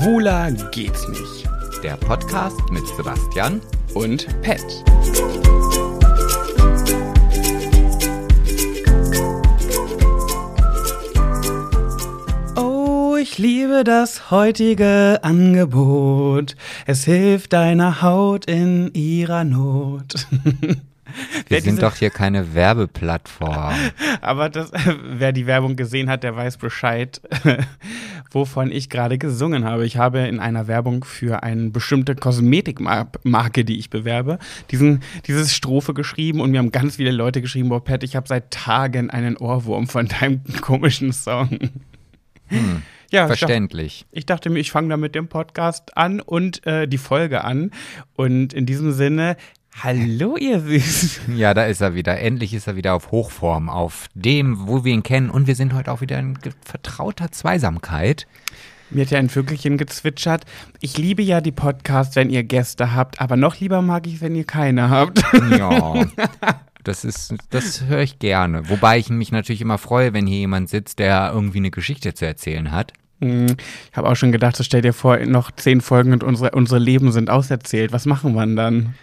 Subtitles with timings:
[0.00, 1.46] Schwuler geht's nicht.
[1.82, 3.60] Der Podcast mit Sebastian
[3.92, 4.64] Und Pet.
[12.56, 16.56] Oh, ich liebe das heutige Angebot.
[16.86, 20.26] Es hilft deiner Haut in ihrer Not.
[21.50, 23.74] Wir sind diese- doch hier keine Werbeplattform.
[24.20, 24.70] Aber das,
[25.02, 27.20] wer die Werbung gesehen hat, der weiß Bescheid,
[28.30, 29.84] wovon ich gerade gesungen habe.
[29.84, 34.38] Ich habe in einer Werbung für eine bestimmte Kosmetikmarke, die ich bewerbe,
[34.70, 38.28] diesen, dieses Strophe geschrieben und mir haben ganz viele Leute geschrieben, boah, Pat, ich habe
[38.28, 41.58] seit Tagen einen Ohrwurm von deinem komischen Song.
[42.50, 44.06] Ja, ich dachte, Verständlich.
[44.12, 47.70] ich dachte mir, ich fange da mit dem Podcast an und äh, die Folge an.
[48.14, 49.36] Und in diesem Sinne,
[49.82, 51.36] hallo ihr Süßen.
[51.36, 52.18] Ja, da ist er wieder.
[52.20, 55.30] Endlich ist er wieder auf Hochform, auf dem, wo wir ihn kennen.
[55.30, 58.26] Und wir sind heute auch wieder in vertrauter Zweisamkeit.
[58.90, 60.44] Mir hat ja ein Vögelchen gezwitschert.
[60.80, 64.34] Ich liebe ja die Podcasts, wenn ihr Gäste habt, aber noch lieber mag ich, wenn
[64.34, 65.22] ihr keine habt.
[65.50, 65.94] Ja.
[66.82, 68.70] Das ist, das höre ich gerne.
[68.70, 72.24] Wobei ich mich natürlich immer freue, wenn hier jemand sitzt, der irgendwie eine Geschichte zu
[72.24, 72.94] erzählen hat.
[73.20, 73.48] Hm,
[73.90, 76.78] Ich habe auch schon gedacht, so stell dir vor, noch zehn Folgen und unsere, unsere
[76.80, 77.92] Leben sind auserzählt.
[77.92, 78.94] Was machen wir denn dann?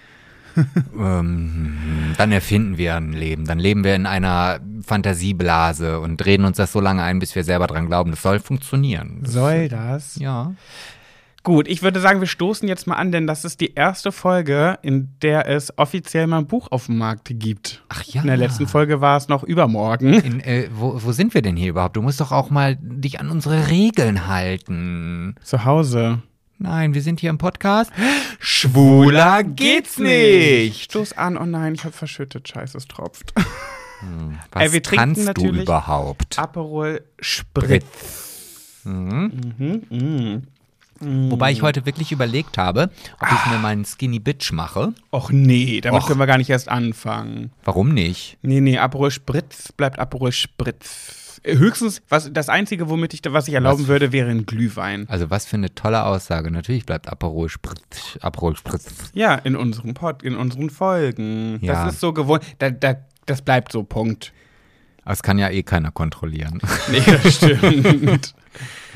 [0.99, 3.45] Ähm, dann erfinden wir ein Leben.
[3.45, 7.43] Dann leben wir in einer Fantasieblase und reden uns das so lange ein, bis wir
[7.43, 8.11] selber dran glauben.
[8.11, 9.19] Das soll funktionieren.
[9.21, 10.15] Das- Soll das?
[10.17, 10.53] Ja.
[11.43, 14.79] Gut, ich würde sagen, wir stoßen jetzt mal an, denn das ist die erste Folge,
[14.81, 17.83] in der es offiziell mal ein Buch auf dem Markt gibt.
[17.87, 18.19] Ach ja.
[18.21, 20.13] In der letzten Folge war es noch übermorgen.
[20.13, 21.95] In, äh, wo, wo sind wir denn hier überhaupt?
[21.95, 25.35] Du musst doch auch mal dich an unsere Regeln halten.
[25.41, 26.21] Zu Hause.
[26.59, 27.91] Nein, wir sind hier im Podcast.
[28.39, 30.91] Schwuler geht's nicht.
[30.91, 33.33] Stoß an, oh nein, ich hab verschüttet, scheiße, es tropft.
[34.51, 36.37] Was Ey, wir trinken kannst du überhaupt?
[36.37, 38.81] Aperol Spritz.
[38.83, 40.43] Mhm.
[40.99, 44.93] Wobei ich heute wirklich überlegt habe, ob ich mir meinen Skinny Bitch mache.
[45.11, 46.07] Och nee, damit Och.
[46.07, 47.51] können wir gar nicht erst anfangen.
[47.63, 48.37] Warum nicht?
[48.41, 51.26] Nee, nee, Aperol Spritz bleibt Aperol Spritz.
[51.55, 53.87] Höchstens, was, das Einzige, womit ich, was ich erlauben Was?
[53.87, 55.07] würde, wäre ein Glühwein.
[55.09, 56.51] Also was für eine tolle Aussage.
[56.51, 58.17] Natürlich bleibt Aperol Spritz.
[58.21, 59.11] Aperol Spritz.
[59.13, 61.59] Ja, in unserem Pod, in unseren Folgen.
[61.61, 61.85] Ja.
[61.85, 62.43] Das ist so gewohnt.
[62.59, 64.33] Da, da, das bleibt so, Punkt.
[65.03, 66.59] Aber das kann ja eh keiner kontrollieren.
[66.91, 68.35] Nee, das stimmt.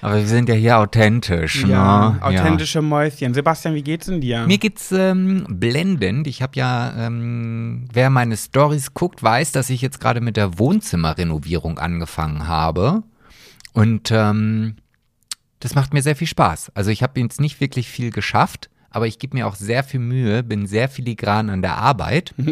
[0.00, 1.64] Aber wir sind ja hier authentisch.
[1.64, 2.22] ja, ne?
[2.22, 3.34] authentische Mäuschen.
[3.34, 4.46] Sebastian, wie geht's denn dir?
[4.46, 6.26] Mir geht's ähm, blendend.
[6.26, 10.58] Ich habe ja, ähm, wer meine Stories guckt, weiß, dass ich jetzt gerade mit der
[10.58, 13.02] Wohnzimmerrenovierung angefangen habe.
[13.72, 14.76] Und ähm,
[15.60, 16.72] das macht mir sehr viel Spaß.
[16.74, 20.00] Also ich habe jetzt nicht wirklich viel geschafft, aber ich gebe mir auch sehr viel
[20.00, 22.32] Mühe, bin sehr filigran an der Arbeit.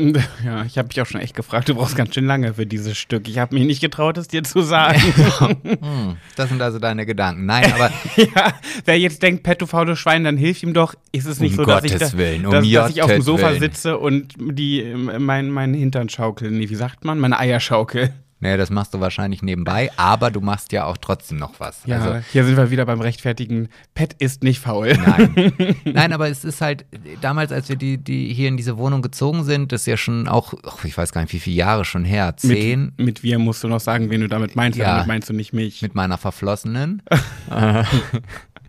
[0.44, 2.98] Ja, ich habe mich auch schon echt gefragt, du brauchst ganz schön lange für dieses
[2.98, 3.28] Stück.
[3.28, 5.00] Ich habe mich nicht getraut, es dir zu sagen.
[5.84, 7.46] Hm, das sind also deine Gedanken.
[7.46, 8.52] Nein, aber ja,
[8.84, 10.94] wer jetzt denkt, Pet, du faules Schwein, dann hilf ihm doch.
[11.12, 13.08] Ist es nicht Um so, dass ich, Gottes da, Willen, um dass, dass ich auf
[13.08, 13.60] dem Gottes Sofa Willen.
[13.60, 16.50] sitze und die mein, mein Hintern schaukel.
[16.50, 17.18] Nee, wie sagt man?
[17.18, 18.12] Meine Eier schaukel.
[18.40, 21.82] Nee, das machst du wahrscheinlich nebenbei, aber du machst ja auch trotzdem noch was.
[21.86, 23.68] Ja, Also, hier sind wir wieder beim rechtfertigen.
[23.94, 24.94] Pet ist nicht faul.
[24.94, 25.76] Nein.
[25.84, 26.84] Nein, aber es ist halt,
[27.20, 30.28] damals, als wir die, die hier in diese Wohnung gezogen sind, das ist ja schon
[30.28, 33.38] auch, ach, ich weiß gar nicht, wie viele Jahre schon her, zehn, Mit, mit wir
[33.38, 34.78] musst du noch sagen, wen du damit meinst.
[34.78, 34.92] Ja.
[34.92, 35.82] Damit meinst du nicht mich.
[35.82, 37.02] mit meiner Verflossenen.
[37.50, 37.84] Äh,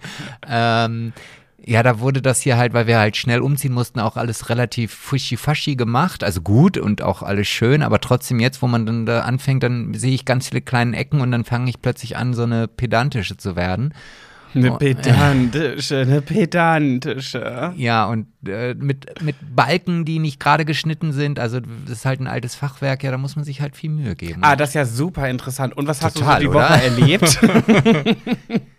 [0.48, 1.14] ähm,
[1.68, 4.94] ja, da wurde das hier halt, weil wir halt schnell umziehen mussten, auch alles relativ
[4.94, 6.24] fuschi-faschi gemacht.
[6.24, 9.94] Also gut und auch alles schön, aber trotzdem jetzt, wo man dann da anfängt, dann
[9.96, 13.38] sehe ich ganz viele kleine Ecken und dann fange ich plötzlich an, so eine pedantische
[13.38, 13.96] zu werden.
[14.54, 17.74] Eine Oh, pedantische, eine pedantische.
[17.76, 21.40] Ja, und äh, mit, mit Balken, die nicht gerade geschnitten sind.
[21.40, 24.16] Also das ist halt ein altes Fachwerk, ja, da muss man sich halt viel Mühe
[24.16, 24.42] geben.
[24.44, 25.76] Ah, das ist ja super interessant.
[25.76, 26.70] Und was hast Total, du so die oder?
[26.70, 27.40] Woche erlebt?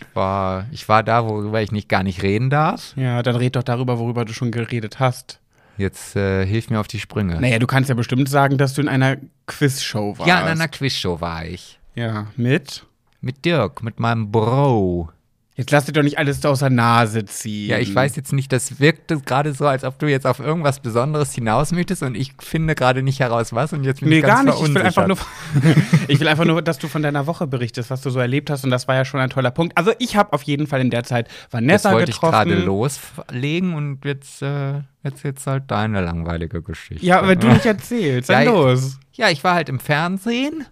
[0.00, 2.94] ich, war, ich war da, worüber ich nicht gar nicht reden darf.
[2.96, 5.40] ja, dann red doch darüber, worüber du schon geredet hast.
[5.76, 7.40] Jetzt äh, hilf mir auf die Sprünge.
[7.40, 9.16] Naja, du kannst ja bestimmt sagen, dass du in einer
[9.46, 10.28] Quizshow warst.
[10.28, 11.78] ja, in einer Quizshow war ich.
[11.94, 12.84] Ja, mit?
[13.20, 15.10] Mit Dirk, mit meinem Bro.
[15.58, 17.70] Jetzt lass dir doch nicht alles aus der Nase ziehen.
[17.70, 20.78] Ja, ich weiß jetzt nicht, das wirkte gerade so, als ob du jetzt auf irgendwas
[20.78, 24.22] Besonderes hinaus möchtest und ich finde gerade nicht heraus, was und jetzt bin Nee, ich
[24.22, 24.68] ganz gar nicht.
[24.68, 25.18] Ich will, einfach nur,
[26.08, 28.62] ich will einfach nur, dass du von deiner Woche berichtest, was du so erlebt hast.
[28.62, 29.76] Und das war ja schon ein toller Punkt.
[29.76, 32.50] Also ich habe auf jeden Fall in der Zeit Das Vanessa wollte ich getroffen.
[32.50, 37.04] gerade loslegen und jetzt, äh, jetzt jetzt halt deine langweilige Geschichte.
[37.04, 38.30] Ja, aber du nicht erzählst.
[38.30, 39.00] Dann Ja, los.
[39.12, 40.66] Ja, ich war halt im Fernsehen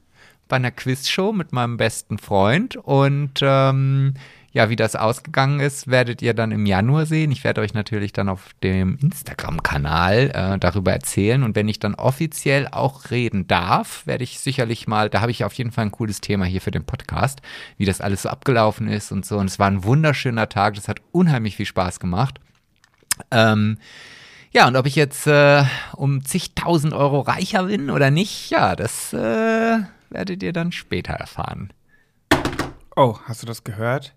[0.46, 4.14] bei einer Quizshow mit meinem besten Freund und ähm,
[4.56, 7.30] ja, wie das ausgegangen ist, werdet ihr dann im Januar sehen.
[7.30, 11.42] Ich werde euch natürlich dann auf dem Instagram-Kanal äh, darüber erzählen.
[11.42, 15.44] Und wenn ich dann offiziell auch reden darf, werde ich sicherlich mal, da habe ich
[15.44, 17.42] auf jeden Fall ein cooles Thema hier für den Podcast,
[17.76, 19.36] wie das alles so abgelaufen ist und so.
[19.36, 20.76] Und es war ein wunderschöner Tag.
[20.76, 22.40] Das hat unheimlich viel Spaß gemacht.
[23.30, 23.76] Ähm,
[24.52, 25.64] ja, und ob ich jetzt äh,
[25.96, 31.74] um zigtausend Euro reicher bin oder nicht, ja, das äh, werdet ihr dann später erfahren.
[32.96, 34.14] Oh, hast du das gehört?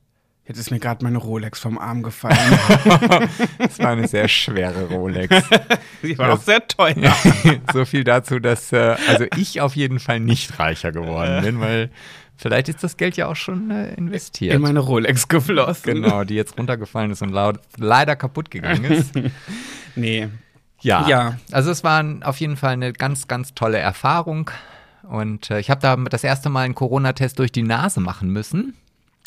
[0.49, 2.35] Jetzt ist mir gerade meine Rolex vom Arm gefallen.
[3.59, 5.43] das war eine sehr schwere Rolex.
[6.01, 7.15] Sie war auch sehr teuer.
[7.71, 11.91] so viel dazu, dass äh, also ich auf jeden Fall nicht reicher geworden bin, weil
[12.35, 14.55] vielleicht ist das Geld ja auch schon äh, investiert.
[14.55, 16.01] In meine Rolex geflossen.
[16.01, 19.13] Genau, die jetzt runtergefallen ist und laut, leider kaputt gegangen ist.
[19.95, 20.29] nee.
[20.81, 21.07] Ja.
[21.07, 21.37] ja.
[21.51, 24.49] Also es war auf jeden Fall eine ganz, ganz tolle Erfahrung.
[25.03, 28.73] Und äh, ich habe da das erste Mal einen Corona-Test durch die Nase machen müssen.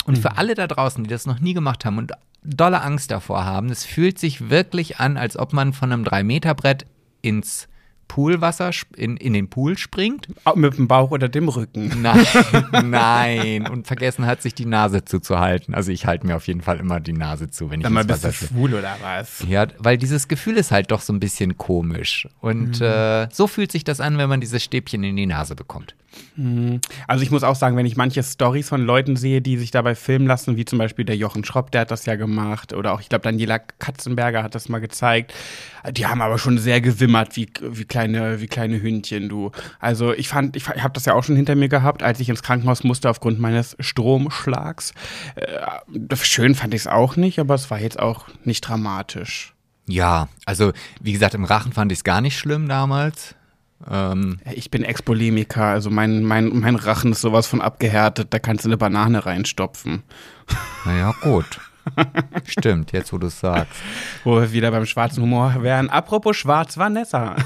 [0.04, 0.38] Und für mhm.
[0.38, 2.12] alle da draußen, die das noch nie gemacht haben und
[2.42, 6.86] dolle Angst davor haben, es fühlt sich wirklich an, als ob man von einem 3-Meter-Brett
[7.20, 7.68] ins
[8.12, 10.28] Poolwasser in, in den Pool springt.
[10.54, 11.90] Mit dem Bauch oder dem Rücken.
[12.02, 12.26] Nein,
[12.90, 13.66] nein.
[13.68, 15.74] Und vergessen hat, sich die Nase zuzuhalten.
[15.74, 18.04] Also ich halte mir auf jeden Fall immer die Nase zu, wenn ich Dann mal
[18.04, 19.42] bist du schwul oder was?
[19.48, 22.28] Ja, weil dieses Gefühl ist halt doch so ein bisschen komisch.
[22.40, 22.86] Und mhm.
[22.86, 25.94] äh, so fühlt sich das an, wenn man dieses Stäbchen in die Nase bekommt.
[26.36, 26.80] Mhm.
[27.06, 29.94] Also ich muss auch sagen, wenn ich manche Stories von Leuten sehe, die sich dabei
[29.94, 33.00] filmen lassen, wie zum Beispiel der Jochen Schropp, der hat das ja gemacht, oder auch,
[33.00, 35.32] ich glaube, Daniela Katzenberger hat das mal gezeigt.
[35.90, 39.50] Die haben aber schon sehr gewimmert, wie, wie, kleine, wie kleine Hündchen, du.
[39.78, 42.28] Also ich fand, ich, ich habe das ja auch schon hinter mir gehabt, als ich
[42.28, 44.92] ins Krankenhaus musste aufgrund meines Stromschlags.
[45.36, 49.54] Äh, schön fand ich es auch nicht, aber es war jetzt auch nicht dramatisch.
[49.88, 53.34] Ja, also wie gesagt, im Rachen fand ich es gar nicht schlimm damals.
[53.88, 58.64] Ähm, ich bin Ex-Polemiker, also mein, mein, mein Rachen ist sowas von abgehärtet, da kannst
[58.64, 60.02] du eine Banane reinstopfen.
[60.84, 61.60] Naja, gut.
[62.46, 63.72] Stimmt, jetzt wo du es sagst.
[64.24, 65.90] Wo wir wieder beim schwarzen Humor wären.
[65.90, 67.36] Apropos schwarz, Vanessa.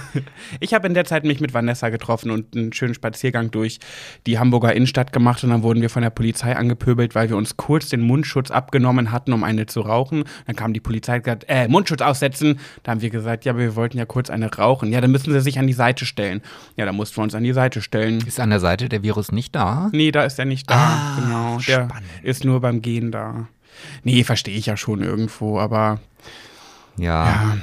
[0.60, 3.78] Ich habe in der Zeit mich mit Vanessa getroffen und einen schönen Spaziergang durch
[4.26, 7.56] die Hamburger Innenstadt gemacht und dann wurden wir von der Polizei angepöbelt, weil wir uns
[7.56, 10.24] kurz den Mundschutz abgenommen hatten, um eine zu rauchen.
[10.46, 12.58] Dann kam die Polizei und gesagt, äh, Mundschutz aussetzen.
[12.82, 14.92] Da haben wir gesagt, ja, wir wollten ja kurz eine rauchen.
[14.92, 16.42] Ja, dann müssen sie sich an die Seite stellen.
[16.76, 18.20] Ja, da mussten wir uns an die Seite stellen.
[18.26, 19.90] Ist an der Seite der Virus nicht da?
[19.92, 20.74] Nee, da ist er nicht da.
[20.76, 21.58] Ah, genau.
[21.66, 22.08] Der spannend.
[22.22, 23.48] ist nur beim Gehen da.
[24.02, 26.00] Nee, verstehe ich ja schon irgendwo, aber
[26.96, 27.26] ja.
[27.26, 27.56] ja.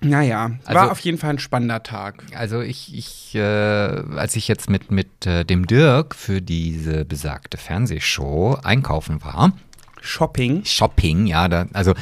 [0.00, 2.22] Naja, war also, auf jeden Fall ein spannender Tag.
[2.32, 7.58] Also ich, ich äh, als ich jetzt mit, mit äh, dem Dirk für diese besagte
[7.58, 9.52] Fernsehshow einkaufen war.
[10.00, 10.64] Shopping?
[10.64, 11.48] Shopping, ja.
[11.48, 11.94] Da, also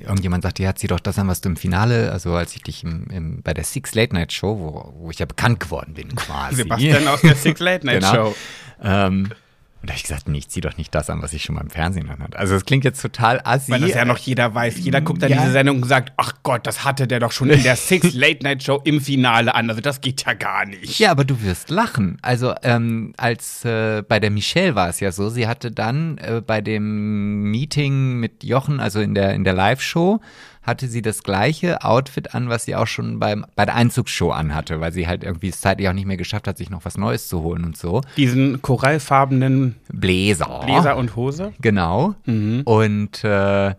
[0.00, 2.82] irgendjemand sagte, ja, zieh doch das an, was du im Finale, also als ich dich
[2.82, 6.14] im, im, bei der Six Late Night Show, wo, wo ich ja bekannt geworden bin
[6.16, 6.56] quasi.
[6.56, 8.12] Sebastian aus der Six Late Night genau.
[8.12, 8.34] Show.
[8.82, 9.30] Ähm,
[9.84, 11.56] und da habe ich gesagt, nee, ich zieh doch nicht das an, was ich schon
[11.56, 12.38] mal im Fernsehen anhatte.
[12.38, 13.70] Also das klingt jetzt total assi.
[13.70, 14.78] Weil das ja noch jeder weiß.
[14.78, 15.42] Jeder guckt dann ja.
[15.42, 18.42] diese Sendung und sagt, ach Gott, das hatte der doch schon in der Six Late
[18.44, 19.68] Night Show im Finale an.
[19.68, 20.98] Also das geht ja gar nicht.
[20.98, 22.16] Ja, aber du wirst lachen.
[22.22, 26.40] Also ähm, als äh, bei der Michelle war es ja so, sie hatte dann äh,
[26.40, 30.18] bei dem Meeting mit Jochen, also in der, in der Live-Show,
[30.64, 34.80] hatte sie das gleiche Outfit an, was sie auch schon beim, bei der Einzugsshow anhatte,
[34.80, 37.28] weil sie halt irgendwie es zeitlich auch nicht mehr geschafft hat, sich noch was Neues
[37.28, 38.00] zu holen und so.
[38.16, 40.60] Diesen korallfarbenen Bläser.
[40.64, 41.52] Bläser und Hose.
[41.60, 42.14] Genau.
[42.24, 42.62] Mhm.
[42.64, 43.74] Und äh,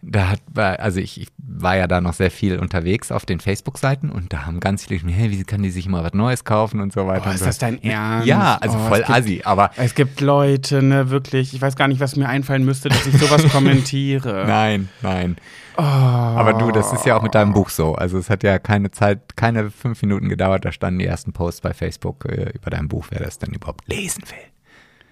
[0.00, 4.10] da hat, also ich, ich, war ja da noch sehr viel unterwegs auf den Facebook-Seiten
[4.10, 6.92] und da haben ganz viele hey, wie kann die sich immer was Neues kaufen und
[6.92, 7.26] so weiter.
[7.28, 7.46] Oh, ist so.
[7.46, 8.26] das dein Ernst?
[8.26, 9.70] Ja, also oh, voll gibt, assi, aber.
[9.76, 13.18] Es gibt Leute, ne, wirklich, ich weiß gar nicht, was mir einfallen müsste, dass ich
[13.18, 14.44] sowas kommentiere.
[14.46, 15.36] Nein, nein.
[15.76, 15.82] Oh.
[15.82, 17.94] Aber du, das ist ja auch mit deinem Buch so.
[17.94, 21.60] Also es hat ja keine Zeit, keine fünf Minuten gedauert, da standen die ersten Posts
[21.60, 24.38] bei Facebook äh, über dein Buch, wer das denn überhaupt lesen will.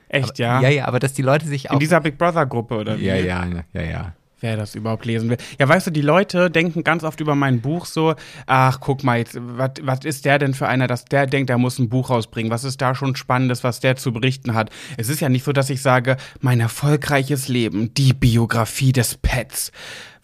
[0.09, 0.61] Echt, aber, ja?
[0.61, 1.75] Ja, ja, aber dass die Leute sich auch.
[1.75, 3.07] In dieser Big Brother Gruppe, oder wie?
[3.07, 5.39] Ja, ja, ja, ja wer das überhaupt lesen will.
[5.59, 8.15] Ja, weißt du, die Leute denken ganz oft über mein Buch so,
[8.47, 11.79] ach, guck mal, jetzt, was ist der denn für einer, dass der denkt, er muss
[11.79, 12.51] ein Buch rausbringen?
[12.51, 14.71] Was ist da schon Spannendes, was der zu berichten hat?
[14.97, 19.73] Es ist ja nicht so, dass ich sage, mein erfolgreiches Leben, die Biografie des Pets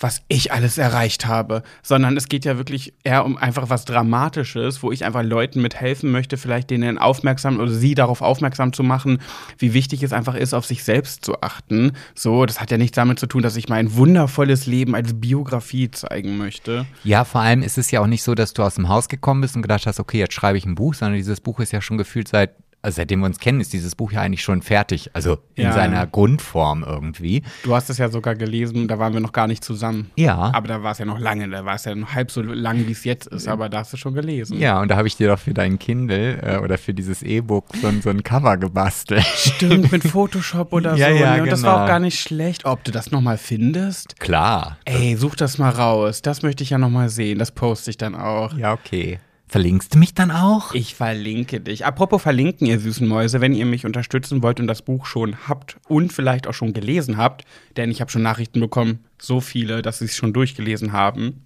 [0.03, 4.83] was ich alles erreicht habe, sondern es geht ja wirklich eher um einfach was Dramatisches,
[4.83, 9.19] wo ich einfach Leuten mithelfen möchte, vielleicht denen aufmerksam oder sie darauf aufmerksam zu machen,
[9.59, 11.93] wie wichtig es einfach ist, auf sich selbst zu achten.
[12.15, 15.91] So, das hat ja nichts damit zu tun, dass ich mein wundervolles Leben als Biografie
[15.91, 16.87] zeigen möchte.
[17.05, 19.41] Ja, vor allem ist es ja auch nicht so, dass du aus dem Haus gekommen
[19.41, 21.81] bist und gedacht hast, okay, jetzt schreibe ich ein Buch, sondern dieses Buch ist ja
[21.81, 25.11] schon gefühlt seit also seitdem wir uns kennen, ist dieses Buch ja eigentlich schon fertig.
[25.15, 25.73] Also in Ja.
[25.73, 27.43] seiner Grundform irgendwie.
[27.63, 30.11] Du hast es ja sogar gelesen, da waren wir noch gar nicht zusammen.
[30.17, 30.51] Ja.
[30.53, 32.87] Aber da war es ja noch lange, da war es ja noch halb so lang,
[32.89, 34.59] wie es jetzt ist, aber da hast du schon gelesen.
[34.59, 37.67] Ja, und da habe ich dir doch für dein Kindle äh, oder für dieses E-Book
[37.81, 39.25] so, ein- so ein Cover gebastelt.
[39.25, 41.15] Stimmt, mit Photoshop oder Ja, so.
[41.17, 41.43] ja, ne?
[41.45, 41.85] Und das war genau.
[41.85, 42.65] auch gar nicht schlecht.
[42.65, 44.19] Ob du das nochmal findest?
[44.19, 44.79] Klar.
[44.85, 46.21] Ey, such das mal raus.
[46.23, 47.39] Das möchte ich ja nochmal sehen.
[47.39, 48.55] Das poste ich dann auch.
[48.55, 49.21] Ja, okay.
[49.53, 50.73] Verlinkst du mich dann auch?
[50.73, 51.85] Ich verlinke dich.
[51.85, 55.77] Apropos verlinken, ihr süßen Mäuse, wenn ihr mich unterstützen wollt und das Buch schon habt
[55.89, 57.45] und vielleicht auch schon gelesen habt,
[57.77, 61.43] denn ich habe schon Nachrichten bekommen, so viele, dass sie es schon durchgelesen haben.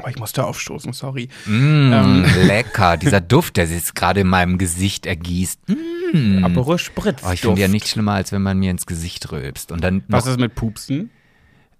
[0.00, 1.28] Oh, ich musste aufstoßen, sorry.
[1.46, 2.24] Mm, Ähm.
[2.46, 2.96] lecker.
[3.02, 5.58] Dieser Duft, der sich gerade in meinem Gesicht ergießt.
[6.12, 6.44] Mm.
[6.44, 7.22] Aperol Spritz.
[7.26, 9.72] Oh, ich finde ja nichts schlimmer, als wenn man mir ins Gesicht rülpst.
[9.72, 11.10] Und dann Was ist mit Pupsen?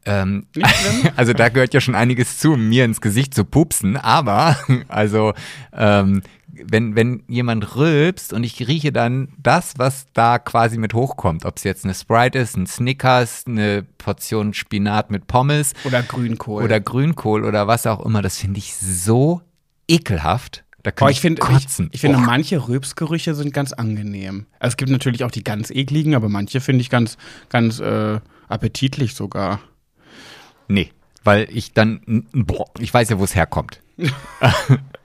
[0.04, 0.46] Ähm,
[1.16, 3.96] also da gehört ja schon einiges zu, mir ins Gesicht zu pupsen.
[3.96, 4.56] Aber,
[4.88, 5.34] also,
[5.72, 6.22] ähm,
[6.64, 11.56] wenn, wenn jemand rülpst und ich rieche dann das, was da quasi mit hochkommt, ob
[11.58, 16.64] es jetzt eine Sprite ist, ein Snickers, eine Portion Spinat mit Pommes Oder Grünkohl.
[16.64, 19.40] oder Grünkohl oder was auch immer, das finde ich so
[19.86, 20.64] ekelhaft.
[20.82, 21.90] Da kann Oh, ich, ich finde, ich, kotzen.
[21.92, 22.22] ich finde Oh.
[22.22, 24.46] manche Rülpsgerüche sind ganz angenehm.
[24.58, 27.18] Also es gibt natürlich auch die ganz ekligen, aber manche finde ich ganz,
[27.50, 29.60] ganz äh, appetitlich sogar.
[30.68, 30.90] Nee,
[31.24, 33.80] weil ich dann, boah, ich weiß ja, wo es herkommt.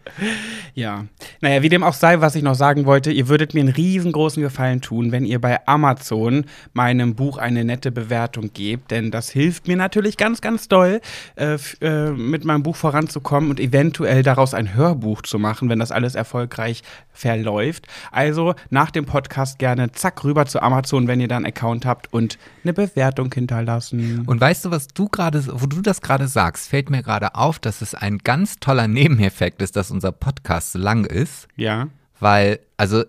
[0.75, 1.05] Ja.
[1.41, 4.41] Naja, wie dem auch sei, was ich noch sagen wollte, ihr würdet mir einen riesengroßen
[4.41, 9.67] Gefallen tun, wenn ihr bei Amazon meinem Buch eine nette Bewertung gebt, denn das hilft
[9.67, 11.01] mir natürlich ganz, ganz doll,
[11.35, 15.91] äh, äh, mit meinem Buch voranzukommen und eventuell daraus ein Hörbuch zu machen, wenn das
[15.91, 17.87] alles erfolgreich verläuft.
[18.11, 22.11] Also nach dem Podcast gerne zack rüber zu Amazon, wenn ihr da einen Account habt
[22.11, 24.23] und eine Bewertung hinterlassen.
[24.25, 27.59] Und weißt du, was du gerade, wo du das gerade sagst, fällt mir gerade auf,
[27.59, 31.87] dass es ein ganz toller Nebeneffekt ist, dass unser Podcast so lang ist, Ja.
[32.19, 33.03] weil, also,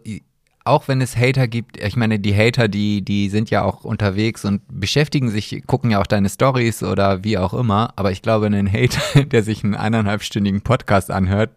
[0.67, 4.47] auch wenn es Hater gibt, ich meine, die Hater, die, die sind ja auch unterwegs
[4.47, 8.47] und beschäftigen sich, gucken ja auch deine Stories oder wie auch immer, aber ich glaube,
[8.47, 11.50] ein Hater, der sich einen eineinhalbstündigen Podcast anhört,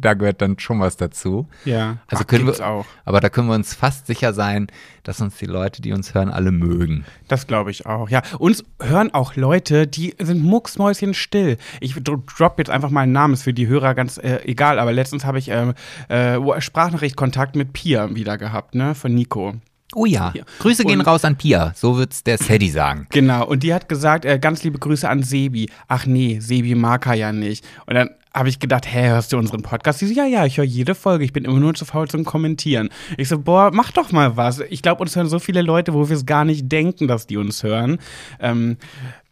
[0.00, 1.48] da gehört dann schon was dazu.
[1.64, 1.98] Ja.
[2.08, 2.86] Also Ach, können gibt's wir, auch.
[3.04, 4.66] aber da können wir uns fast sicher sein,
[5.02, 7.04] dass uns die Leute, die uns hören, alle mögen.
[7.28, 8.22] Das glaube ich auch, ja.
[8.38, 11.58] Uns hören auch Leute, die sind mucksmäuschen still.
[11.80, 14.78] Ich dro- drop jetzt einfach mal einen Namen, ist für die Hörer ganz äh, egal,
[14.78, 15.74] aber letztens habe ich ähm,
[16.08, 19.54] äh, Sprachnachrichtkontakt mit Pia wieder gehabt, ne, von Nico.
[19.94, 20.32] Oh ja.
[20.34, 20.44] Ja.
[20.58, 21.72] Grüße gehen Und- raus an Pia.
[21.74, 23.06] So wird's der Sadie sagen.
[23.10, 25.70] Genau, und die hat gesagt, äh, ganz liebe Grüße an Sebi.
[25.88, 27.64] Ach nee, Sebi mag er ja nicht.
[27.86, 29.98] Und dann habe ich gedacht, hä, hörst du unseren Podcast?
[30.00, 32.24] Sie so, ja, ja, ich höre jede Folge, ich bin immer nur zu faul zum
[32.24, 32.90] Kommentieren.
[33.16, 34.60] Ich so, boah, mach doch mal was.
[34.68, 37.38] Ich glaube, uns hören so viele Leute, wo wir es gar nicht denken, dass die
[37.38, 37.98] uns hören.
[38.38, 38.76] Ähm,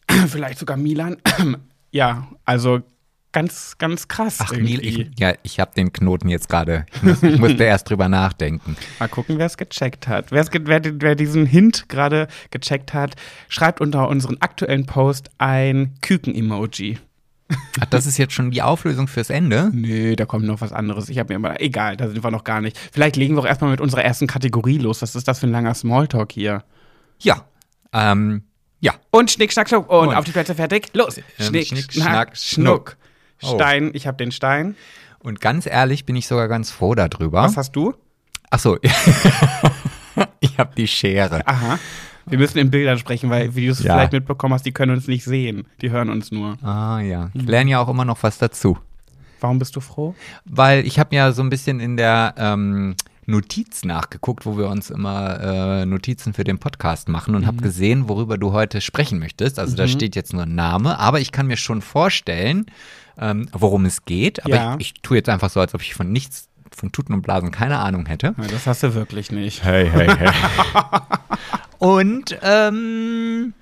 [0.28, 1.18] vielleicht sogar Milan.
[1.90, 2.80] ja, also
[3.32, 4.38] ganz, ganz krass.
[4.40, 4.76] Ach, irgendwie.
[4.76, 6.86] Neil, ich, ja, ich habe den Knoten jetzt gerade.
[6.94, 8.76] Ich, muss- ich musste erst drüber nachdenken.
[9.00, 10.32] Mal gucken, wer es gecheckt hat.
[10.32, 13.16] Wer's ge wer, wer diesen Hint gerade gecheckt hat,
[13.48, 16.98] schreibt unter unseren aktuellen Post ein Küken-Emoji.
[17.80, 19.70] Ach, das ist jetzt schon die Auflösung fürs Ende?
[19.72, 21.08] Nö, da kommt noch was anderes.
[21.08, 22.78] Ich habe mir immer, egal, da sind wir noch gar nicht.
[22.92, 25.02] Vielleicht legen wir auch erstmal mit unserer ersten Kategorie los.
[25.02, 26.64] Was ist das für ein langer Smalltalk hier?
[27.20, 27.44] Ja.
[27.92, 28.44] Ähm,
[28.80, 28.94] ja.
[29.10, 29.88] Und Schnick, Schnack, Schnuck.
[29.90, 30.14] Und, Und.
[30.14, 30.90] auf die Plätze fertig.
[30.92, 31.18] Los.
[31.18, 32.96] Ähm, Schnick, Schnick, Schnack, Schnack, Schnuck.
[33.42, 33.54] Oh.
[33.54, 34.76] Stein, ich habe den Stein.
[35.18, 37.42] Und ganz ehrlich bin ich sogar ganz froh darüber.
[37.42, 37.94] Was hast du?
[38.50, 38.78] Ach so.
[40.40, 41.46] ich habe die Schere.
[41.46, 41.78] Aha.
[42.26, 43.94] Wir müssen in Bildern sprechen, weil, wie du es Ja.
[43.94, 45.66] vielleicht mitbekommen hast, die können uns nicht sehen.
[45.82, 46.56] Die hören uns nur.
[46.62, 47.30] Ah ja.
[47.34, 48.78] Ich lerne ja auch immer noch was dazu.
[49.40, 50.14] Warum bist du froh?
[50.44, 52.94] Weil ich habe ja so ein bisschen in der ähm,
[53.26, 55.40] Notiz nachgeguckt, wo wir uns immer
[55.82, 57.46] äh, Notizen für den Podcast machen und Mhm.
[57.46, 59.58] habe gesehen, worüber du heute sprechen möchtest.
[59.58, 62.66] Also da steht jetzt nur ein Name, aber ich kann mir schon vorstellen,
[63.18, 64.44] ähm, worum es geht.
[64.44, 64.74] Aber Ja.
[64.78, 67.50] ich, ich tue jetzt einfach so, als ob ich von nichts, von Tuten und Blasen
[67.50, 68.34] keine Ahnung hätte.
[68.38, 69.62] Ja, das hast du wirklich nicht.
[69.62, 70.30] Hey, hey, hey.
[71.84, 73.54] und ähm,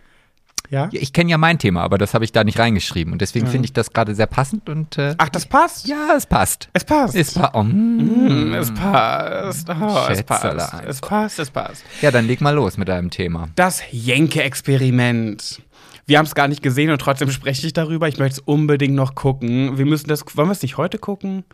[0.71, 0.89] Ja?
[0.93, 3.13] ich kenne ja mein Thema, aber das habe ich da nicht reingeschrieben.
[3.13, 5.87] Und deswegen finde ich das gerade sehr passend und äh, Ach, das passt?
[5.87, 6.69] ja, es passt.
[6.73, 7.15] Es passt.
[7.15, 8.55] Es pa oh, mm.
[8.55, 9.69] Es passt.
[9.69, 10.75] Oh, es passt.
[10.87, 11.85] Es passt, es passt.
[12.01, 13.49] Ja, dann leg mal los mit deinem Thema.
[13.57, 15.63] Das Jenke-Experiment.
[16.07, 18.09] Wir haben es gar nicht gesehen und trotzdem spreche ich darüber.
[18.09, 19.79] Ich möchte es unbedingt noch gucken.
[19.79, 21.45] Wir müssen das, wollen wir es nicht heute gucken?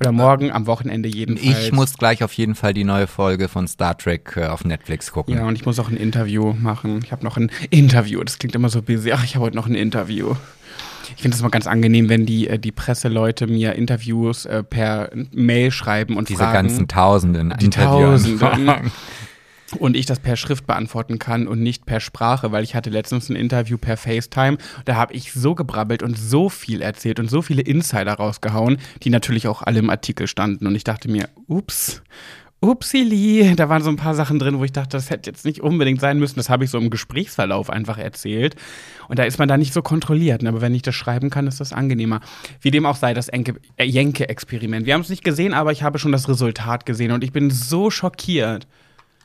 [0.00, 1.66] Oder morgen, am Wochenende jedenfalls.
[1.66, 5.12] Ich muss gleich auf jeden Fall die neue Folge von Star Trek äh, auf Netflix
[5.12, 5.34] gucken.
[5.34, 7.00] Ja, und ich muss auch ein Interview machen.
[7.04, 8.24] Ich habe noch ein Interview.
[8.24, 9.12] Das klingt immer so busy.
[9.12, 10.34] Ach, ich habe heute noch ein Interview.
[11.16, 15.10] Ich finde es immer ganz angenehm, wenn die, äh, die Presseleute mir Interviews äh, per
[15.32, 16.54] Mail schreiben und Diese fragen.
[16.68, 18.66] ganzen Tausenden Die Interviewanfragen.
[18.66, 18.92] Tausenden.
[19.78, 23.28] und ich das per Schrift beantworten kann und nicht per Sprache, weil ich hatte letztens
[23.28, 24.58] ein Interview per FaceTime.
[24.84, 29.10] Da habe ich so gebrabbelt und so viel erzählt und so viele Insider rausgehauen, die
[29.10, 30.66] natürlich auch alle im Artikel standen.
[30.66, 32.02] Und ich dachte mir, ups,
[32.60, 35.60] upsili, da waren so ein paar Sachen drin, wo ich dachte, das hätte jetzt nicht
[35.60, 36.36] unbedingt sein müssen.
[36.36, 38.56] Das habe ich so im Gesprächsverlauf einfach erzählt.
[39.08, 40.44] Und da ist man da nicht so kontrolliert.
[40.44, 42.20] Aber wenn ich das schreiben kann, ist das angenehmer.
[42.60, 43.44] Wie dem auch sei, das äh,
[43.78, 44.86] Jenke-Experiment.
[44.86, 47.50] Wir haben es nicht gesehen, aber ich habe schon das Resultat gesehen und ich bin
[47.50, 48.66] so schockiert.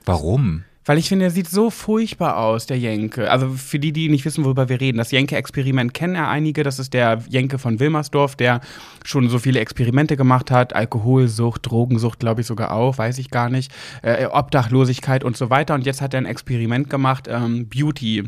[0.06, 0.64] Warum?
[0.88, 3.32] Weil ich finde, er sieht so furchtbar aus, der Jenke.
[3.32, 6.62] Also für die, die nicht wissen, worüber wir reden, das Jenke-Experiment kennen ja einige.
[6.62, 8.62] Das ist der Jenke von Wilmersdorf, der
[9.04, 10.76] schon so viele Experimente gemacht hat.
[10.76, 13.72] Alkoholsucht, Drogensucht, glaube ich sogar auch, weiß ich gar nicht.
[14.04, 15.74] Äh, Obdachlosigkeit und so weiter.
[15.74, 18.26] Und jetzt hat er ein Experiment gemacht, ähm, Beauty.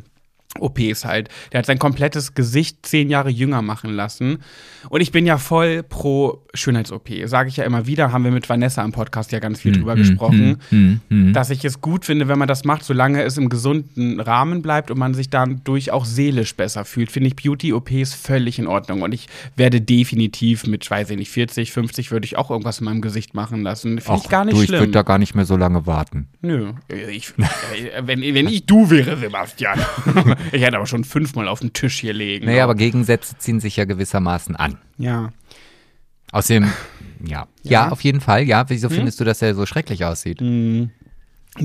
[0.60, 1.30] OPs halt.
[1.52, 4.40] Der hat sein komplettes Gesicht zehn Jahre jünger machen lassen.
[4.90, 7.10] Und ich bin ja voll pro Schönheits-OP.
[7.26, 9.94] Sage ich ja immer wieder, haben wir mit Vanessa im Podcast ja ganz viel drüber
[9.94, 11.34] hm, gesprochen, hm, hm.
[11.34, 14.92] dass ich es gut finde, wenn man das macht, solange es im gesunden Rahmen bleibt
[14.92, 17.12] und man sich dadurch auch seelisch besser fühlt.
[17.12, 19.02] Finde ich Beauty-OPs völlig in Ordnung.
[19.02, 22.86] Und ich werde definitiv mit, weiß ich nicht, 40, 50 würde ich auch irgendwas in
[22.86, 24.00] meinem Gesicht machen lassen.
[24.00, 24.82] Finde ich gar nicht du, ich schlimm.
[24.82, 26.28] würde da gar nicht mehr so lange warten.
[26.42, 29.80] Nö, ich, äh, wenn, wenn ich du wäre, Sebastian.
[30.51, 32.46] ich hätte aber schon fünfmal auf den Tisch hier legen.
[32.46, 34.77] Naja, aber Gegensätze ziehen sich ja gewissermaßen an.
[34.98, 35.30] Ja.
[36.32, 36.72] Außerdem,
[37.25, 37.30] ja.
[37.30, 37.48] Ja?
[37.63, 38.66] Ja, auf jeden Fall, ja.
[38.70, 40.42] Wieso findest du, dass er so schrecklich aussieht?
[40.42, 40.92] Mhm.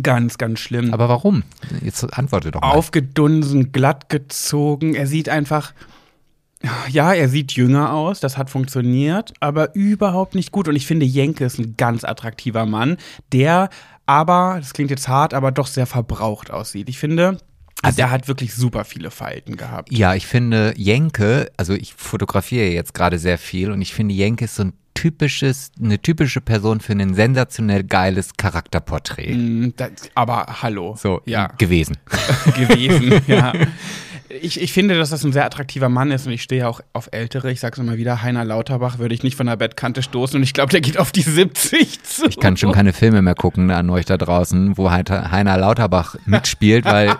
[0.03, 0.95] Ganz, ganz schlimm.
[0.95, 1.43] Aber warum?
[1.83, 2.71] Jetzt antworte doch mal.
[2.71, 4.95] Aufgedunsen, glatt gezogen.
[4.95, 5.75] Er sieht einfach.
[6.89, 10.69] Ja, er sieht jünger aus, das hat funktioniert, aber überhaupt nicht gut.
[10.69, 12.99] Und ich finde, Jenke ist ein ganz attraktiver Mann,
[13.33, 13.69] der
[14.07, 16.89] aber, das klingt jetzt hart, aber doch sehr verbraucht aussieht.
[16.89, 17.39] Ich finde,
[17.83, 19.93] also der hat wirklich super viele Falten gehabt.
[19.93, 24.45] Ja, ich finde Jenke, also ich fotografiere jetzt gerade sehr viel und ich finde Jenke
[24.45, 29.35] ist so ein typisches, eine typische Person für ein sensationell geiles Charakterporträt.
[29.35, 30.95] Mm, das, aber hallo.
[30.97, 31.47] So, ja.
[31.59, 31.97] gewesen.
[32.57, 33.53] gewesen, ja.
[34.41, 37.09] Ich, ich finde, dass das ein sehr attraktiver Mann ist und ich stehe auch auf
[37.11, 37.51] Ältere.
[37.51, 40.55] Ich sag's immer wieder, Heiner Lauterbach würde ich nicht von der Bettkante stoßen und ich
[40.55, 42.27] glaube, der geht auf die 70 zu.
[42.29, 46.87] Ich kann schon keine Filme mehr gucken an euch da draußen, wo Heiner Lauterbach mitspielt,
[46.87, 47.15] weil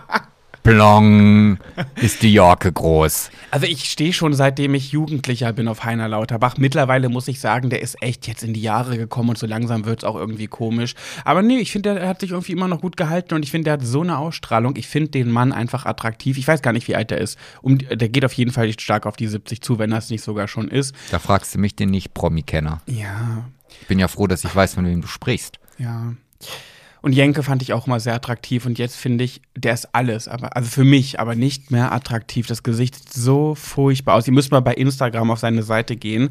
[0.63, 1.59] Plong
[1.97, 3.31] ist die Jorke groß.
[3.51, 6.57] Also ich stehe schon seitdem ich Jugendlicher bin auf Heiner Lauterbach.
[6.57, 9.85] Mittlerweile muss ich sagen, der ist echt jetzt in die Jahre gekommen und so langsam
[9.85, 10.95] wird's auch irgendwie komisch.
[11.25, 13.65] Aber nee, ich finde, der hat sich irgendwie immer noch gut gehalten und ich finde,
[13.65, 14.77] der hat so eine Ausstrahlung.
[14.77, 16.39] Ich finde den Mann einfach attraktiv.
[16.39, 17.39] Ich weiß gar nicht, wie alt er ist.
[17.61, 20.23] Um, der geht auf jeden Fall nicht stark auf die 70 zu, wenn das nicht
[20.23, 20.95] sogar schon ist.
[21.11, 22.83] Da fragst du mich den Nicht-Promi-Kenner.
[22.87, 23.45] Ja,
[23.81, 25.59] Ich bin ja froh, dass ich weiß, von wem du sprichst.
[25.79, 26.13] Ja.
[27.03, 30.29] Und Jenke fand ich auch immer sehr attraktiv und jetzt finde ich, der ist alles,
[30.29, 32.47] aber also für mich, aber nicht mehr attraktiv.
[32.47, 34.27] Das Gesicht sieht so furchtbar aus.
[34.29, 36.31] Ihr müsst mal bei Instagram auf seine Seite gehen.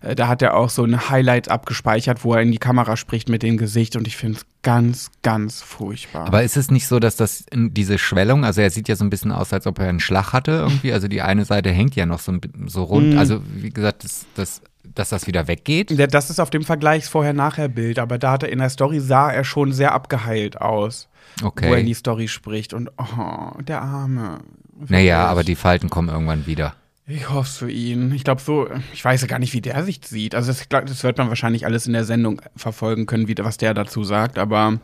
[0.00, 3.28] Äh, Da hat er auch so ein Highlight abgespeichert, wo er in die Kamera spricht
[3.28, 6.26] mit dem Gesicht und ich finde es ganz, ganz furchtbar.
[6.28, 9.10] Aber ist es nicht so, dass das diese Schwellung, also er sieht ja so ein
[9.10, 12.06] bisschen aus, als ob er einen Schlag hatte irgendwie, also die eine Seite hängt ja
[12.06, 12.32] noch so,
[12.66, 13.18] so rund, Mhm.
[13.18, 15.90] also wie gesagt, das, das, dass das wieder weggeht.
[15.90, 19.30] Ja, das ist auf dem Vergleichs Vorher-Nachher-Bild, aber da hat er in der Story sah
[19.30, 21.08] er schon sehr abgeheilt aus,
[21.40, 21.94] wo er in die Okay.
[21.94, 24.40] Story spricht und oh, der Arme.
[24.88, 25.30] Naja, Wirklich.
[25.30, 26.74] aber die Falten kommen irgendwann wieder.
[27.06, 28.12] Ich hoffe es für ihn.
[28.12, 30.34] Ich glaube so, ich weiß ja gar nicht, wie der sich sieht.
[30.34, 33.74] Also das, das wird man wahrscheinlich alles in der Sendung verfolgen können, wie, was der
[33.74, 34.78] dazu sagt, aber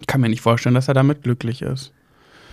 [0.00, 1.92] ich kann mir nicht vorstellen, dass er damit glücklich ist.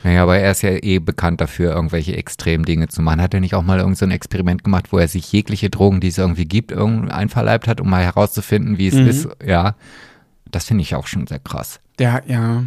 [0.03, 3.21] Naja, aber er ist ja eh bekannt dafür, irgendwelche Extremdinge zu machen.
[3.21, 5.99] Hat er nicht auch mal irgend so ein Experiment gemacht, wo er sich jegliche Drogen,
[5.99, 9.07] die es irgendwie gibt, irgendwie einverleibt hat, um mal herauszufinden, wie es Mhm.
[9.07, 9.27] ist?
[9.45, 9.75] Ja,
[10.49, 11.79] das finde ich auch schon sehr krass.
[11.99, 12.63] Der, ja,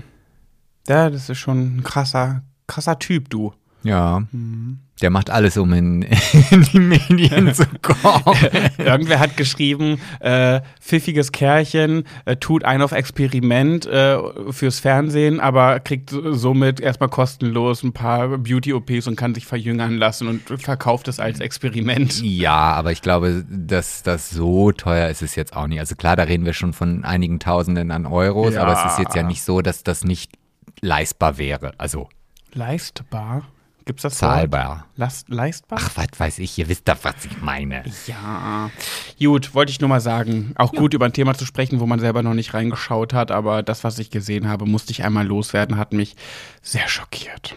[0.89, 3.55] der, das ist schon ein krasser, krasser Typ, du.
[3.83, 4.81] Ja, Mhm.
[5.03, 6.03] Der macht alles, um in,
[6.51, 8.37] in die Medien zu kommen.
[8.79, 14.19] Irgendwer hat geschrieben, äh, pfiffiges Kerlchen, äh, tut ein auf Experiment äh,
[14.51, 19.97] fürs Fernsehen, aber kriegt so- somit erstmal kostenlos ein paar Beauty-OPs und kann sich verjüngern
[19.97, 22.21] lassen und verkauft es als Experiment.
[22.23, 25.81] Ja, aber ich glaube, dass das so teuer ist es jetzt auch nicht.
[25.81, 28.63] Also klar, da reden wir schon von einigen Tausenden an Euros, Ja.
[28.63, 30.33] aber es ist jetzt ja nicht so, dass das nicht
[30.81, 31.73] leistbar wäre.
[31.79, 32.09] Also
[32.53, 33.43] Leistbar?
[33.91, 34.87] Gibt's das zahlbar.
[34.95, 35.81] Last, leistbar?
[35.83, 37.83] Ach, was weiß ich, ihr wisst doch, was ich meine.
[38.07, 38.71] Ja.
[39.19, 40.53] Gut, wollte ich nur mal sagen.
[40.55, 43.65] Auch gut über ein Thema zu sprechen, wo man selber noch nicht reingeschaut hat, aber
[43.65, 46.15] das, was ich gesehen habe, musste ich einmal loswerden, hat mich
[46.63, 47.57] sehr schockiert.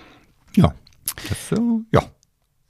[0.56, 0.74] Ja.
[1.30, 2.02] Das, äh, ja.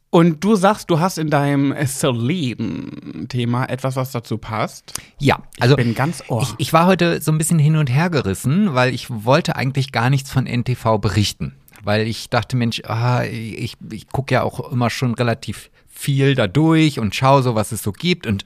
[0.10, 4.92] Und du sagst, du hast in deinem Celine-Thema etwas, was dazu passt.
[5.20, 6.44] Ja, also bin ganz ohr.
[6.44, 9.94] ich, ich war heute so ein bisschen hin und her gerissen, weil ich wollte eigentlich
[9.94, 11.56] gar nichts von NTV berichten.
[11.84, 16.48] Weil ich dachte, Mensch, ah, ich, ich gucke ja auch immer schon relativ viel da
[16.48, 18.26] durch und schaue so, was es so gibt.
[18.26, 18.46] Und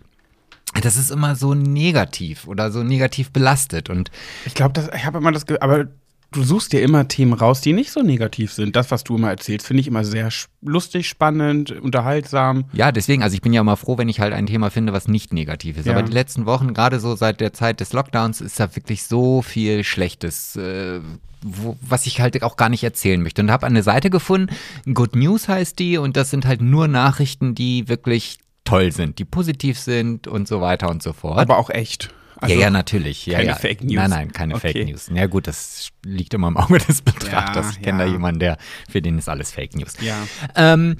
[0.81, 3.89] das ist immer so negativ oder so negativ belastet.
[3.89, 4.11] Und
[4.45, 5.87] Ich glaube, ich habe immer das, Ge aber
[6.31, 8.75] du suchst dir immer Themen raus, die nicht so negativ sind.
[8.75, 10.29] Das, was du immer erzählst, finde ich immer sehr
[10.61, 12.65] lustig, spannend, unterhaltsam.
[12.73, 15.07] Ja, deswegen, also ich bin ja immer froh, wenn ich halt ein Thema finde, was
[15.07, 15.85] nicht negativ ist.
[15.85, 15.93] Ja.
[15.93, 19.41] Aber die letzten Wochen, gerade so seit der Zeit des Lockdowns, ist da wirklich so
[19.41, 20.99] viel Schlechtes, äh,
[21.43, 23.41] wo, was ich halt auch gar nicht erzählen möchte.
[23.41, 24.53] Und habe eine Seite gefunden,
[24.91, 29.25] Good News heißt die, und das sind halt nur Nachrichten, die wirklich toll sind, die
[29.25, 31.39] positiv sind und so weiter und so fort.
[31.39, 32.13] Aber auch echt.
[32.39, 33.25] Also ja, ja, natürlich.
[33.25, 33.55] Ja, keine ja.
[33.55, 33.95] Fake News.
[33.95, 34.73] Nein, nein, keine okay.
[34.73, 35.09] Fake News.
[35.11, 37.65] Ja gut, das liegt immer im Auge des Betrachters.
[37.65, 38.57] Ja, ich kenne da jemanden, der,
[38.89, 39.93] für den ist alles Fake News.
[40.01, 40.15] Ja.
[40.55, 40.97] Ähm,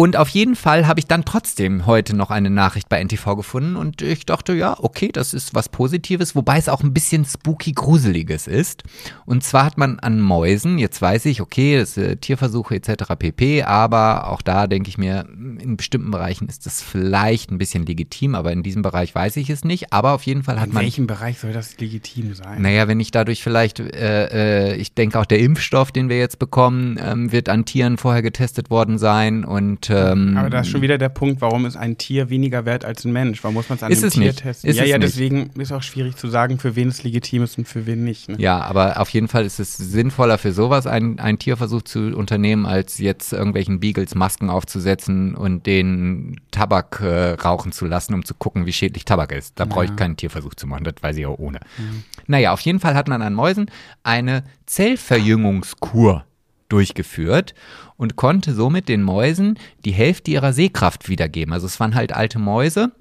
[0.00, 3.76] und auf jeden Fall habe ich dann trotzdem heute noch eine Nachricht bei NTV gefunden
[3.76, 7.72] und ich dachte, ja, okay, das ist was Positives, wobei es auch ein bisschen spooky
[7.72, 8.82] gruseliges ist.
[9.26, 13.12] Und zwar hat man an Mäusen, jetzt weiß ich, okay, das sind äh, Tierversuche etc.
[13.18, 17.84] pp, aber auch da denke ich mir, in bestimmten Bereichen ist das vielleicht ein bisschen
[17.84, 19.92] legitim, aber in diesem Bereich weiß ich es nicht.
[19.92, 20.80] Aber auf jeden Fall hat in man.
[20.80, 22.62] In welchem Bereich soll das legitim sein?
[22.62, 26.38] Naja, wenn ich dadurch vielleicht, äh, äh, ich denke auch der Impfstoff, den wir jetzt
[26.38, 30.82] bekommen, ähm, wird an Tieren vorher getestet worden sein und ähm, Aber da ist schon
[30.82, 33.42] wieder der Punkt, warum ist ein Tier weniger wert als ein Mensch?
[33.42, 34.38] Warum muss man es an ist einem Tier nicht.
[34.40, 34.70] testen?
[34.70, 35.08] Ist ja, ja, nicht.
[35.08, 38.28] deswegen ist auch schwierig zu sagen, für wen es legitim ist und für wen nicht.
[38.28, 38.36] Ne?
[38.38, 42.66] Ja, aber auf jeden Fall ist es sinnvoller für sowas, einen, einen Tierversuch zu unternehmen,
[42.66, 48.34] als jetzt irgendwelchen Beagles Masken aufzusetzen und den Tabak äh, rauchen zu lassen, um zu
[48.34, 49.58] gucken, wie schädlich Tabak ist.
[49.58, 49.70] Da ja.
[49.70, 51.60] brauche ich keinen Tierversuch zu machen, das weiß ich auch ohne.
[51.78, 51.84] Ja.
[52.26, 53.70] Naja, auf jeden Fall hat man an Mäusen
[54.02, 56.24] eine Zellverjüngungskur
[56.72, 57.54] durchgeführt
[57.96, 61.52] und konnte somit den Mäusen die Hälfte ihrer Sehkraft wiedergeben.
[61.52, 62.92] Also es waren halt alte Mäuse,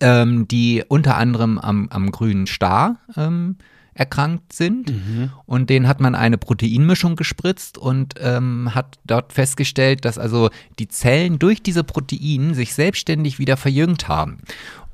[0.00, 3.56] ähm, die unter anderem am, am grünen Star ähm,
[3.98, 4.90] erkrankt sind.
[4.90, 5.30] Mhm.
[5.44, 10.88] Und denen hat man eine Proteinmischung gespritzt und ähm, hat dort festgestellt, dass also die
[10.88, 14.38] Zellen durch diese Proteine sich selbstständig wieder verjüngt haben.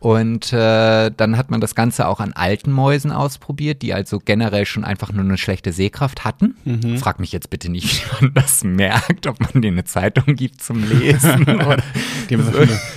[0.05, 4.67] Und äh, dann hat man das Ganze auch an alten Mäusen ausprobiert, die also generell
[4.67, 6.57] schon einfach nur eine schlechte Sehkraft hatten.
[6.67, 6.99] Mhm.
[6.99, 10.63] Frag mich jetzt bitte nicht, wie man das merkt, ob man denen eine Zeitung gibt
[10.63, 11.47] zum Lesen.
[12.29, 12.37] die,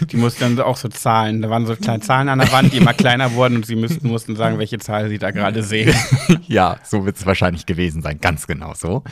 [0.05, 2.77] die mussten dann auch so Zahlen, da waren so kleine Zahlen an der Wand, die
[2.77, 5.95] immer kleiner wurden und sie müssten, mussten sagen, welche Zahl sie da gerade sehen.
[6.45, 9.05] ja, so wird es wahrscheinlich gewesen sein, ganz genau so.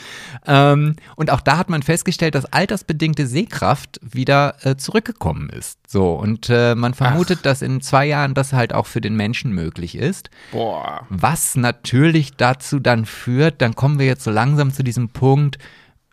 [0.45, 5.79] Ähm, und auch da hat man festgestellt, dass altersbedingte Sehkraft wieder äh, zurückgekommen ist.
[5.87, 7.43] So, und äh, man vermutet, Ach.
[7.43, 10.29] dass in zwei Jahren das halt auch für den Menschen möglich ist.
[10.51, 11.05] Boah.
[11.09, 15.57] Was natürlich dazu dann führt, dann kommen wir jetzt so langsam zu diesem Punkt,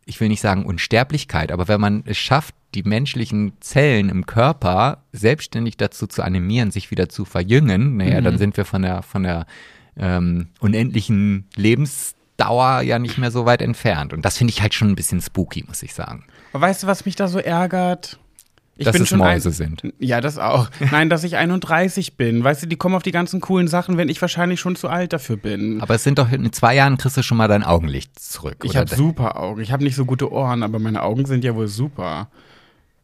[0.05, 5.05] ich will nicht sagen Unsterblichkeit, aber wenn man es schafft, die menschlichen Zellen im Körper
[5.13, 8.25] selbstständig dazu zu animieren, sich wieder zu verjüngen, naja, mhm.
[8.25, 9.47] dann sind wir von der, von der
[9.97, 14.13] ähm, unendlichen Lebensdauer ja nicht mehr so weit entfernt.
[14.13, 16.25] Und das finde ich halt schon ein bisschen spooky, muss ich sagen.
[16.53, 18.19] weißt du, was mich da so ärgert?
[18.77, 19.83] Ich dass bin es schon Mäuse ein, sind.
[19.99, 20.71] Ja, das auch.
[20.91, 22.43] Nein, dass ich 31 bin.
[22.43, 25.13] Weißt du, die kommen auf die ganzen coolen Sachen, wenn ich wahrscheinlich schon zu alt
[25.13, 25.81] dafür bin.
[25.83, 28.65] Aber es sind doch in zwei Jahren kriegst du schon mal dein Augenlicht zurück.
[28.65, 29.61] Ich habe super Augen.
[29.61, 32.29] Ich habe nicht so gute Ohren, aber meine Augen sind ja wohl super.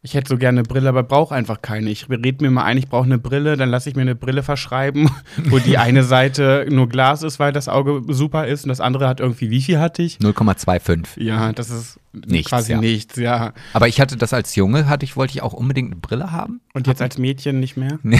[0.01, 1.89] Ich hätte so gerne eine Brille, aber brauche einfach keine.
[1.89, 4.43] Ich rede mir mal ein, ich brauche eine Brille, dann lasse ich mir eine Brille
[4.43, 5.09] verschreiben,
[5.49, 9.07] wo die eine Seite nur Glas ist, weil das Auge super ist und das andere
[9.07, 10.17] hat irgendwie, wie viel hatte ich?
[10.17, 11.21] 0,25.
[11.21, 12.79] Ja, das ist nichts, quasi ja.
[12.79, 13.53] nichts, ja.
[13.73, 16.61] Aber ich hatte das als Junge, hatte ich, wollte ich auch unbedingt eine Brille haben.
[16.73, 17.99] Und jetzt als Mädchen nicht mehr?
[18.03, 18.19] nee,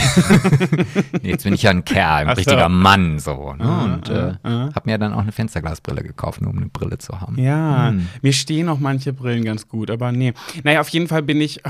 [1.24, 2.70] jetzt bin ich ja ein Kerl, ein Ach richtiger so.
[2.70, 3.54] Mann so.
[3.54, 3.64] Ne?
[3.64, 6.98] Ah, und äh, ah, habe mir dann auch eine Fensterglasbrille gekauft, nur um eine Brille
[6.98, 7.40] zu haben.
[7.40, 8.08] Ja, hm.
[8.22, 10.34] mir stehen auch manche Brillen ganz gut, aber nee.
[10.64, 11.62] Naja, auf jeden Fall bin ich,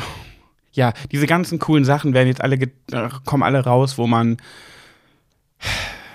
[0.71, 4.37] ja, diese ganzen coolen Sachen werden jetzt alle, äh, kommen alle raus, wo man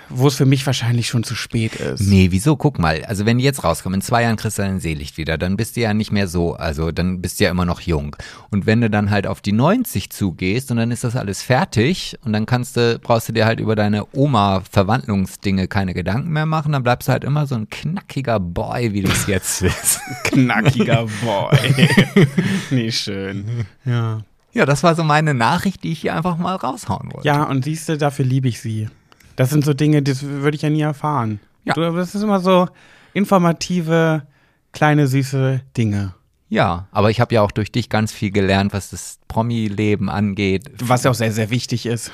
[0.09, 2.01] wo es für mich wahrscheinlich schon zu spät ist.
[2.01, 2.55] Nee, wieso?
[2.55, 5.37] Guck mal, also wenn die jetzt rauskommen, in zwei Jahren kriegst du dein Seelicht wieder,
[5.37, 8.15] dann bist du ja nicht mehr so, also dann bist du ja immer noch jung.
[8.51, 12.17] Und wenn du dann halt auf die 90 zugehst und dann ist das alles fertig
[12.23, 16.71] und dann kannst du, brauchst du dir halt über deine Oma-Verwandlungsdinge keine Gedanken mehr machen,
[16.71, 19.99] dann bleibst du halt immer so ein knackiger Boy, wie du es jetzt bist.
[20.23, 21.87] knackiger Boy.
[22.69, 23.65] nee, schön.
[23.85, 24.21] Ja.
[24.53, 27.27] Ja, das war so meine Nachricht, die ich hier einfach mal raushauen wollte.
[27.27, 28.87] Ja, und siehst du, dafür liebe ich sie.
[29.35, 31.39] Das sind so Dinge, das würde ich ja nie erfahren.
[31.63, 31.73] Ja.
[31.73, 32.67] Du, das ist immer so
[33.13, 34.23] informative,
[34.71, 36.13] kleine, süße Dinge.
[36.47, 40.69] Ja, aber ich habe ja auch durch dich ganz viel gelernt, was das Promi-Leben angeht.
[40.79, 42.11] Was ja auch sehr, sehr wichtig ist.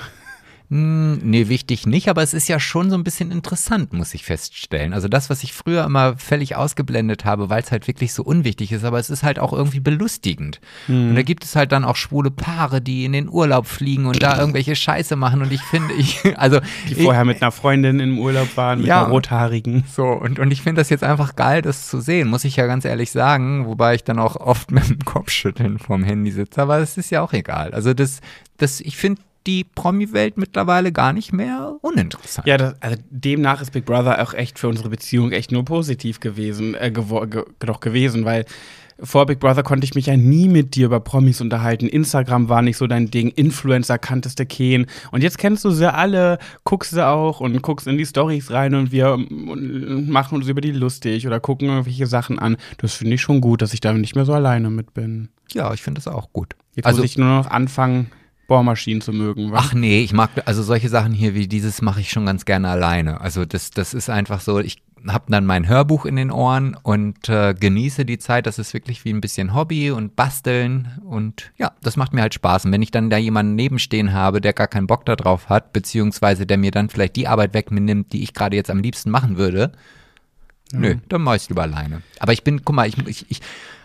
[0.71, 4.23] Hm, nee, wichtig nicht, aber es ist ja schon so ein bisschen interessant, muss ich
[4.23, 4.93] feststellen.
[4.93, 8.71] Also das, was ich früher immer völlig ausgeblendet habe, weil es halt wirklich so unwichtig
[8.71, 10.61] ist, aber es ist halt auch irgendwie belustigend.
[10.87, 11.09] Mhm.
[11.09, 14.23] Und da gibt es halt dann auch schwule Paare, die in den Urlaub fliegen und
[14.23, 16.61] da irgendwelche Scheiße machen und ich finde, ich, also.
[16.87, 19.83] Die vorher mit einer Freundin im Urlaub waren, mit ja, einer rothaarigen.
[19.93, 22.65] So, und, und ich finde das jetzt einfach geil, das zu sehen, muss ich ja
[22.65, 26.77] ganz ehrlich sagen, wobei ich dann auch oft mit dem Kopfschütteln vorm Handy sitze, aber
[26.77, 27.73] es ist ja auch egal.
[27.73, 28.21] Also das,
[28.55, 32.47] das, ich finde, die Promi-Welt mittlerweile gar nicht mehr uninteressant.
[32.47, 36.19] Ja, das, also demnach ist Big Brother auch echt für unsere Beziehung echt nur positiv
[36.19, 38.45] gewesen, äh, ge doch gewesen, weil
[39.03, 41.87] vor Big Brother konnte ich mich ja nie mit dir über Promis unterhalten.
[41.87, 44.85] Instagram war nicht so dein Ding, Influencer kanntest du keinen.
[45.11, 48.75] Und jetzt kennst du sie alle, guckst sie auch und guckst in die Stories rein
[48.75, 52.57] und wir machen uns über die lustig oder gucken irgendwelche Sachen an.
[52.77, 55.29] Das finde ich schon gut, dass ich da nicht mehr so alleine mit bin.
[55.51, 56.55] Ja, ich finde das auch gut.
[56.75, 58.11] Jetzt also, muss ich nur noch anfangen,
[58.47, 59.51] Bohrmaschinen zu mögen.
[59.51, 59.57] wa?
[59.59, 62.69] ach nee, ich mag, also solche Sachen hier wie dieses mache ich schon ganz gerne
[62.69, 63.21] alleine.
[63.21, 67.27] Also das, das ist einfach so, ich habe dann mein Hörbuch in den Ohren und
[67.29, 68.45] äh, genieße die Zeit.
[68.45, 72.33] Das ist wirklich wie ein bisschen Hobby und Basteln und ja, das macht mir halt
[72.33, 72.65] Spaß.
[72.65, 76.45] Und wenn ich dann da jemanden nebenstehen habe, der gar keinen Bock darauf hat, beziehungsweise
[76.45, 79.71] der mir dann vielleicht die Arbeit wegnimmt, die ich gerade jetzt am liebsten machen würde,
[80.71, 82.01] nö, dann mach ich's lieber alleine.
[82.19, 83.41] Aber ich bin, guck mal, ich, ich, ich,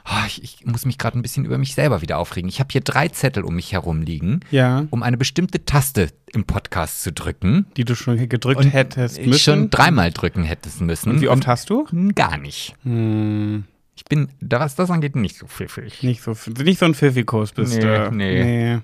[0.09, 2.49] oh, ich, ich muss mich gerade ein bisschen über mich selber wieder aufregen.
[2.49, 4.87] Ich habe hier drei Zettel um mich herum liegen, Ja.
[4.91, 7.67] um eine bestimmte Taste im Podcast zu drücken.
[7.77, 9.41] Die du schon gedrückt hättest Ich müssen.
[9.43, 11.11] schon dreimal drücken hättest müssen.
[11.11, 11.87] Und wie oft hast du?
[11.89, 12.75] Hm, Gar nicht.
[12.83, 13.65] Hm,
[13.99, 16.03] Ich bin, was das angeht, nicht so pfiffig.
[16.03, 18.11] nicht so, nicht so ein Pfiffikos bist Nee, du.
[18.13, 18.79] nee.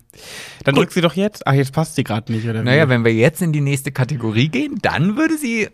[0.64, 0.84] Dann Gut.
[0.84, 1.46] drück sie doch jetzt.
[1.46, 2.62] Ach, jetzt passt sie gerade nicht, oder?
[2.62, 2.88] Naja, wie?
[2.90, 5.68] wenn wir jetzt in die nächste Kategorie gehen, dann würde sie.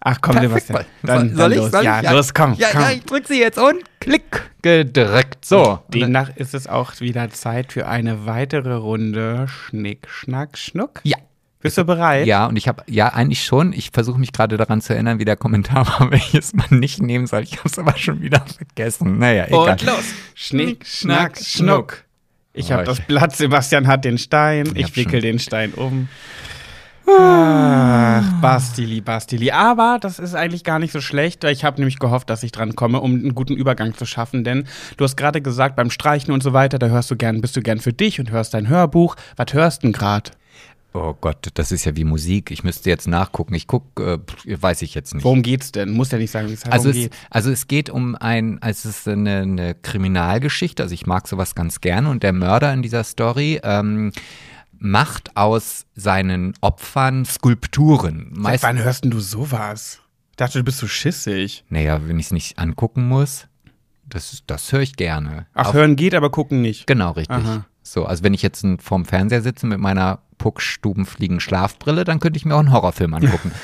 [0.00, 0.94] Ach komm, perfekt Sebastian.
[1.02, 1.58] Dann, soll dann ich?
[1.58, 1.70] los.
[1.72, 2.10] Soll ja, ich?
[2.10, 2.80] los, komm, Ja, komm.
[2.82, 5.44] ja, ich drück sie jetzt und klick gedrückt.
[5.44, 5.80] So.
[5.88, 11.00] Demnach ist es auch wieder Zeit für eine weitere Runde Schnick, Schnack, Schnuck.
[11.02, 11.16] Ja.
[11.60, 12.24] Bist du bereit?
[12.28, 13.72] Ja, und ich habe, ja, eigentlich schon.
[13.72, 17.26] Ich versuche mich gerade daran zu erinnern, wie der Kommentar war, welches man nicht nehmen
[17.26, 17.42] soll.
[17.42, 19.18] Ich habe es aber schon wieder vergessen.
[19.18, 19.70] Naja, egal.
[19.72, 20.04] Und los.
[20.36, 22.04] Schnick, Schnack, Schnuck.
[22.52, 24.70] Ich habe Oh, das ich- Blatt, Sebastian hat den Stein.
[24.76, 26.08] Ich hab wickel schon- den Stein um.
[27.10, 29.50] Ach, Bastili, Bastili.
[29.50, 31.44] Aber das ist eigentlich gar nicht so schlecht.
[31.44, 34.44] Ich habe nämlich gehofft, dass ich dran komme, um einen guten Übergang zu schaffen.
[34.44, 34.66] Denn
[34.96, 37.62] du hast gerade gesagt, beim Streichen und so weiter, da hörst du gern, bist du
[37.62, 39.16] gern für dich und hörst dein Hörbuch.
[39.36, 40.30] Was hörst du denn gerade?
[40.94, 42.50] Oh Gott, das ist ja wie Musik.
[42.50, 43.54] Ich müsste jetzt nachgucken.
[43.54, 45.22] Ich gucke, äh, weiß ich jetzt nicht.
[45.22, 45.90] Worum geht's denn?
[45.90, 47.12] Muss ja nicht sagen, wie es Also geht.
[47.30, 51.54] also es geht um ein, also es ist eine, eine Kriminalgeschichte, also ich mag sowas
[51.54, 54.12] ganz gerne und der Mörder in dieser Story ähm,
[54.78, 58.30] macht aus seinen Opfern Skulpturen.
[58.34, 60.00] Seit Meist, wann hörst denn du sowas?
[60.30, 61.64] Ich dachte, du bist so schissig.
[61.68, 63.48] naja, wenn ich es nicht angucken muss,
[64.06, 65.46] das, das höre ich gerne.
[65.54, 66.86] Ach, Auf- hören geht, aber gucken nicht.
[66.86, 67.36] Genau, richtig.
[67.36, 67.66] Aha.
[67.82, 72.44] So, also wenn ich jetzt vorm Fernseher sitze mit meiner Puckstubenfliegen Schlafbrille, dann könnte ich
[72.44, 73.52] mir auch einen Horrorfilm angucken.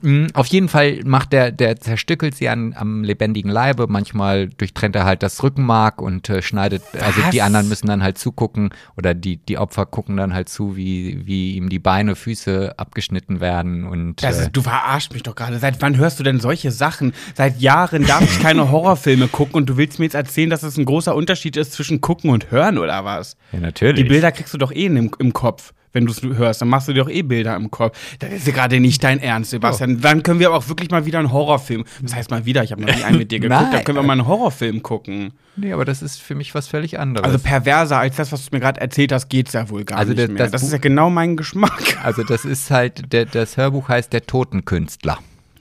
[0.00, 3.86] Mm, Auf jeden Fall macht der, der zerstückelt sie an, am lebendigen Leibe.
[3.88, 7.30] Manchmal durchtrennt er halt das Rückenmark und äh, schneidet, also Was?
[7.30, 11.26] die anderen müssen dann halt zugucken oder die, die Opfer gucken dann halt zu, wie,
[11.26, 15.58] wie ihm die Beine, Füße abgeschnitten werden und Das äh, du verarscht mich doch gerade.
[15.58, 17.12] Seit wann hörst du denn solche Sachen?
[17.34, 20.76] Seit Jahren darf ich keine Horrorfilme gucken und du willst mir jetzt erzählen, dass es
[20.76, 23.36] ein großer Unterschied ist zwischen gucken und hören oder was?
[23.52, 24.02] ja, natürlich.
[24.02, 25.72] Die Bilder kriegst du doch eh im, im Kopf.
[25.92, 27.96] Wenn du es hörst, dann machst du dir doch eh Bilder im Kopf.
[28.18, 30.00] Das ist ja gerade nicht dein Ernst, Sebastian.
[30.00, 31.84] Dann können wir aber auch wirklich mal wieder einen Horrorfilm.
[32.02, 34.02] Das heißt mal wieder, ich habe noch nie einen mit dir geguckt, dann können wir
[34.02, 35.32] mal einen Horrorfilm gucken.
[35.56, 37.24] Nee, aber das ist für mich was völlig anderes.
[37.26, 40.12] Also perverser als das, was du mir gerade erzählt hast, geht's ja wohl gar Also
[40.12, 40.38] nicht das- mehr.
[40.38, 41.98] das Das, ist ja genau mein Geschmack.
[42.04, 45.18] Also das ist halt, der, das Hörbuch heißt Der Totenkünstler.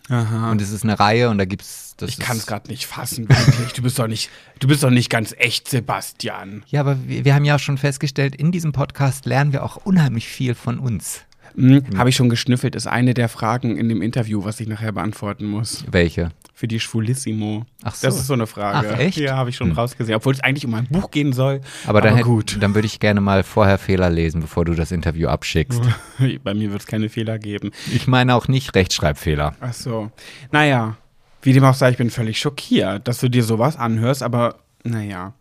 [0.09, 0.51] Aha.
[0.51, 1.95] Und es ist eine Reihe und da gibt's.
[1.97, 3.73] Das Ich kann es gerade nicht fassen, wirklich.
[3.73, 6.63] Du bist doch nicht, du bist doch nicht ganz echt, Sebastian.
[6.67, 10.27] Ja, aber wir, wir haben ja schon festgestellt, in diesem Podcast lernen wir auch unheimlich
[10.27, 11.21] viel von uns.
[11.57, 14.91] Hm, Habe ich schon geschnüffelt, ist eine der Fragen in dem Interview, was ich nachher
[14.91, 15.83] beantworten muss.
[15.89, 16.29] Welche?
[16.53, 17.65] Für die Schwulissimo.
[17.83, 18.05] Ach so.
[18.07, 18.89] Das ist so eine Frage.
[18.93, 19.17] Ach, echt?
[19.17, 20.15] Ja, habe ich schon rausgesehen.
[20.15, 21.61] Obwohl es eigentlich um ein Buch gehen soll.
[21.87, 22.57] Aber, dann, hätt- gut.
[22.61, 25.81] dann würde ich gerne mal vorher Fehler lesen, bevor du das Interview abschickst.
[26.43, 27.71] Bei mir wird es keine Fehler geben.
[27.91, 29.55] Ich meine auch nicht Rechtschreibfehler.
[29.59, 30.11] Ach so.
[30.51, 30.95] Naja,
[31.41, 35.33] wie dem auch sei, ich bin völlig schockiert, dass du dir sowas anhörst, aber naja.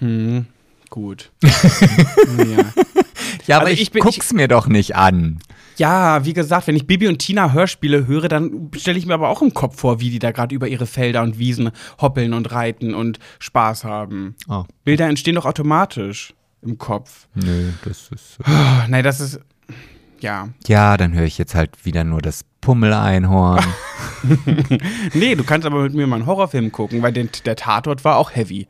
[0.00, 0.46] Hm,
[0.90, 1.30] gut.
[2.36, 2.64] naja.
[3.46, 5.38] Ja, aber Also ich, ich bin- guck's mir doch nicht an.
[5.76, 9.28] Ja, wie gesagt, wenn ich Bibi und Tina Hörspiele höre, dann stelle ich mir aber
[9.28, 12.50] auch im Kopf vor, wie die da gerade über ihre Felder und Wiesen hoppeln und
[12.50, 14.34] reiten und Spaß haben.
[14.48, 16.32] Oh, Bilder entstehen doch automatisch
[16.62, 17.28] im Kopf.
[17.34, 18.38] nö, das ist.
[18.40, 18.50] Oh,
[18.88, 19.40] nein, das ist.
[20.20, 20.48] Ja.
[20.66, 23.62] Ja, dann höre ich jetzt halt wieder nur das Pummeleinhorn.
[25.14, 28.16] Nee, du kannst aber mit mir mal einen Horrorfilm gucken, weil den, der Tatort war
[28.16, 28.66] auch heavy.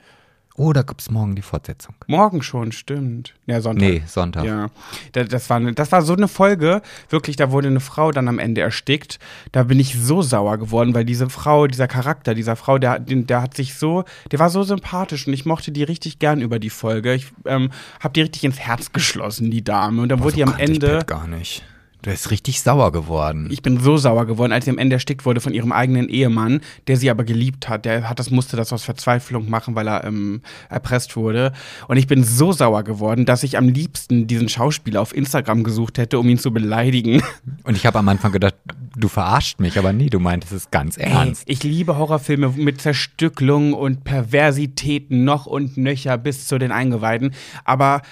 [0.56, 1.94] Oh, da gibt's morgen die Fortsetzung.
[2.06, 3.34] Morgen schon, stimmt.
[3.46, 3.88] Ja, Sonntag.
[3.88, 4.44] Nee, Sonntag.
[4.44, 4.68] Ja,
[5.12, 8.28] da- das war, eine, das war so eine Folge, wirklich, da wurde eine Frau dann
[8.28, 9.18] am Ende erstickt.
[9.52, 13.42] Da bin ich so sauer geworden, weil diese Frau, dieser Charakter dieser Frau, der, der
[13.42, 16.70] hat sich so, der war so sympathisch und ich mochte die richtig gern über die
[16.70, 17.14] Folge.
[17.14, 20.02] Ich ähm, habe die richtig ins Herz geschlossen, die Dame.
[20.02, 20.98] Und dann wurde die am ich Ende.
[20.98, 21.62] Bett gar nicht.
[22.06, 23.48] Du bist richtig sauer geworden.
[23.50, 26.60] Ich bin so sauer geworden, als sie am Ende erstickt wurde von ihrem eigenen Ehemann,
[26.86, 27.84] der sie aber geliebt hat.
[27.84, 31.52] Der hat das, musste das aus Verzweiflung machen, weil er ähm, erpresst wurde.
[31.88, 35.98] Und ich bin so sauer geworden, dass ich am liebsten diesen Schauspieler auf Instagram gesucht
[35.98, 37.24] hätte, um ihn zu beleidigen.
[37.64, 38.54] Und ich habe am Anfang gedacht,
[38.96, 41.48] du verarscht mich, aber nee, du meintest es ganz ernst.
[41.48, 47.34] Ey, ich liebe Horrorfilme mit Zerstücklung und Perversitäten noch und nöcher bis zu den Eingeweiden.
[47.64, 48.02] Aber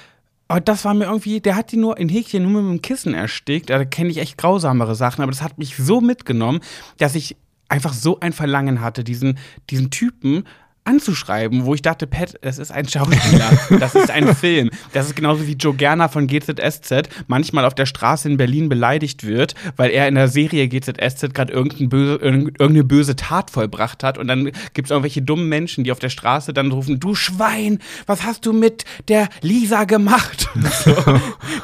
[0.49, 3.15] aber das war mir irgendwie, der hat die nur in Häkchen nur mit dem Kissen
[3.15, 3.71] erstickt.
[3.71, 6.61] Da kenne ich echt grausamere Sachen, aber das hat mich so mitgenommen,
[6.99, 7.37] dass ich
[7.69, 9.39] einfach so ein Verlangen hatte, diesen,
[9.71, 10.45] diesen Typen
[10.85, 14.71] anzuschreiben, wo ich dachte, Pat, das ist ein Schauspieler, das ist ein Film.
[14.93, 19.25] Das ist genauso wie Joe Gerner von GZSZ manchmal auf der Straße in Berlin beleidigt
[19.25, 24.19] wird, weil er in der Serie GZSZ gerade irgendein böse, irgendeine böse Tat vollbracht hat
[24.19, 24.45] und dann
[24.75, 28.45] gibt es irgendwelche dummen Menschen, die auf der Straße dann rufen, du Schwein, was hast
[28.45, 30.49] du mit der Lisa gemacht?
[30.85, 30.95] so,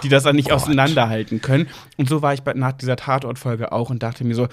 [0.02, 0.62] die das dann nicht Gott.
[0.62, 1.68] auseinanderhalten können.
[1.98, 4.48] Und so war ich nach dieser Tatortfolge auch und dachte mir so,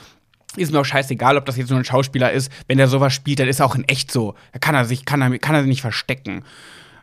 [0.55, 2.51] ist mir auch scheißegal, ob das jetzt nur ein Schauspieler ist.
[2.67, 4.35] Wenn der sowas spielt, dann ist er auch in echt so.
[4.53, 6.43] Da kann er sich, kann er, kann er sich nicht verstecken.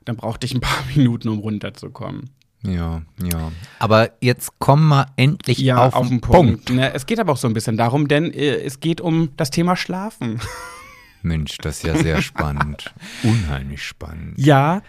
[0.04, 2.30] Dann brauchte ich ein paar Minuten, um runterzukommen.
[2.66, 3.52] Ja, ja.
[3.78, 6.64] Aber jetzt kommen wir endlich ja, auf, auf den Punkt.
[6.64, 6.70] Punkt.
[6.70, 9.50] Ne, es geht aber auch so ein bisschen darum, denn äh, es geht um das
[9.50, 10.40] Thema Schlafen.
[11.22, 12.94] Mensch, das ist ja sehr spannend.
[13.22, 14.38] Unheimlich spannend.
[14.38, 14.83] Ja,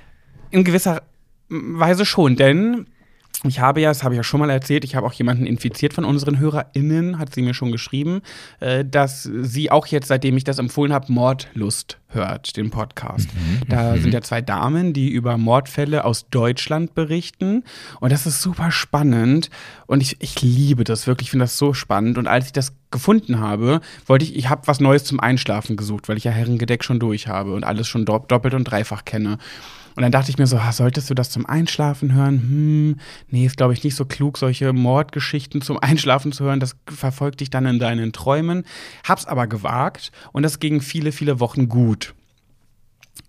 [0.51, 1.03] in gewisser
[1.49, 2.87] Weise schon, denn
[3.43, 5.93] ich habe ja, das habe ich ja schon mal erzählt, ich habe auch jemanden infiziert
[5.93, 8.21] von unseren HörerInnen, hat sie mir schon geschrieben,
[8.59, 13.29] äh, dass sie auch jetzt, seitdem ich das empfohlen habe, Mordlust hört, den Podcast.
[13.33, 14.01] Mhm, da mhm.
[14.01, 17.63] sind ja zwei Damen, die über Mordfälle aus Deutschland berichten.
[17.99, 19.49] Und das ist super spannend.
[19.85, 22.17] Und ich, ich liebe das wirklich, ich finde das so spannend.
[22.17, 26.07] Und als ich das gefunden habe, wollte ich, ich habe was Neues zum Einschlafen gesucht,
[26.07, 29.37] weil ich ja Herrengedeck schon durch habe und alles schon doppelt und dreifach kenne.
[29.95, 32.41] Und dann dachte ich mir so, solltest du das zum Einschlafen hören?
[32.41, 36.59] Hm, nee, ist glaube ich nicht so klug, solche Mordgeschichten zum Einschlafen zu hören.
[36.59, 38.65] Das verfolgt dich dann in deinen Träumen.
[39.07, 42.13] Hab's aber gewagt und das ging viele, viele Wochen gut.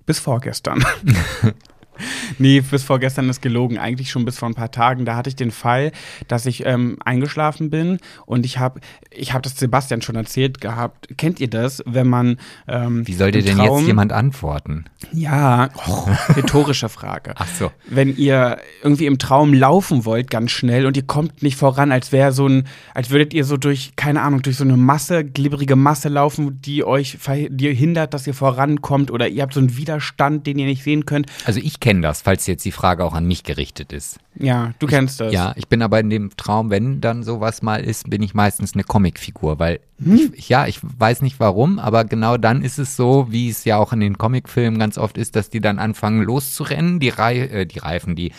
[0.07, 0.85] Bis vorgestern.
[2.39, 3.79] nee, bis vorgestern ist gelogen.
[3.79, 5.05] Eigentlich schon bis vor ein paar Tagen.
[5.05, 5.93] Da hatte ich den Fall,
[6.29, 8.81] dass ich ähm, eingeschlafen bin und ich habe
[9.11, 11.09] ich hab das Sebastian schon erzählt gehabt.
[11.17, 12.39] Kennt ihr das, wenn man.
[12.69, 14.87] Ähm, Wie soll dir denn jetzt jemand antworten?
[15.13, 17.35] Ja, oh, rhetorische Frage.
[17.37, 17.71] Ach so.
[17.89, 22.13] Wenn ihr irgendwie im Traum laufen wollt, ganz schnell und ihr kommt nicht voran, als
[22.13, 25.77] wäre so ein, als würdet ihr so durch, keine Ahnung, durch so eine Masse, glibberige
[25.77, 30.47] Masse laufen, die euch die hindert, dass ihr vorankommt oder ihr habt so einen Widerstand,
[30.47, 31.27] den ihr nicht sehen könnt.
[31.45, 34.18] Also ich kenne das, falls jetzt die Frage auch an mich gerichtet ist.
[34.35, 35.33] Ja, du kennst das.
[35.33, 38.75] Ja, ich bin aber in dem Traum, wenn dann sowas mal ist, bin ich meistens
[38.75, 40.33] eine Comicfigur, weil hm?
[40.35, 43.77] ich, ja, ich weiß nicht warum, aber genau dann ist es so, wie es ja
[43.77, 47.66] auch in den Comicfilmen ganz oft ist, dass die dann anfangen loszurennen, die, Rei äh,
[47.66, 48.33] die Reifen, die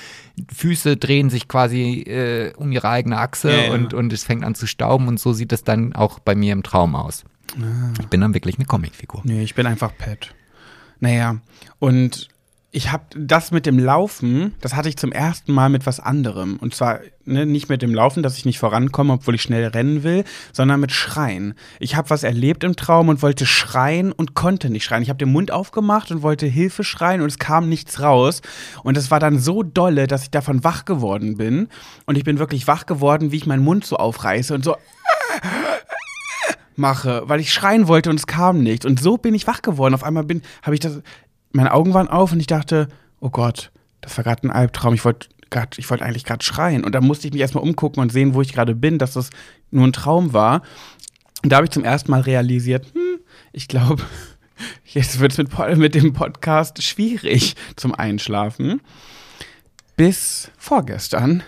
[0.54, 3.74] Füße drehen sich quasi äh, um ihre eigene Achse ja, ja.
[3.74, 6.54] Und, und es fängt an zu stauben und so sieht es dann auch bei mir
[6.54, 7.24] im Traum aus.
[7.56, 7.94] Ah.
[8.00, 9.22] Ich bin dann wirklich eine Comicfigur.
[9.24, 10.34] Nee, ich bin einfach Pet.
[11.00, 11.38] Naja,
[11.80, 12.30] und
[12.72, 16.58] ich habe das mit dem Laufen, das hatte ich zum ersten Mal mit was anderem.
[16.58, 20.04] Und zwar ne, nicht mit dem Laufen, dass ich nicht vorankomme, obwohl ich schnell rennen
[20.04, 21.54] will, sondern mit Schreien.
[21.80, 25.02] Ich habe was erlebt im Traum und wollte schreien und konnte nicht schreien.
[25.02, 28.42] Ich habe den Mund aufgemacht und wollte Hilfe schreien und es kam nichts raus.
[28.84, 31.70] Und es war dann so dolle, dass ich davon wach geworden bin.
[32.06, 34.76] Und ich bin wirklich wach geworden, wie ich meinen Mund so aufreiße und so
[36.78, 38.86] mache, weil ich schreien wollte und es kam nichts.
[38.86, 39.94] Und so bin ich wach geworden.
[39.94, 41.02] Auf einmal bin, habe ich das,
[41.52, 42.88] meine Augen waren auf und ich dachte,
[43.20, 44.94] oh Gott, das war gerade ein Albtraum.
[44.94, 45.30] Ich wollte
[45.78, 46.84] ich wollte eigentlich gerade schreien.
[46.84, 49.30] Und da musste ich mich erstmal umgucken und sehen, wo ich gerade bin, dass das
[49.72, 50.62] nur ein Traum war.
[51.44, 53.20] Und da habe ich zum ersten Mal realisiert, hm,
[53.54, 54.04] ich glaube,
[54.86, 58.82] jetzt wird es mit, mit dem Podcast schwierig zum Einschlafen.
[59.96, 61.44] Bis vorgestern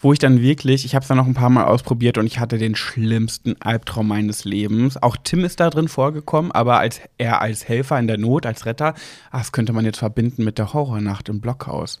[0.00, 2.38] wo ich dann wirklich, ich habe es dann noch ein paar Mal ausprobiert und ich
[2.38, 5.02] hatte den schlimmsten Albtraum meines Lebens.
[5.02, 8.64] Auch Tim ist da drin vorgekommen, aber als er als Helfer in der Not, als
[8.66, 8.94] Retter,
[9.30, 12.00] ach, das könnte man jetzt verbinden mit der Horrornacht im Blockhaus.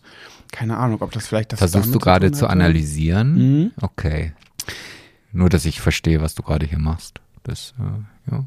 [0.52, 3.34] Keine Ahnung, ob das vielleicht das Versuchst du gerade zu, zu analysieren?
[3.34, 3.70] Mhm.
[3.80, 4.32] Okay.
[5.32, 7.20] Nur, dass ich verstehe, was du gerade hier machst.
[7.42, 8.44] Das, äh, ja.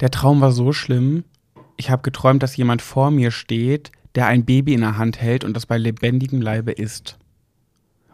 [0.00, 1.24] Der Traum war so schlimm.
[1.76, 5.42] Ich habe geträumt, dass jemand vor mir steht, der ein Baby in der Hand hält
[5.42, 7.18] und das bei lebendigem Leibe isst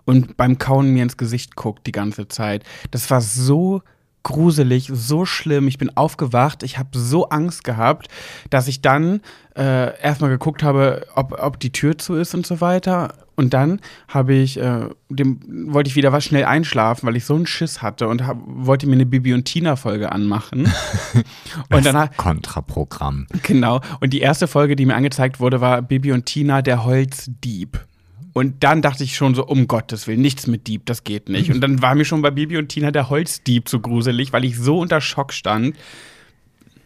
[0.09, 2.65] und beim Kauen mir ins Gesicht guckt die ganze Zeit.
[2.91, 3.83] Das war so
[4.23, 5.69] gruselig, so schlimm.
[5.69, 8.09] Ich bin aufgewacht, ich habe so Angst gehabt,
[8.49, 9.21] dass ich dann
[9.55, 13.17] äh, erstmal geguckt habe, ob, ob die Tür zu ist und so weiter.
[13.37, 17.35] Und dann habe ich, äh, dem, wollte ich wieder was schnell einschlafen, weil ich so
[17.35, 20.73] einen Schiss hatte und hab, wollte mir eine Bibi und Tina Folge anmachen.
[21.71, 23.27] und dann Kontraprogramm.
[23.43, 23.83] Genau.
[24.01, 27.87] Und die erste Folge, die mir angezeigt wurde, war Bibi und Tina, der Holzdieb.
[28.33, 31.51] Und dann dachte ich schon so, um Gottes Willen, nichts mit Dieb, das geht nicht.
[31.51, 34.59] Und dann war mir schon bei Bibi und Tina der Holzdieb zu gruselig, weil ich
[34.59, 35.77] so unter Schock stand.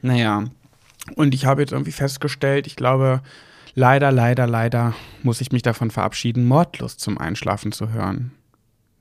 [0.02, 0.44] Naja,
[1.14, 3.22] und ich habe jetzt irgendwie festgestellt, ich glaube,
[3.74, 8.32] leider, leider, leider muss ich mich davon verabschieden, Mordlust zum Einschlafen zu hören.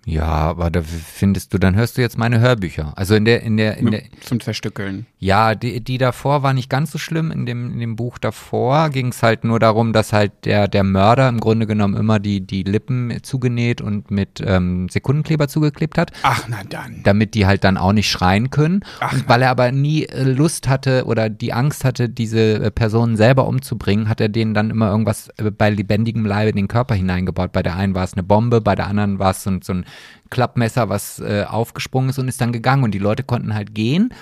[0.04, 2.94] Ja, aber da findest du, dann hörst du jetzt meine Hörbücher.
[2.96, 5.06] Also in der, in der, in der Zum Zerstückeln.
[5.20, 7.30] ja, die, die davor war nicht ganz so schlimm.
[7.30, 10.84] In dem, in dem Buch davor ging es halt nur darum, dass halt der, der
[10.84, 16.12] Mörder im Grunde genommen immer die, die Lippen zugenäht und mit ähm, Sekundenkleber zugeklebt hat.
[16.24, 17.02] Ach, na dann.
[17.04, 18.82] damit die halt dann auch nicht schreien können.
[19.02, 19.14] Ach.
[19.14, 23.18] und weil er aber nie äh, Lust hatte oder die Angst hatte, diese äh, Personen
[23.18, 26.96] selber umzubringen, hat er denen dann immer irgendwas äh, bei lebendigem Leibe in den Körper
[26.96, 27.52] hineingebaut.
[27.52, 29.74] Bei der einen war es eine Bombe, bei der anderen war es so, ein- so
[29.74, 29.86] ein
[30.30, 34.14] Klappmesser, was äh, aufgesprungen ist und ist dann gegangen und die Leute konnten halt gehen.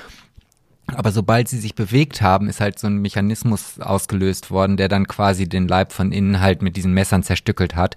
[0.95, 5.07] Aber sobald sie sich bewegt haben, ist halt so ein Mechanismus ausgelöst worden, der dann
[5.07, 7.95] quasi den Leib von innen halt mit diesen Messern zerstückelt hat.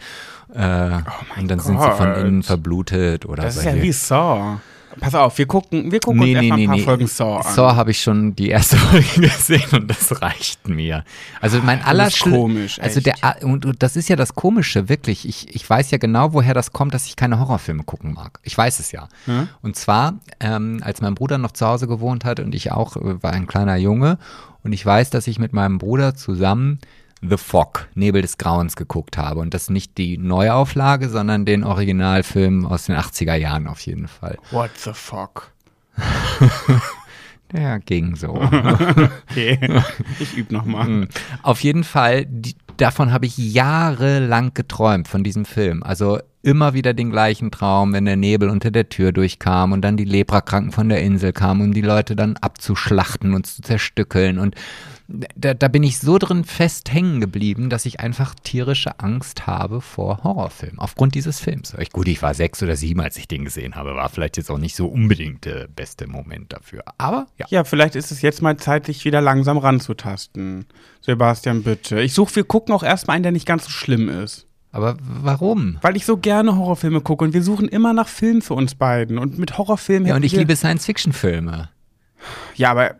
[0.54, 0.98] Äh,
[1.38, 2.18] und dann sind sie von Gott.
[2.18, 4.58] innen verblutet oder Das ist ja wie Saw.
[5.00, 7.54] Pass auf, wir gucken, wir gucken uns erstmal ein paar Folgen Saw an.
[7.54, 11.04] Saw habe ich schon die erste Folge gesehen und das reicht mir.
[11.40, 12.40] Also mein Das ist allerschlimmstes.
[12.42, 15.28] komisch, Also der und, und das ist ja das Komische, wirklich.
[15.28, 18.38] Ich, ich weiß ja genau, woher das kommt, dass ich keine Horrorfilme gucken mag.
[18.42, 19.08] Ich weiß es ja.
[19.26, 19.48] Hm?
[19.62, 23.22] Und zwar, ähm, als mein Bruder noch zu Hause gewohnt hat und ich auch äh,
[23.22, 24.18] war ein kleiner Junge
[24.62, 26.78] und ich weiß, dass ich mit meinem Bruder zusammen
[27.22, 29.40] The Fog, Nebel des Grauens geguckt habe.
[29.40, 34.38] Und das nicht die Neuauflage, sondern den Originalfilm aus den 80er Jahren auf jeden Fall.
[34.50, 35.52] What the fuck?
[37.52, 38.34] Der ging so.
[39.30, 39.58] Okay,
[40.20, 40.88] ich übe nochmal.
[40.88, 41.08] Mhm.
[41.42, 45.82] Auf jeden Fall, die, davon habe ich jahrelang geträumt, von diesem Film.
[45.82, 49.96] Also immer wieder den gleichen Traum, wenn der Nebel unter der Tür durchkam und dann
[49.96, 54.38] die Leprakranken von der Insel kamen, um die Leute dann abzuschlachten und zu zerstückeln.
[54.38, 54.54] Und
[55.36, 59.80] da, da bin ich so drin fest hängen geblieben, dass ich einfach tierische Angst habe
[59.80, 60.78] vor Horrorfilmen.
[60.78, 61.74] Aufgrund dieses Films.
[61.78, 63.94] Ich, gut, ich war sechs oder sieben, als ich den gesehen habe.
[63.94, 66.82] War vielleicht jetzt auch nicht so unbedingt der beste Moment dafür.
[66.98, 67.46] Aber ja.
[67.50, 70.66] Ja, vielleicht ist es jetzt mal Zeit, sich wieder langsam ranzutasten.
[71.00, 72.00] Sebastian, bitte.
[72.00, 74.46] Ich suche, wir gucken auch erstmal einen, der nicht ganz so schlimm ist.
[74.70, 75.78] Aber warum?
[75.82, 79.18] Weil ich so gerne Horrorfilme gucke und wir suchen immer nach Filmen für uns beiden.
[79.18, 81.68] Und mit Horrorfilmen Ja, und ich liebe Science-Fiction-Filme.
[82.54, 82.96] Ja, aber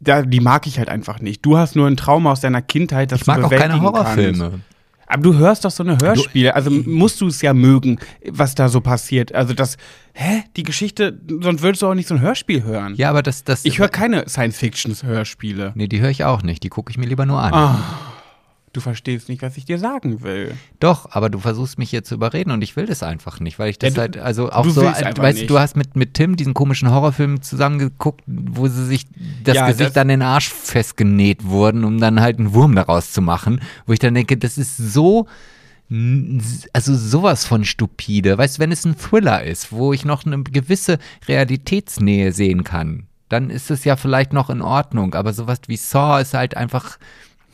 [0.00, 1.44] da, die mag ich halt einfach nicht.
[1.44, 3.84] Du hast nur ein Trauma aus deiner Kindheit, das Ich mag du auch keine bewältigen
[3.84, 4.50] Horrorfilme.
[4.50, 4.64] Kannst.
[5.08, 8.68] Aber du hörst doch so eine Hörspiele, also musst du es ja mögen, was da
[8.68, 9.32] so passiert.
[9.34, 9.76] Also das,
[10.14, 12.94] hä, die Geschichte, sonst würdest du auch nicht so ein Hörspiel hören.
[12.96, 13.64] Ja, aber das, das.
[13.64, 15.72] Ich höre keine Science-Fiction-Hörspiele.
[15.76, 16.64] Nee, die höre ich auch nicht.
[16.64, 17.54] Die gucke ich mir lieber nur an.
[17.54, 17.82] Ah,
[18.76, 20.54] du verstehst nicht, was ich dir sagen will.
[20.80, 23.70] Doch, aber du versuchst mich hier zu überreden und ich will das einfach nicht, weil
[23.70, 26.36] ich das Ja, du- halt, also auch so, weißt du, du hast mit, mit Tim
[26.36, 29.06] diesen komischen Horrorfilm zusammengeguckt, wo sie sich
[29.42, 33.12] das Ja, Gesicht das- an den Arsch festgenäht wurden, um dann halt einen Wurm daraus
[33.12, 35.26] zu machen, wo ich dann denke, das ist so,
[36.72, 38.36] also sowas von stupide.
[38.36, 40.98] Weißt du, wenn es ein Thriller ist, wo ich noch eine gewisse
[41.28, 46.20] Realitätsnähe sehen kann, dann ist es ja vielleicht noch in Ordnung, aber sowas wie Saw
[46.22, 46.98] ist halt einfach,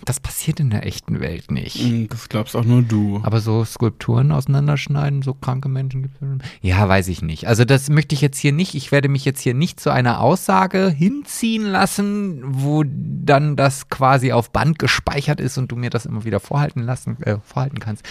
[0.05, 1.77] das passiert in der echten Welt nicht.
[1.77, 3.21] Hm, Das glaubst auch nur du.
[3.23, 6.29] Aber so Skulpturen auseinanderschneiden, so kranke Menschen gibt es.
[6.61, 7.47] Ja, weiß ich nicht.
[7.47, 8.75] Also das möchte ich jetzt hier nicht.
[8.75, 14.33] Ich werde mich jetzt hier nicht zu einer Aussage hinziehen lassen, wo dann das quasi
[14.33, 18.05] auf Band gespeichert ist und du mir das immer wieder vorhalten lassen, äh, vorhalten kannst.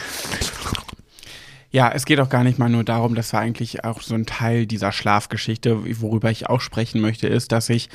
[1.72, 4.26] Ja, es geht auch gar nicht mal nur darum, das war eigentlich auch so ein
[4.26, 7.90] Teil dieser Schlafgeschichte, worüber ich auch sprechen möchte, ist, dass ich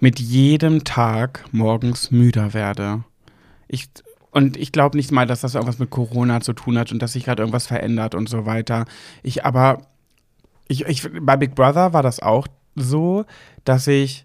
[0.00, 3.04] mit jedem Tag morgens müder werde.
[3.68, 3.88] Ich,
[4.30, 7.12] und ich glaube nicht mal, dass das irgendwas mit Corona zu tun hat und dass
[7.12, 8.84] sich gerade irgendwas verändert und so weiter.
[9.22, 9.86] Ich aber,
[10.68, 13.24] ich, ich, bei Big Brother war das auch so,
[13.64, 14.24] dass ich,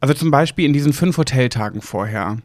[0.00, 2.38] also zum Beispiel in diesen fünf Hoteltagen vorher,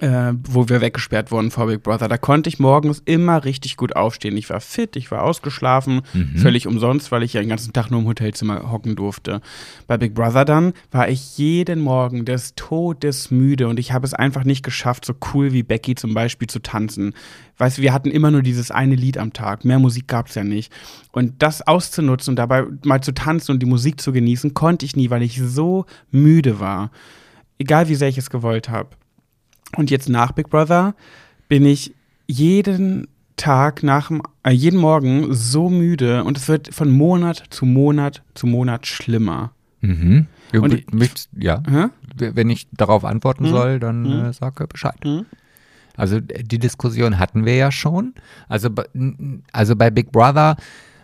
[0.00, 3.96] äh, wo wir weggesperrt wurden vor Big Brother, da konnte ich morgens immer richtig gut
[3.96, 4.36] aufstehen.
[4.36, 6.02] Ich war fit, ich war ausgeschlafen,
[6.36, 9.40] völlig umsonst, weil ich ja den ganzen Tag nur im Hotelzimmer hocken durfte.
[9.86, 14.14] Bei Big Brother dann war ich jeden Morgen des Todes müde und ich habe es
[14.14, 17.14] einfach nicht geschafft, so cool wie Becky zum Beispiel zu tanzen.
[17.58, 20.34] Weißt du, wir hatten immer nur dieses eine Lied am Tag, mehr Musik gab es
[20.34, 20.72] ja nicht.
[21.12, 24.96] Und das auszunutzen und dabei mal zu tanzen und die Musik zu genießen, konnte ich
[24.96, 26.90] nie, weil ich so müde war.
[27.58, 28.90] Egal wie sehr ich es gewollt habe.
[29.76, 30.94] Und jetzt nach Big Brother
[31.48, 31.94] bin ich
[32.26, 33.06] jeden
[33.36, 38.22] Tag nach dem, äh, jeden Morgen so müde und es wird von Monat zu Monat
[38.34, 39.52] zu Monat schlimmer.
[39.80, 40.26] Mhm.
[40.52, 41.86] Und ich- ja, Hä?
[42.16, 43.48] wenn ich darauf antworten Mhm.
[43.50, 44.24] soll, dann Mhm.
[44.26, 44.98] äh, sag Bescheid.
[45.04, 45.24] Mhm.
[45.96, 48.14] Also äh, die Diskussion hatten wir ja schon.
[48.48, 48.68] Also,
[49.52, 50.56] also bei Big Brother,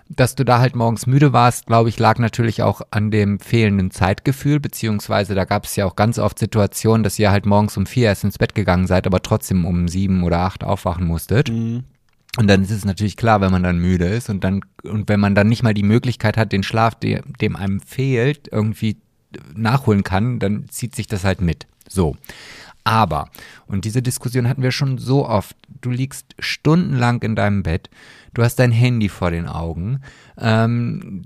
[0.08, 3.90] dass du da halt morgens müde warst, glaube ich, lag natürlich auch an dem fehlenden
[3.90, 7.86] Zeitgefühl, beziehungsweise da gab es ja auch ganz oft Situationen, dass ihr halt morgens um
[7.86, 11.50] vier erst ins Bett gegangen seid, aber trotzdem um sieben oder acht aufwachen musstet.
[11.50, 11.84] Mhm.
[12.38, 15.20] Und dann ist es natürlich klar, wenn man dann müde ist und dann, und wenn
[15.20, 18.98] man dann nicht mal die Möglichkeit hat, den Schlaf, der, dem einem fehlt, irgendwie
[19.54, 21.66] nachholen kann, dann zieht sich das halt mit.
[21.88, 22.16] So.
[22.84, 23.30] Aber,
[23.66, 27.90] und diese Diskussion hatten wir schon so oft, du liegst stundenlang in deinem Bett,
[28.36, 30.00] du hast dein Handy vor den Augen,
[30.38, 31.22] ähm,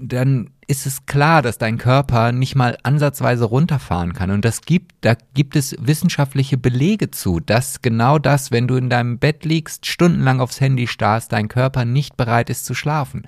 [0.00, 4.30] dann ist es klar, dass dein Körper nicht mal ansatzweise runterfahren kann.
[4.30, 8.90] Und das gibt, da gibt es wissenschaftliche Belege zu, dass genau das, wenn du in
[8.90, 13.26] deinem Bett liegst, stundenlang aufs Handy starrst, dein Körper nicht bereit ist zu schlafen.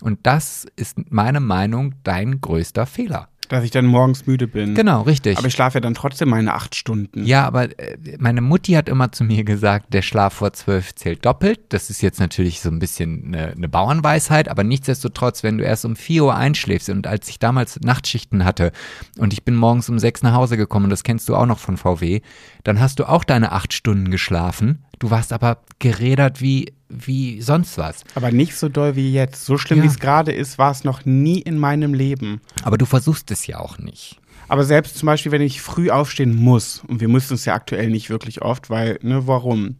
[0.00, 3.28] Und das ist meine Meinung dein größter Fehler.
[3.52, 4.74] Dass ich dann morgens müde bin.
[4.74, 5.36] Genau, richtig.
[5.36, 7.26] Aber ich schlafe ja dann trotzdem meine acht Stunden.
[7.26, 11.26] Ja, aber äh, meine Mutti hat immer zu mir gesagt, der Schlaf vor zwölf zählt
[11.26, 11.60] doppelt.
[11.68, 15.84] Das ist jetzt natürlich so ein bisschen eine, eine Bauernweisheit, aber nichtsdestotrotz, wenn du erst
[15.84, 18.72] um vier Uhr einschläfst und als ich damals Nachtschichten hatte
[19.18, 21.76] und ich bin morgens um sechs nach Hause gekommen, das kennst du auch noch von
[21.76, 22.22] VW,
[22.64, 24.82] dann hast du auch deine acht Stunden geschlafen.
[24.98, 28.04] Du warst aber gerädert wie wie sonst was.
[28.14, 29.44] Aber nicht so doll wie jetzt.
[29.44, 29.84] So schlimm, Ja.
[29.84, 32.40] wie es gerade ist, war es noch nie in meinem Leben.
[32.62, 34.18] Aber du versuchst es ja auch nicht.
[34.48, 37.88] Aber selbst zum Beispiel, wenn ich früh aufstehen muss, und wir müssen es ja aktuell
[37.90, 39.76] nicht wirklich oft, weil, ne, warum?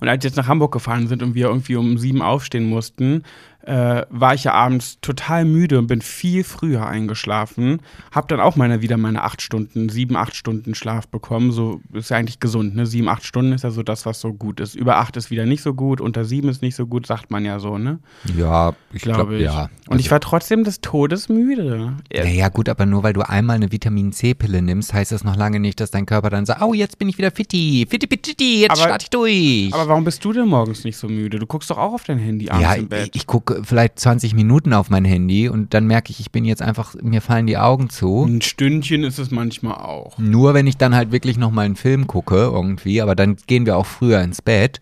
[0.00, 3.22] Und als wir jetzt nach Hamburg gefahren sind und wir irgendwie um sieben aufstehen mussten,
[3.64, 7.80] äh, war ich ja abends total müde und bin viel früher eingeschlafen.
[8.10, 11.52] Hab dann auch meine, wieder meine acht Stunden, sieben, acht Stunden Schlaf bekommen.
[11.52, 12.86] So ist ja eigentlich gesund, ne?
[12.86, 14.74] Sieben, acht Stunden ist ja so das, was so gut ist.
[14.74, 17.44] Über acht ist wieder nicht so gut, unter sieben ist nicht so gut, sagt man
[17.44, 17.98] ja so, ne?
[18.36, 19.42] Ja, ich Glaube ich.
[19.42, 19.68] ja.
[19.88, 21.94] Und ich war trotzdem des Todes müde.
[22.12, 25.36] Ja, ja, gut, aber nur weil du einmal eine Vitamin C-Pille nimmst, heißt das noch
[25.36, 28.60] lange nicht, dass dein Körper dann sagt, oh, jetzt bin ich wieder fitti, fitti, fitti,
[28.62, 29.72] jetzt Aber- starte ich durch.
[29.74, 31.38] Aber warum bist du denn morgens nicht so müde?
[31.38, 33.10] Du guckst doch auch auf dein Handy abends ja, im Bett.
[33.14, 36.44] ich, ich gucke vielleicht 20 Minuten auf mein Handy und dann merke ich, ich bin
[36.44, 38.24] jetzt einfach, mir fallen die Augen zu.
[38.24, 40.18] Ein Stündchen ist es manchmal auch.
[40.18, 43.66] Nur wenn ich dann halt wirklich noch mal einen Film gucke irgendwie, aber dann gehen
[43.66, 44.80] wir auch früher ins Bett.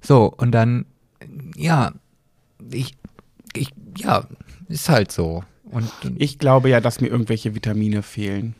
[0.00, 0.86] So, und dann,
[1.56, 1.92] ja,
[2.70, 2.96] ich,
[3.54, 4.26] ich, ja,
[4.68, 5.44] ist halt so.
[5.64, 8.54] Und, Ich glaube ja, dass mir irgendwelche Vitamine fehlen.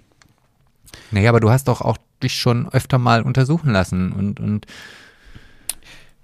[1.11, 4.67] naja, aber du hast doch auch dich schon öfter mal untersuchen lassen und, und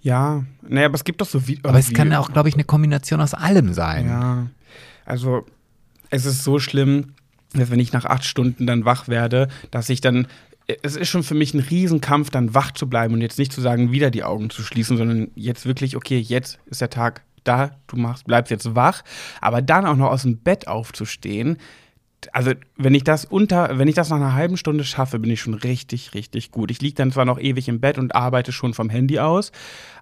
[0.08, 1.60] Ja, naja, aber es gibt doch so wie.
[1.62, 4.06] aber es kann auch, glaube ich, eine Kombination aus allem sein.
[4.06, 4.46] Ja,
[5.04, 5.44] also
[6.08, 7.12] es ist so schlimm,
[7.52, 10.26] dass wenn ich nach acht Stunden dann wach werde, dass ich dann.
[10.82, 13.60] Es ist schon für mich ein Riesenkampf, dann wach zu bleiben und jetzt nicht zu
[13.60, 17.70] sagen, wieder die Augen zu schließen, sondern jetzt wirklich, okay, jetzt ist der Tag da,
[17.86, 19.02] du machst, bleibst jetzt wach,
[19.40, 21.56] aber dann auch noch aus dem Bett aufzustehen.
[22.32, 25.40] Also, wenn ich das unter, wenn ich das nach einer halben Stunde schaffe, bin ich
[25.40, 26.70] schon richtig, richtig gut.
[26.70, 29.52] Ich liege dann zwar noch ewig im Bett und arbeite schon vom Handy aus,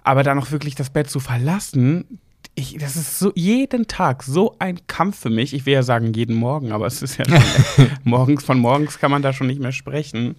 [0.02, 2.18] aber dann auch wirklich das Bett zu verlassen,
[2.54, 5.52] ich, das ist so jeden Tag so ein Kampf für mich.
[5.52, 7.24] Ich will ja sagen jeden Morgen, aber es ist ja
[7.76, 10.36] schon, morgens von morgens kann man da schon nicht mehr sprechen.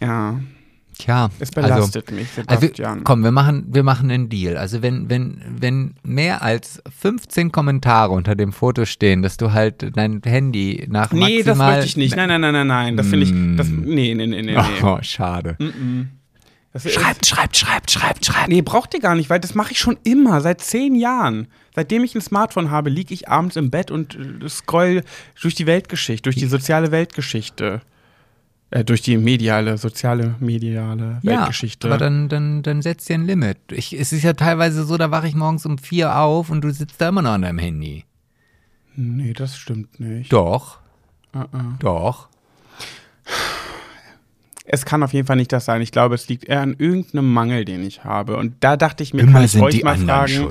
[0.00, 0.40] Ja,
[1.00, 2.68] Tja, es also, belastet mich, also
[3.04, 4.56] komm, wir machen, wir machen einen Deal.
[4.56, 9.96] Also wenn, wenn, wenn mehr als 15 Kommentare unter dem Foto stehen, dass du halt
[9.96, 11.44] dein Handy nach nee, maximal...
[11.44, 12.16] das möchte ich nicht.
[12.16, 12.96] Nein, nein, nein, nein, nein.
[12.96, 13.56] Das finde ich.
[13.56, 13.82] Das, Mm.
[13.84, 14.52] nee, nee, nee, nee.
[14.56, 14.58] nee.
[14.82, 15.56] Oh, schade.
[16.72, 18.48] Das ist- Schreibt, schreibt, schreibt, schreibt, schreibt.
[18.48, 21.48] Nee, braucht ihr gar nicht, weil das mache ich schon immer, seit zehn Jahren.
[21.74, 25.02] Seitdem ich ein Smartphone habe, liege ich abends im Bett und äh, scroll
[25.40, 27.80] durch die Weltgeschichte, durch die soziale Weltgeschichte.
[28.72, 31.88] Äh, durch die mediale, soziale, mediale Ja, Weltgeschichte.
[31.88, 33.58] aber dann, dann, dann setzt dir ein Limit.
[33.72, 36.70] Ich, es ist ja teilweise so, da wache ich morgens um vier auf und du
[36.70, 38.04] sitzt da immer noch an deinem Handy.
[38.94, 40.32] nee, das stimmt nicht.
[40.32, 40.78] Doch,
[41.34, 41.78] Uh -uh.
[41.78, 42.28] doch.
[44.64, 45.80] Es kann auf jeden Fall nicht das sein.
[45.82, 48.36] Ich glaube, es liegt eher an irgendeinem Mangel, den ich habe.
[48.36, 50.48] Und da dachte ich mir, kann ich euch mal fragen.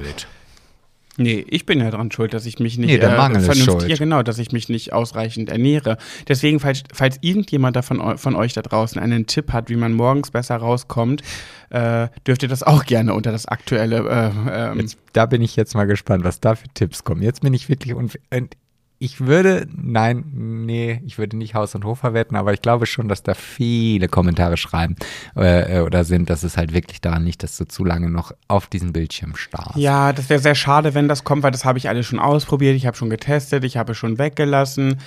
[1.19, 3.73] Nee, ich bin ja dran schuld, dass ich mich nicht Nee, der Mangel ist vernünftig-
[3.81, 3.89] schuld.
[3.89, 5.97] Ja, genau, dass ich mich nicht ausreichend ernähre.
[6.27, 10.31] Deswegen, falls, falls irgendjemand davon von euch da draußen einen Tipp hat, wie man morgens
[10.31, 11.21] besser rauskommt,
[11.69, 14.31] äh, dürft ihr das auch gerne unter das aktuelle.
[14.49, 17.21] Äh, ähm, Jetzt, da bin ich jetzt mal gespannt, was da für Tipps kommen.
[17.21, 18.55] Jetzt bin ich wirklich unf und
[19.01, 23.07] ich würde, nein, nee, ich würde nicht Haus und Hof verwetten, aber ich glaube schon,
[23.07, 24.97] dass da viele Kommentare schreiben
[25.37, 28.33] äh, äh, oder sind, dass es halt wirklich daran liegt, dass du zu lange noch
[28.49, 29.77] auf diesen Bildschirm starrst.
[29.77, 32.75] ja, das wäre sehr schade, wenn das kommt, weil das habe ich alles schon ausprobiert,
[32.75, 34.97] ich habe schon getestet, ich habe es schon weggelassen.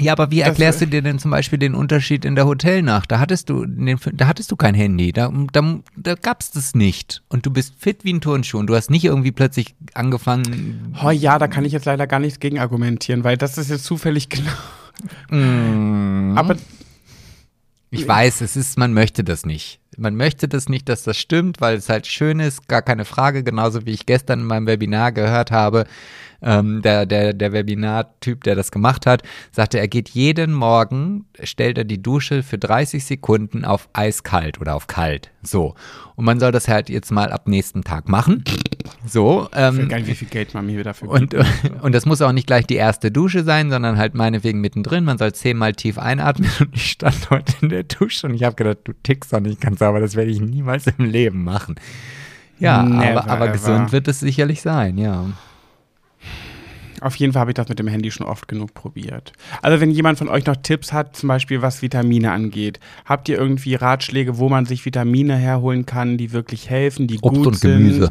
[0.00, 3.10] Ja, aber wie Das- erklärst du dir denn zum Beispiel den Unterschied in der Hotelnacht?
[3.10, 7.22] Da hattest du, da hattest du kein Handy, da, da, da gab's das nicht.
[7.30, 10.94] Und du bist fit wie ein Turnschuh und du hast nicht irgendwie plötzlich angefangen.
[11.02, 12.81] Oh ja, da kann ich jetzt leider gar nichts gegen argumentieren,
[13.24, 14.52] weil das ist jetzt zufällig genau.
[15.30, 16.56] Mm, Aber
[17.90, 19.80] Ich weiß, es ist, man möchte das nicht.
[19.98, 23.42] Man möchte das nicht, dass das stimmt, weil es halt schön ist, gar keine Frage,
[23.42, 25.84] genauso wie ich gestern in meinem Webinar gehört habe,
[26.42, 31.78] ähm, der, der, der Webinar-Typ, der das gemacht hat, sagte, er geht jeden Morgen, stellt
[31.78, 35.30] er die Dusche für 30 Sekunden auf eiskalt oder auf kalt.
[35.42, 35.74] So.
[36.16, 38.44] Und man soll das halt jetzt mal ab nächsten Tag machen.
[39.06, 39.48] So.
[39.54, 41.34] Ähm, Geil, wie viel Geld man mir dafür und,
[41.82, 45.04] und das muss auch nicht gleich die erste Dusche sein, sondern halt meinetwegen mittendrin.
[45.04, 48.56] Man soll zehnmal tief einatmen und ich stand heute in der Dusche und ich habe
[48.56, 51.76] gedacht, du tickst doch nicht ganz sauber, das werde ich niemals im Leben machen.
[52.58, 55.26] Ja, Never aber, aber gesund wird es sicherlich sein, ja.
[57.02, 59.32] Auf jeden Fall habe ich das mit dem Handy schon oft genug probiert.
[59.60, 63.36] Also wenn jemand von euch noch Tipps hat, zum Beispiel was Vitamine angeht, habt ihr
[63.36, 67.56] irgendwie Ratschläge, wo man sich Vitamine herholen kann, die wirklich helfen, die Obst gut und
[67.56, 67.78] sind?
[67.78, 68.10] Gemüse.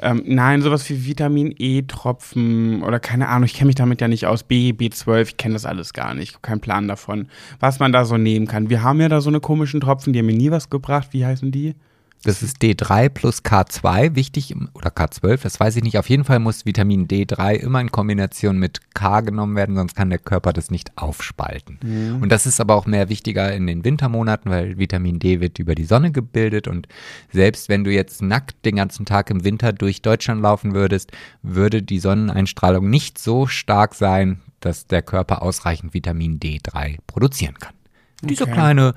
[0.00, 4.26] Ähm, nein, sowas wie Vitamin E-Tropfen oder keine Ahnung, ich kenne mich damit ja nicht
[4.26, 4.42] aus.
[4.42, 7.28] B, B12, ich kenne das alles gar nicht, kein Plan davon,
[7.60, 8.68] was man da so nehmen kann.
[8.68, 11.08] Wir haben ja da so eine komischen Tropfen, die haben mir nie was gebracht.
[11.12, 11.76] Wie heißen die?
[12.24, 15.98] Das ist D3 plus K2, wichtig, oder K12, das weiß ich nicht.
[15.98, 20.08] Auf jeden Fall muss Vitamin D3 immer in Kombination mit K genommen werden, sonst kann
[20.10, 21.78] der Körper das nicht aufspalten.
[22.22, 25.74] Und das ist aber auch mehr wichtiger in den Wintermonaten, weil Vitamin D wird über
[25.74, 26.86] die Sonne gebildet und
[27.32, 31.10] selbst wenn du jetzt nackt den ganzen Tag im Winter durch Deutschland laufen würdest,
[31.42, 37.74] würde die Sonneneinstrahlung nicht so stark sein, dass der Körper ausreichend Vitamin D3 produzieren kann.
[38.22, 38.52] Dieser Okay.
[38.52, 38.94] kleine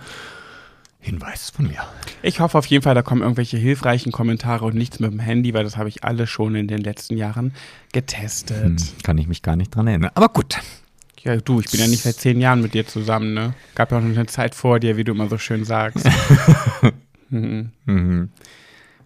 [1.05, 1.85] Hinweis von mir.
[2.23, 5.53] Ich hoffe auf jeden Fall, da kommen irgendwelche hilfreichen Kommentare und nichts mit dem Handy,
[5.53, 7.53] weil das habe ich alles schon in den letzten Jahren
[7.93, 8.63] getestet.
[8.63, 10.09] Hm, kann ich mich gar nicht dran erinnern.
[10.15, 10.57] Aber gut.
[11.21, 13.53] Ja, du, ich bin ja nicht seit zehn Jahren mit dir zusammen, ne?
[13.75, 16.09] Gab ja auch noch eine Zeit vor dir, wie du immer so schön sagst.
[17.29, 17.69] mhm.
[17.85, 18.29] Mhm.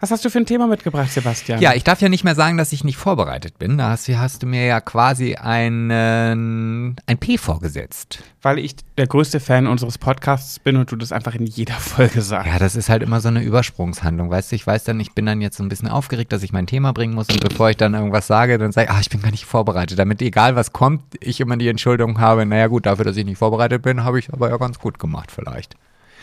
[0.01, 1.59] Was hast du für ein Thema mitgebracht, Sebastian?
[1.59, 3.77] Ja, ich darf ja nicht mehr sagen, dass ich nicht vorbereitet bin.
[3.77, 8.23] Da hast, hast du mir ja quasi einen, ein P vorgesetzt.
[8.41, 12.21] Weil ich der größte Fan unseres Podcasts bin und du das einfach in jeder Folge
[12.21, 12.47] sagst.
[12.47, 14.29] Ja, das ist halt immer so eine Übersprungshandlung.
[14.29, 16.53] Weißt du, ich weiß dann, ich bin dann jetzt so ein bisschen aufgeregt, dass ich
[16.53, 17.27] mein Thema bringen muss.
[17.27, 19.99] Und bevor ich dann irgendwas sage, dann sage ich, ah, ich bin gar nicht vorbereitet.
[19.99, 23.37] Damit egal was kommt, ich immer die Entschuldigung habe, naja gut, dafür, dass ich nicht
[23.37, 25.75] vorbereitet bin, habe ich aber ja ganz gut gemacht vielleicht.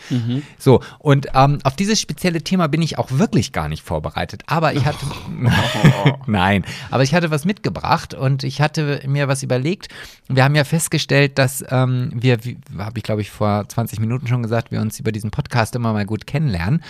[0.09, 0.43] Mhm.
[0.57, 4.43] So, und ähm, auf dieses spezielle Thema bin ich auch wirklich gar nicht vorbereitet.
[4.47, 5.05] Aber ich hatte.
[6.27, 9.89] Nein, aber ich hatte was mitgebracht und ich hatte mir was überlegt.
[10.27, 14.27] Wir haben ja festgestellt, dass ähm, wir, wie habe ich glaube ich vor 20 Minuten
[14.27, 16.83] schon gesagt, wir uns über diesen Podcast immer mal gut kennenlernen.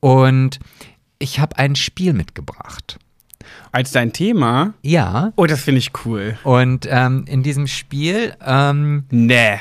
[0.00, 0.58] Und
[1.18, 2.98] ich habe ein Spiel mitgebracht.
[3.70, 4.74] Als dein Thema?
[4.82, 5.32] Ja.
[5.36, 6.36] Oh, das finde ich cool.
[6.44, 9.58] Und ähm, in diesem Spiel, ähm, Nee.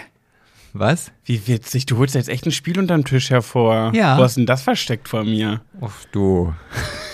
[0.73, 1.11] Was?
[1.25, 1.85] Wie witzig.
[1.85, 3.91] Du holst jetzt echt ein Spiel unterm Tisch hervor.
[3.93, 4.17] Ja.
[4.17, 5.61] Wo hast denn das versteckt vor mir?
[5.79, 6.53] Uff, du.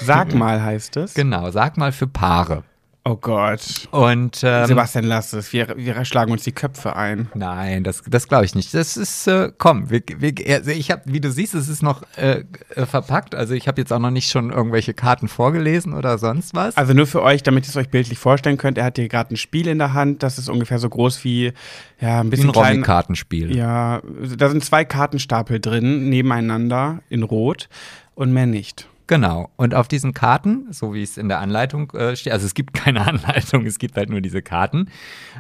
[0.03, 1.13] Sag mal, heißt es.
[1.13, 2.63] Genau, sag mal für Paare.
[3.09, 3.87] Oh Gott.
[3.91, 5.53] Und ähm, Sebastian, lass es.
[5.53, 7.29] Wir, wir schlagen uns die Köpfe ein.
[7.35, 8.73] Nein, das, das glaube ich nicht.
[8.73, 10.33] Das ist, äh, komm, wir, wir,
[10.67, 12.43] ich habe, wie du siehst, es ist noch äh,
[12.75, 13.33] äh, verpackt.
[13.33, 16.75] Also ich habe jetzt auch noch nicht schon irgendwelche Karten vorgelesen oder sonst was.
[16.75, 19.33] Also nur für euch, damit ihr es euch bildlich vorstellen könnt, er hat hier gerade
[19.33, 21.53] ein Spiel in der Hand, das ist ungefähr so groß wie,
[22.01, 22.73] ja, ein Wie bisschen ein klein.
[22.73, 23.55] Romy-Kartenspiel.
[23.55, 24.01] Ja,
[24.37, 27.69] da sind zwei Kartenstapel drin, nebeneinander, in Rot
[28.15, 28.89] und mehr nicht.
[29.07, 29.49] Genau.
[29.55, 32.73] Und auf diesen Karten, so wie es in der Anleitung äh, steht, also es gibt
[32.73, 34.89] keine Anleitung, es gibt halt nur diese Karten,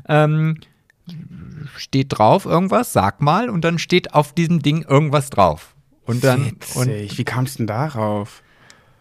[0.07, 0.59] ähm,
[1.75, 5.75] steht drauf irgendwas, sag mal, und dann steht auf diesem Ding irgendwas drauf.
[6.05, 7.17] Und dann, und Witzig.
[7.17, 8.41] Wie kamst du denn darauf?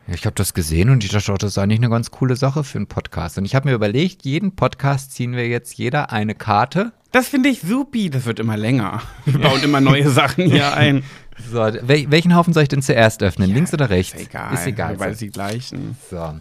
[0.09, 2.63] Ich habe das gesehen und ich dachte, auch, das ist eigentlich eine ganz coole Sache
[2.63, 3.39] für einen Podcast.
[3.39, 6.93] Und ich habe mir überlegt, jeden Podcast ziehen wir jetzt jeder eine Karte.
[7.11, 8.09] Das finde ich supi.
[8.09, 9.03] Das wird immer länger.
[9.25, 11.03] Wir bauen immer neue Sachen hier ein.
[11.51, 13.51] So, wel welchen Haufen soll ich denn zuerst öffnen?
[13.51, 14.15] Links oder rechts?
[14.15, 14.55] Ist egal.
[14.55, 14.99] Ist egal.
[14.99, 15.97] Weil sie gleichen.
[16.11, 16.39] So.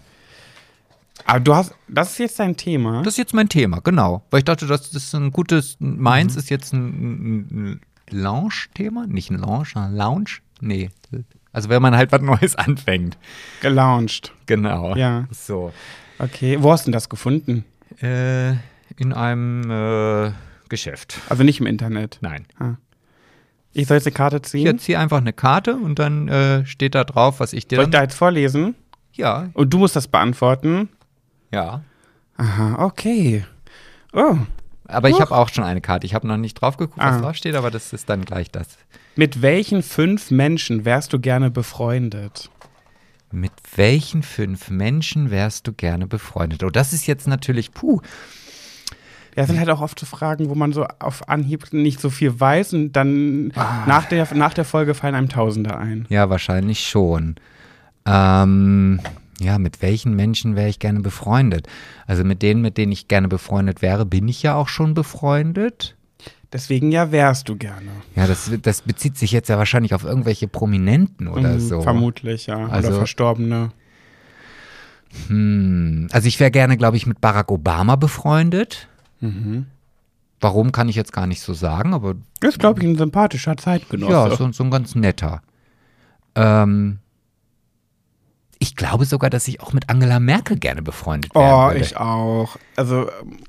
[1.26, 3.02] Aber du hast, das ist jetzt dein Thema.
[3.04, 4.24] Das ist jetzt mein Thema, genau.
[4.30, 6.40] Weil ich dachte, das ist ein gutes, meins Mhm.
[6.40, 7.82] ist jetzt ein, ein,
[8.12, 9.08] Lounge-Thema.
[9.08, 10.30] Nicht ein Lounge, sondern Lounge.
[10.62, 10.92] Nee.
[11.52, 13.18] Also wenn man halt was Neues anfängt.
[13.62, 14.34] gelauncht.
[14.46, 14.96] Genau.
[14.96, 15.28] Ja.
[15.32, 15.74] So.
[16.20, 16.58] Okay.
[16.62, 17.66] Wo hast du denn das gefunden?
[18.02, 18.52] Äh,
[18.98, 20.32] in einem äh,
[20.70, 21.20] Geschäft.
[21.30, 22.20] Also nicht im Internet.
[22.22, 22.46] Nein.
[23.78, 24.66] Ich soll jetzt eine Karte Ich ziehen.
[24.68, 27.92] erziehe einfach eine Karte und dann äh, steht da drauf, was ich dir Soll ich
[27.92, 28.74] da jetzt vorlesen?
[29.14, 30.90] Ja, Und du musst das beantworten?
[31.52, 31.82] ja.
[32.38, 33.46] Aha, okay.
[34.12, 34.36] Oh.
[34.88, 36.06] Aber ich habe auch schon eine Karte.
[36.06, 37.22] Ich habe noch nicht drauf geguckt, was Ah.
[37.22, 38.68] drauf steht, aber das ist dann gleich das.
[39.16, 42.50] Mit welchen fünf Menschen wärst du gerne befreundet?
[43.32, 46.64] Mit welchen fünf Menschen wärst du gerne befreundet?
[46.64, 48.02] Oh, das ist jetzt natürlich, puh.
[49.36, 52.10] Ja, das sind halt auch oft so Fragen, wo man so auf Anhieb nicht so
[52.10, 53.84] viel weiß und dann Ah.
[53.86, 56.06] nach, der, nach der Folge fallen einem Tausende ein.
[56.10, 57.36] Ja, wahrscheinlich schon.
[58.06, 59.02] Ähm,
[59.42, 61.68] ja, mit welchen Menschen wäre ich gerne befreundet?
[62.08, 65.96] Also mit denen, mit denen ich gerne befreundet wäre, bin ich ja auch schon befreundet.
[66.54, 67.90] Deswegen ja wärst du gerne.
[68.16, 71.82] Ja, das, das bezieht sich jetzt ja wahrscheinlich auf irgendwelche Prominenten oder Mhm, so.
[71.82, 72.68] Vermutlich, ja.
[72.68, 73.72] Also- Oder Verstorbene.
[75.28, 78.88] Hm, also ich wäre gerne, glaube ich, mit Barack Obama befreundet.
[79.26, 79.66] Mhm.
[80.42, 84.12] Warum kann ich jetzt gar nicht so sagen, aber Ist, glaube ich, ein sympathischer Zeitgenosse.
[84.12, 85.42] ja, so, so ein ganz netter.
[86.36, 87.00] Ähm,
[88.60, 91.44] ich glaube sogar, dass ich auch mit Angela Merkel gerne befreundet wäre.
[91.44, 91.80] oh, würde.
[91.80, 92.58] ich auch.
[92.76, 93.40] Also, ähm,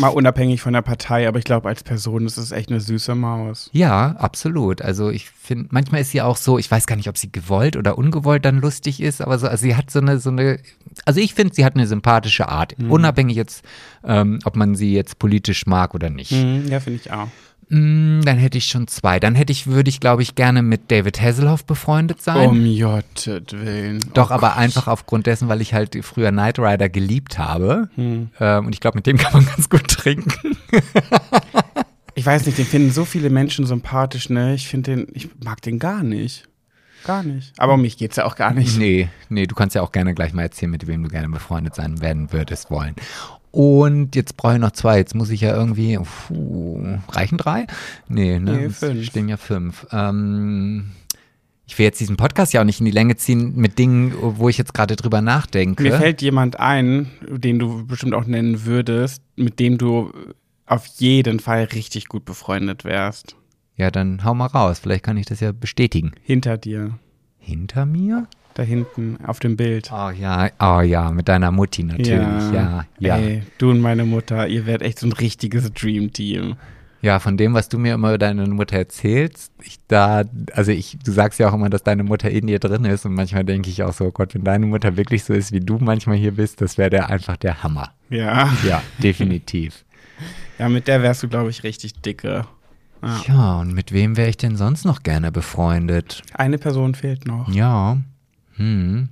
[0.00, 3.14] mal unabhängig von der Partei, aber ich glaube, als Person ist es echt eine süße
[3.14, 3.70] Maus.
[3.72, 4.82] Ja, absolut.
[4.82, 7.76] Also ich finde, manchmal ist sie auch so, ich weiß gar nicht, ob sie gewollt
[7.76, 10.58] oder ungewollt dann lustig ist, aber so, also sie hat so eine, so eine,
[11.04, 12.90] also ich finde, sie hat eine sympathische Art, Mhm.
[12.90, 13.64] unabhängig jetzt,
[14.04, 16.32] ähm, ob man sie jetzt politisch mag oder nicht.
[16.32, 17.28] Mhm, ja, finde ich auch.
[17.68, 19.18] Mm, dann hätte ich schon zwei.
[19.18, 22.48] Dann hätte ich, würde ich, glaube ich, gerne mit David Hasselhoff befreundet sein.
[22.48, 24.04] Um Jottet Willen.
[24.14, 24.58] Doch, Oh aber Gott.
[24.58, 27.88] einfach aufgrund dessen, weil ich halt früher Knight Rider geliebt habe.
[27.96, 28.30] Hm.
[28.38, 30.56] Ähm, und ich glaube, mit dem kann man ganz gut trinken.
[32.14, 34.54] Ich weiß nicht, den finden so viele Menschen sympathisch, ne?
[34.54, 36.48] Ich finde den, ich mag den gar nicht.
[37.04, 37.52] Gar nicht.
[37.58, 38.78] Aber um mich geht's ja auch gar nicht.
[38.78, 41.74] Nee, nee, du kannst ja auch gerne gleich mal erzählen, mit wem du gerne befreundet
[41.74, 42.94] sein werden würdest wollen.
[43.56, 44.98] Und jetzt brauche ich noch zwei.
[44.98, 45.98] Jetzt muss ich ja irgendwie.
[46.28, 47.66] Puh, reichen drei?
[48.06, 48.52] Nee, ne?
[48.52, 49.06] Nee, fünf.
[49.06, 49.86] stehen ja fünf.
[49.92, 50.90] Ähm,
[51.66, 54.50] ich will jetzt diesen Podcast ja auch nicht in die Länge ziehen mit Dingen, wo
[54.50, 55.82] ich jetzt gerade drüber nachdenke.
[55.84, 60.12] Mir fällt jemand ein, den du bestimmt auch nennen würdest, mit dem du
[60.66, 63.36] auf jeden Fall richtig gut befreundet wärst.
[63.76, 64.80] ja, dann hau mal raus.
[64.80, 66.12] Vielleicht kann ich das ja bestätigen.
[66.20, 66.98] Hinter dir.
[67.38, 68.28] Hinter mir?
[68.56, 69.90] Da hinten auf dem Bild.
[69.92, 72.10] Oh ja, oh ja, mit deiner Mutti natürlich.
[72.54, 73.16] Ja, ja.
[73.18, 76.56] Ey, du und meine Mutter, ihr werdet echt so ein richtiges Dream-Team.
[77.02, 80.96] Ja, von dem, was du mir immer über deine Mutter erzählst, ich da, also ich,
[81.04, 83.68] du sagst ja auch immer, dass deine Mutter in dir drin ist und manchmal denke
[83.68, 86.32] ich auch so, oh Gott, wenn deine Mutter wirklich so ist, wie du manchmal hier
[86.32, 87.92] bist, das wäre der einfach der Hammer.
[88.08, 88.50] Ja.
[88.66, 89.84] Ja, definitiv.
[90.58, 92.46] Ja, mit der wärst du, glaube ich, richtig dicke.
[93.02, 93.20] Ja.
[93.28, 96.22] Ja, und mit wem wäre ich denn sonst noch gerne befreundet?
[96.32, 97.52] Eine Person fehlt noch.
[97.52, 97.98] Ja,
[98.56, 99.08] hm.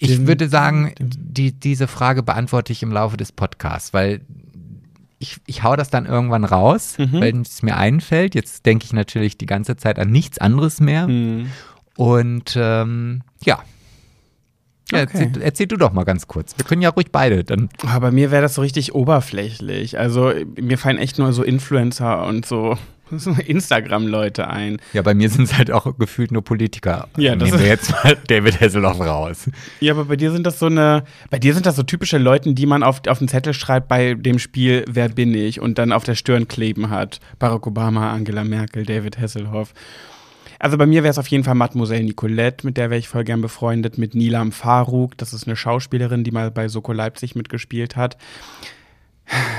[0.00, 1.08] Ich Dim, würde sagen, dim.
[1.14, 4.20] die, diese Frage beantworte ich im Laufe des Podcasts, weil
[5.18, 7.20] ich, ich hau das dann irgendwann raus, Mhm.
[7.20, 8.34] wenn es mir einfällt.
[8.34, 11.06] Jetzt denke ich natürlich die ganze Zeit an nichts anderes mehr.
[11.06, 11.50] Hm.
[11.96, 13.62] Und ähm, ja.
[14.92, 15.24] Ja Okay.
[15.24, 16.54] erzähl, erzähl du doch mal ganz kurz.
[16.56, 17.44] Wir können ja ruhig beide.
[17.44, 19.98] Dann, Ah, bei mir wäre das so richtig oberflächlich.
[19.98, 22.76] Also mir fallen echt nur so Influencer und so,
[23.46, 24.78] Instagram-Leute ein.
[24.92, 27.08] ja, bei mir sind es halt auch gefühlt nur Politiker.
[27.16, 29.50] Ja, das Nehmen wir jetzt mal David Hasselhoff raus.
[29.80, 32.52] Ja, aber bei dir sind das so eine, bei dir sind das so typische Leute,
[32.54, 35.92] die man auf, auf den Zettel schreibt bei dem Spiel Wer bin ich und dann
[35.92, 37.20] auf der Stirn kleben hat.
[37.38, 39.72] Barack Obama, Angela Merkel, David Hasselhoff.
[40.64, 43.22] Also bei mir wäre es auf jeden Fall Mademoiselle Nicolette, mit der wäre ich voll
[43.22, 47.96] gern befreundet, mit Nilam Farouk, das ist eine Schauspielerin, die mal bei Soko Leipzig mitgespielt
[47.96, 48.16] hat.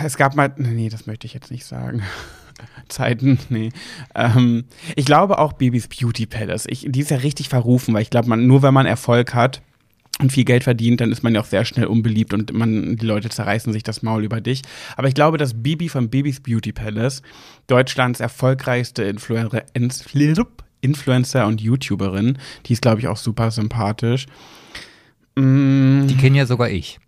[0.04, 2.02] Es gab mal, nee, das möchte ich jetzt nicht sagen.
[2.90, 3.70] Zeiten, nee.
[4.16, 6.66] Ähm, ich glaube auch Babys Beauty Palace.
[6.68, 9.62] Ich, die ist ja richtig verrufen, weil ich glaube, man, nur wenn man Erfolg hat
[10.20, 13.06] und viel Geld verdient, dann ist man ja auch sehr schnell unbeliebt und man, die
[13.06, 14.64] Leute zerreißen sich das Maul über dich.
[14.98, 17.22] Aber ich glaube, dass Bibi von Babys Beauty Palace
[17.68, 24.28] Deutschlands erfolgreichste Influencer, Influ- Influencer und YouTuberin, die ist, glaube ich, auch super sympathisch.
[25.36, 27.00] Mm, Die kenne ja sogar ich.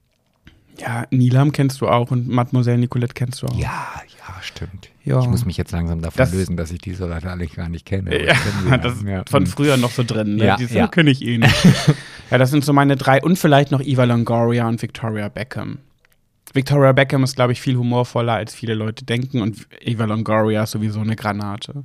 [0.80, 3.56] ja, Nilam kennst du auch und Mademoiselle Nicolette kennst du auch.
[3.58, 3.88] Ja,
[4.20, 4.90] ja, stimmt.
[5.06, 5.22] Ja.
[5.22, 7.86] Ich muss mich jetzt langsam davon Das- lösen, dass ich diese Leute alle gar nicht
[7.86, 8.12] kenne.
[8.26, 9.24] Ja, kenne das ja.
[9.30, 9.48] von Hm.
[9.50, 10.36] früher noch so drin.
[10.36, 10.46] Ne?
[10.46, 10.88] Ja, Die ja.
[10.88, 11.56] kenne ich eh nicht.
[12.32, 13.22] ja, das sind so meine drei.
[13.24, 15.78] Und vielleicht noch Eva Longoria und Victoria Beckham.
[16.54, 19.42] Victoria Beckham ist, glaube ich, viel humorvoller, als viele Leute denken.
[19.42, 21.84] Und Eva Longoria ist sowieso eine Granate.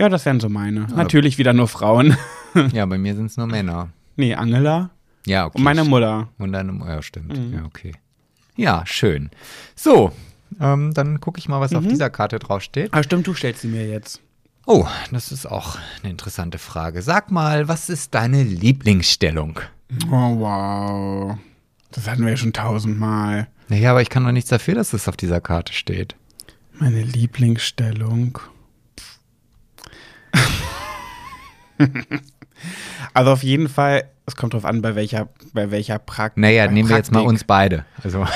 [0.00, 0.86] Ja, das wären so meine.
[0.96, 2.16] Natürlich wieder nur Frauen.
[2.72, 3.90] Ja, bei mir sind es nur Männer.
[4.16, 4.90] nee, Angela
[5.24, 5.56] Ja, okay.
[5.58, 6.30] und meine Mutter.
[6.38, 7.36] Und deine Mu- Ja, stimmt.
[7.38, 7.54] Mhm.
[7.54, 7.92] Ja, okay.
[8.56, 9.30] Ja, schön.
[9.76, 10.10] So,
[10.60, 11.90] ähm, dann gucke ich mal, was auf Mhm.
[11.90, 12.88] dieser Karte draufsteht.
[12.92, 14.20] Ah, stimmt, du stellst sie mir jetzt.
[14.66, 17.02] Oh, das ist auch eine interessante Frage.
[17.02, 19.60] Sag mal, was ist deine Lieblingsstellung?
[20.10, 21.38] Oh, wow.
[21.92, 23.46] Das hatten wir ja schon tausendmal.
[23.68, 26.16] Naja, aber ich kann doch nichts dafür, dass es auf dieser Karte steht.
[26.80, 28.38] Meine Lieblingsstellung.
[33.14, 36.40] also auf jeden Fall, es kommt drauf an, bei welcher, bei welcher Praktik.
[36.40, 37.84] Naja, nehmen wir jetzt mal uns beide.
[38.02, 38.26] Also,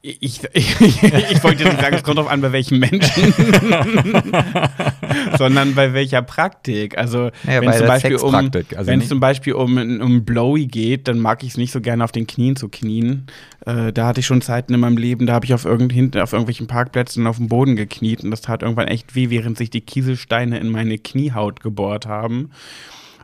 [0.00, 3.34] Ich, ich, ich wollte jetzt nicht sagen, es kommt drauf an, bei welchem Menschen,
[5.38, 6.96] sondern bei welcher Praktik.
[6.96, 10.66] Also Naja, wenn bei es zum Beispiel um, also wenn zum Beispiel um, um Blowy
[10.66, 13.26] geht, dann mag ich es nicht so gerne auf den Knien zu knien.
[13.66, 16.20] Äh, da hatte ich schon Zeiten in meinem Leben, da habe ich auf, irgend, hinten,
[16.20, 19.70] auf irgendwelchen Parkplätzen auf dem Boden gekniet und das tat irgendwann echt weh, während sich
[19.70, 22.50] die Kieselsteine in meine Kniehaut gebohrt haben.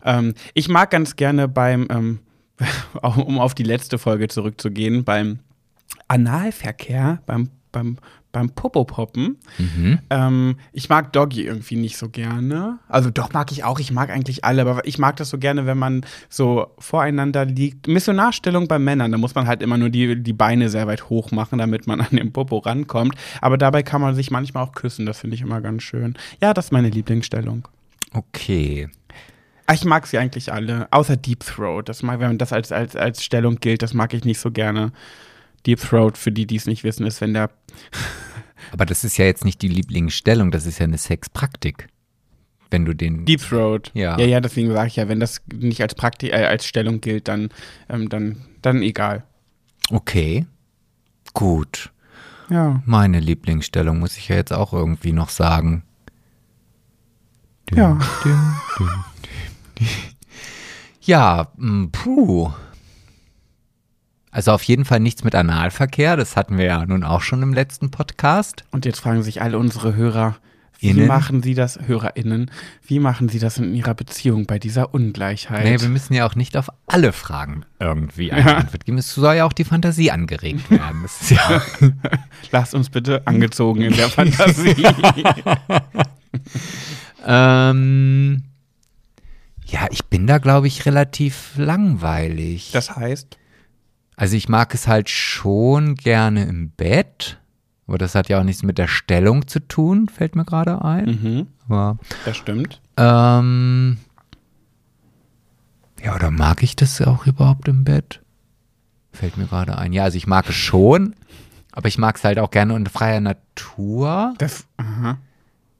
[0.04, 2.18] Ähm, ich mag ganz gerne beim, ähm,
[3.00, 5.38] um auf die letzte Folge zurückzugehen, beim
[6.08, 7.98] Analverkehr, beim, beim
[8.34, 9.38] beim Popopoppen.
[9.58, 10.00] Mhm.
[10.10, 12.80] Ähm, ich mag Doggy irgendwie nicht so gerne.
[12.88, 15.64] Also doch mag ich auch, ich mag eigentlich alle, aber ich mag das so gerne,
[15.64, 17.86] wenn man so voreinander liegt.
[17.86, 21.30] Missionarstellung bei Männern, da muss man halt immer nur die, die Beine sehr weit hoch
[21.30, 23.14] machen, damit man an den Popo rankommt.
[23.40, 26.14] Aber dabei kann man sich manchmal auch küssen, das finde ich immer ganz schön.
[26.42, 27.68] Ja, das ist meine Lieblingsstellung.
[28.12, 28.88] Okay.
[29.66, 31.88] Ah, Ich mag sie eigentlich alle, außer Deep Throat.
[31.88, 34.92] Das mag, wenn das als, als, als Stellung gilt, das mag ich nicht so gerne.
[35.66, 37.50] Deep Throat, für die, die es nicht wissen, ist, wenn der
[38.72, 41.88] Aber das ist ja jetzt nicht die Lieblingsstellung, das ist ja eine Sexpraktik.
[42.70, 43.24] Wenn du den.
[43.24, 43.90] Deep Throat.
[43.94, 44.18] Ja.
[44.18, 47.28] Ja, ja, deswegen sage ich ja, wenn das nicht als Praktik, äh, als Stellung gilt,
[47.28, 47.50] dann,
[47.88, 49.22] ähm, dann, dann egal.
[49.90, 50.46] Okay.
[51.34, 51.90] Gut.
[52.50, 52.82] Ja.
[52.84, 55.84] Meine Lieblingsstellung muss ich ja jetzt auch irgendwie noch sagen.
[57.70, 57.98] Düm, Ja.
[58.24, 59.88] düm, düm.
[61.02, 61.48] Ja,
[61.92, 62.50] puh.
[64.34, 67.54] Also auf jeden Fall nichts mit Analverkehr, das hatten wir ja nun auch schon im
[67.54, 68.64] letzten Podcast.
[68.72, 70.34] Und jetzt fragen sich alle unsere Hörer,
[70.80, 71.06] wie Innen?
[71.06, 72.50] machen sie das, HörerInnen,
[72.84, 75.62] wie machen sie das in ihrer Beziehung bei dieser Ungleichheit?
[75.62, 78.98] Nee, wir müssen ja auch nicht auf alle Fragen irgendwie eine Antwort geben.
[78.98, 81.04] Es soll ja auch die Fantasie angeregt werden.
[81.28, 81.62] Ja
[82.50, 84.74] Lasst uns bitte angezogen in der Fantasie.
[87.24, 88.42] ähm,
[89.66, 92.70] ja, ich bin da, glaube ich, relativ langweilig.
[92.72, 93.38] Das heißt,
[94.16, 97.40] Also ich mag es halt schon gerne im Bett,
[97.86, 101.04] aber das hat ja auch nichts mit der Stellung zu tun, fällt mir gerade ein.
[101.06, 102.80] mhm, Aber, das stimmt.
[102.96, 103.98] ähm,
[106.02, 108.20] ja, oder mag ich das auch überhaupt im Bett?
[109.12, 109.92] Fällt mir gerade ein.
[109.92, 111.14] Ja, also ich mag es schon,
[111.72, 114.34] aber ich mag es halt auch gerne in freier Natur,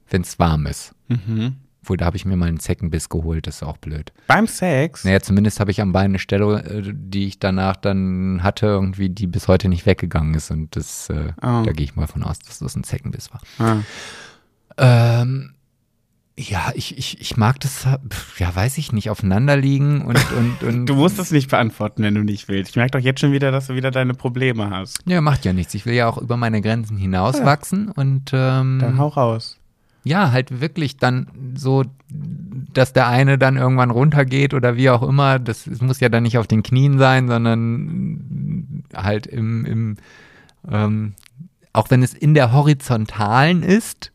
[0.09, 0.93] wenn es warm ist.
[1.07, 1.55] Mhm.
[1.85, 4.11] Obwohl, da habe ich mir mal einen Zeckenbiss geholt, das ist auch blöd.
[4.25, 8.39] Beim Sex, Naja, zumindest habe ich am Bein eine Stelle, äh, die ich danach dann
[8.41, 10.49] hatte, irgendwie, die bis heute nicht weggegangen ist.
[10.49, 11.61] Und das, äh, Oh.
[11.63, 13.41] da gehe ich mal von aus, dass das ein Zeckenbiss war.
[13.59, 13.81] ah,
[14.77, 15.51] Ähm,
[16.37, 20.85] ja, ich, ich, ich mag das, pf, ja, weiß ich nicht, aufeinanderliegen und, und, und.
[20.87, 22.71] du musst es nicht beantworten, wenn du nicht willst.
[22.71, 24.99] Ich merke doch jetzt schon wieder, dass du wieder deine Probleme hast.
[25.05, 25.73] Ja, macht ja nichts.
[25.75, 29.57] Ich will ja auch über meine Grenzen hinauswachsen und ähm, Dann hau raus.
[30.05, 31.83] Ja, halt wirklich dann so,
[32.73, 35.39] dass der eine dann irgendwann runtergeht oder wie auch immer.
[35.39, 39.95] Das muss ja dann nicht auf den Knien sein, sondern halt im, im
[40.69, 41.13] ähm,
[41.73, 44.11] auch wenn es in der horizontalen ist,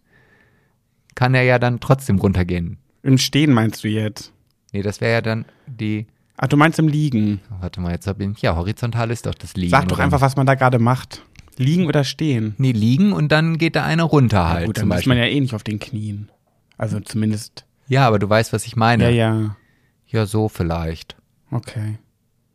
[1.17, 2.79] kann er ja dann trotzdem runtergehen.
[3.03, 4.33] Im Stehen meinst du jetzt?
[4.73, 7.41] Nee, das wäre ja dann die, Ach, du meinst im Liegen.
[7.61, 9.71] warte mal, jetzt hab ich, ja, horizontal ist doch das Liegen.
[9.71, 11.23] Sag doch einfach, was man da gerade macht.
[11.61, 12.55] Liegen oder stehen?
[12.59, 15.19] Nee, liegen und dann geht der eine runter Ja, halt gut, zum dann ist man
[15.19, 16.31] ja eh nicht auf den Knien.
[16.79, 17.67] Also zumindest.
[17.89, 19.05] ja, aber du weißt, was ich meine.
[19.05, 19.57] Ja, ja.
[20.07, 21.17] ja so vielleicht.
[21.51, 21.99] Okay.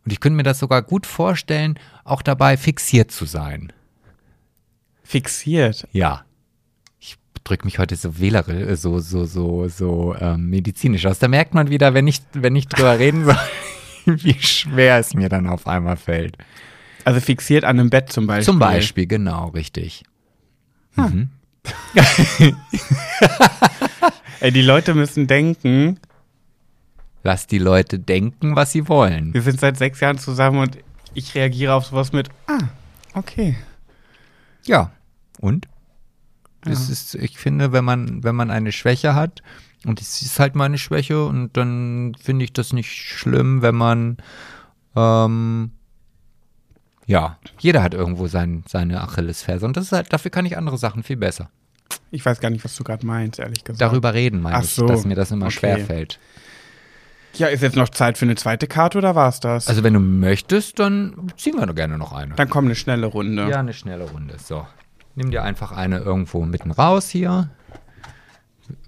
[0.03, 3.71] Und ich könnte mir das sogar gut vorstellen, auch dabei fixiert zu sein.
[5.03, 5.87] Fixiert.
[5.91, 6.25] Ja.
[6.99, 11.19] Ich drücke mich heute so wählerisch, so, so, so, so ähm, medizinisch aus.
[11.19, 13.37] Da merkt man wieder, wenn ich, wenn ich drüber reden soll,
[14.05, 16.37] wie schwer es mir dann auf einmal fällt.
[17.05, 18.45] Also fixiert an einem Bett zum Beispiel.
[18.45, 20.03] Zum Beispiel, genau, richtig.
[20.95, 21.29] Mhm.
[24.39, 25.99] Ey, die Leute müssen denken,
[27.23, 29.33] Lass die Leute denken, was sie wollen.
[29.33, 30.77] wir sind seit sechs Jahren zusammen und
[31.15, 32.59] ich reagiere auf sowas mit, ah,
[33.15, 33.55] okay.
[34.65, 34.91] Ja.
[35.39, 35.67] Und?
[36.65, 36.93] Es Ja.
[36.93, 39.41] ist, ich finde, wenn man, wenn man eine Schwäche hat,
[39.85, 44.17] und es ist halt meine Schwäche, und dann finde ich das nicht schlimm, wenn man,
[44.95, 45.71] ähm,
[47.05, 49.65] ja, jeder hat irgendwo sein, seine Achillesferse.
[49.65, 51.49] Und das ist halt, dafür kann ich andere Sachen viel besser.
[52.11, 53.81] Ich weiß gar nicht, was du gerade meinst, ehrlich gesagt.
[53.81, 55.55] Darüber reden, meine ich, so, dass mir das immer okay.
[55.55, 56.19] schwer fällt.
[57.33, 59.67] Ja, ist jetzt noch Zeit für eine zweite Karte oder war's das?
[59.67, 62.35] Also wenn du möchtest, dann ziehen wir doch gerne noch eine.
[62.35, 63.49] Dann kommt eine schnelle Runde.
[63.49, 64.35] Ja, eine schnelle Runde.
[64.41, 64.65] So.
[65.15, 67.49] Nimm dir einfach eine irgendwo mitten raus hier.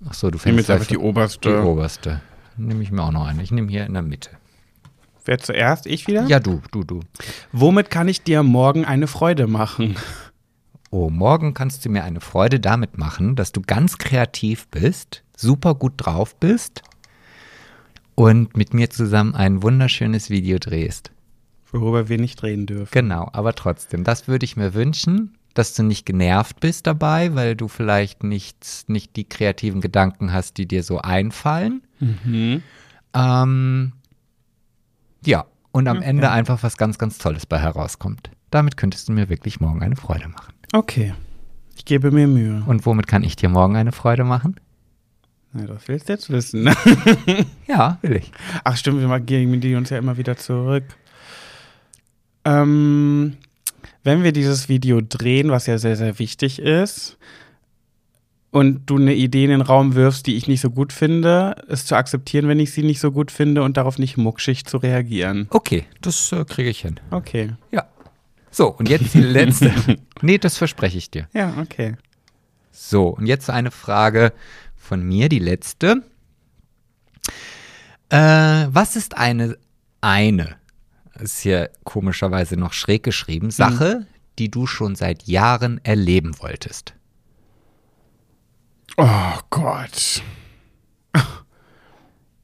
[0.07, 1.63] Ach so, du fängst jetzt einfach die die oberste.
[1.63, 2.21] oberste.
[2.55, 3.43] Nehme ich mir auch noch eine.
[3.43, 4.31] Ich nehme hier in der Mitte.
[5.27, 5.85] Wer zuerst?
[5.85, 6.25] Ich wieder?
[6.27, 7.01] Ja, du, du, du.
[7.51, 9.97] Womit kann ich dir morgen eine Freude machen?
[10.89, 15.75] Oh, morgen kannst du mir eine Freude damit machen, dass du ganz kreativ bist, super
[15.75, 16.81] gut drauf bist
[18.15, 21.11] und mit mir zusammen ein wunderschönes Video drehst.
[21.73, 22.91] Worüber wir nicht reden dürfen.
[22.93, 27.57] Genau, aber trotzdem, das würde ich mir wünschen, dass du nicht genervt bist dabei, weil
[27.57, 31.81] du vielleicht nicht, nicht die kreativen Gedanken hast, die dir so einfallen.
[31.99, 32.63] Mhm.
[33.13, 33.93] Ähm,
[35.25, 38.31] ja, und am Ende einfach was ganz, ganz Tolles bei herauskommt.
[38.49, 40.53] Damit könntest du mir wirklich morgen eine Freude machen.
[40.73, 41.13] Okay.
[41.75, 42.63] Ich gebe mir Mühe.
[42.65, 44.59] Und womit kann ich dir morgen eine Freude machen?
[45.53, 46.63] Na, das willst du jetzt wissen.
[46.63, 46.75] ne?
[47.67, 48.31] Ja, will ich.
[48.63, 50.83] Ach stimmt, wir geben die uns ja immer wieder zurück.
[52.45, 53.37] Ähm,
[54.03, 57.17] wenn wir dieses Video drehen, was ja sehr, sehr wichtig ist,
[58.57, 61.85] und du eine Idee in den Raum wirfst, die ich nicht so gut finde, es
[61.85, 65.45] zu akzeptieren, wenn ich sie nicht so gut finde und darauf nicht muckschig zu reagieren.
[65.51, 66.99] Okay, das äh, kriege ich hin.
[67.11, 67.53] Okay.
[67.69, 67.85] Ja.
[68.49, 69.71] So, und jetzt die letzte.
[70.23, 71.27] nee, das verspreche ich dir.
[71.35, 71.97] Ja, okay.
[72.71, 74.33] So, und jetzt eine Frage
[74.75, 76.01] von mir, die letzte.
[78.09, 79.55] Äh, was ist eine,
[80.01, 80.55] eine,
[81.19, 84.07] ist hier komischerweise noch schräg geschrieben, Sache,
[84.39, 86.96] die du schon seit Jahren erleben wolltest?
[88.95, 90.21] Oh Gott.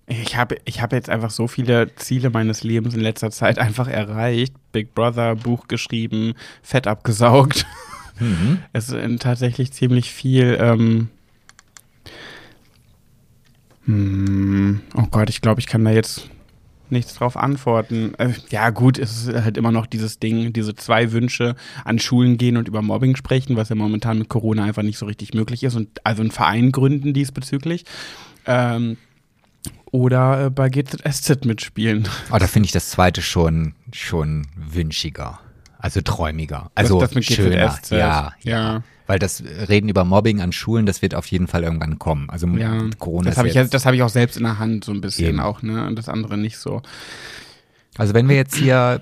[0.05, 3.87] Ich habe ich hab jetzt einfach so viele Ziele meines Lebens in letzter Zeit einfach
[3.87, 4.53] erreicht.
[4.71, 7.65] Big Brother, Buch geschrieben, Fett abgesaugt.
[8.19, 8.59] Mhm.
[8.73, 10.57] Es ist tatsächlich ziemlich viel.
[10.59, 11.09] Ähm
[13.85, 16.29] hm, oh Gott, ich glaube, ich kann da jetzt
[16.89, 18.13] nichts drauf antworten.
[18.17, 22.37] Äh, ja, gut, es ist halt immer noch dieses Ding, diese zwei Wünsche an Schulen
[22.37, 25.63] gehen und über Mobbing sprechen, was ja momentan mit Corona einfach nicht so richtig möglich
[25.63, 27.85] ist und also einen Verein gründen diesbezüglich.
[28.45, 28.97] Ähm,
[29.91, 32.07] oder äh, bei GZSZ mitspielen.
[32.31, 35.39] Oh, da finde ich das zweite schon, schon wünschiger.
[35.83, 36.71] Also träumiger.
[36.75, 37.67] Also das, das mit schöner.
[37.67, 37.91] GZSZ.
[37.91, 38.83] Ja, ja, ja.
[39.05, 42.29] Weil das Reden über Mobbing an Schulen, das wird auf jeden Fall irgendwann kommen.
[42.29, 44.93] Also Ja, Corona das habe ich, das hab ich auch selbst in der Hand, so
[44.93, 45.39] ein bisschen Eben.
[45.41, 45.85] auch, ne?
[45.85, 46.81] Und das andere nicht so.
[47.97, 49.01] Also wenn wir jetzt hier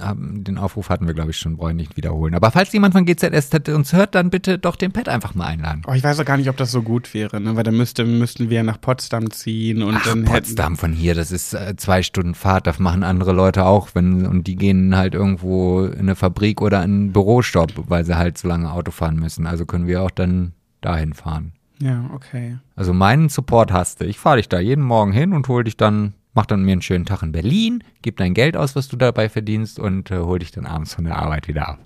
[0.00, 2.34] haben- den Aufruf hatten wir, glaube ich, schon, brauche ich nicht wiederholen.
[2.34, 5.82] Aber falls jemand von GZSZ uns hört, dann bitte doch den Pet einfach mal einladen.
[5.84, 7.54] Aber ich weiß auch gar nicht, ob das so gut wäre, ne?
[7.56, 11.30] Weil dann müsste, müssten wir nach Potsdam ziehen und Ach, dann Potsdam von hier, das
[11.30, 15.14] ist äh, zwei Stunden Fahrt, das machen andere Leute auch, wenn und die gehen halt
[15.14, 19.16] irgendwo in eine Fabrik oder in einen Bürostopp, weil sie halt so lange Auto fahren
[19.16, 19.46] müssen.
[19.46, 21.52] Also können wir auch dann dahin fahren.
[21.80, 22.58] Ja, okay.
[22.76, 24.06] Also meinen Support hast du.
[24.06, 26.82] Ich fahre dich da jeden Morgen hin und hol dich dann, mach dann mir einen
[26.82, 30.38] schönen Tag in Berlin, gib dein Geld aus, was du dabei verdienst und äh, hol
[30.38, 31.78] dich dann abends von der Arbeit wieder ab.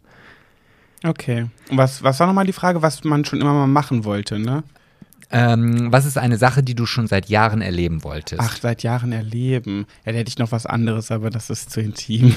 [1.04, 1.46] Okay.
[1.70, 4.64] Und was, was war nochmal die Frage, was man schon immer mal machen wollte, ne?
[5.30, 8.40] Ähm, was ist eine Sache, die du schon seit Jahren erleben wolltest?
[8.40, 9.86] Ach, seit Jahren erleben.
[10.04, 12.36] Ja, da hätte ich noch was anderes, aber das ist zu intim.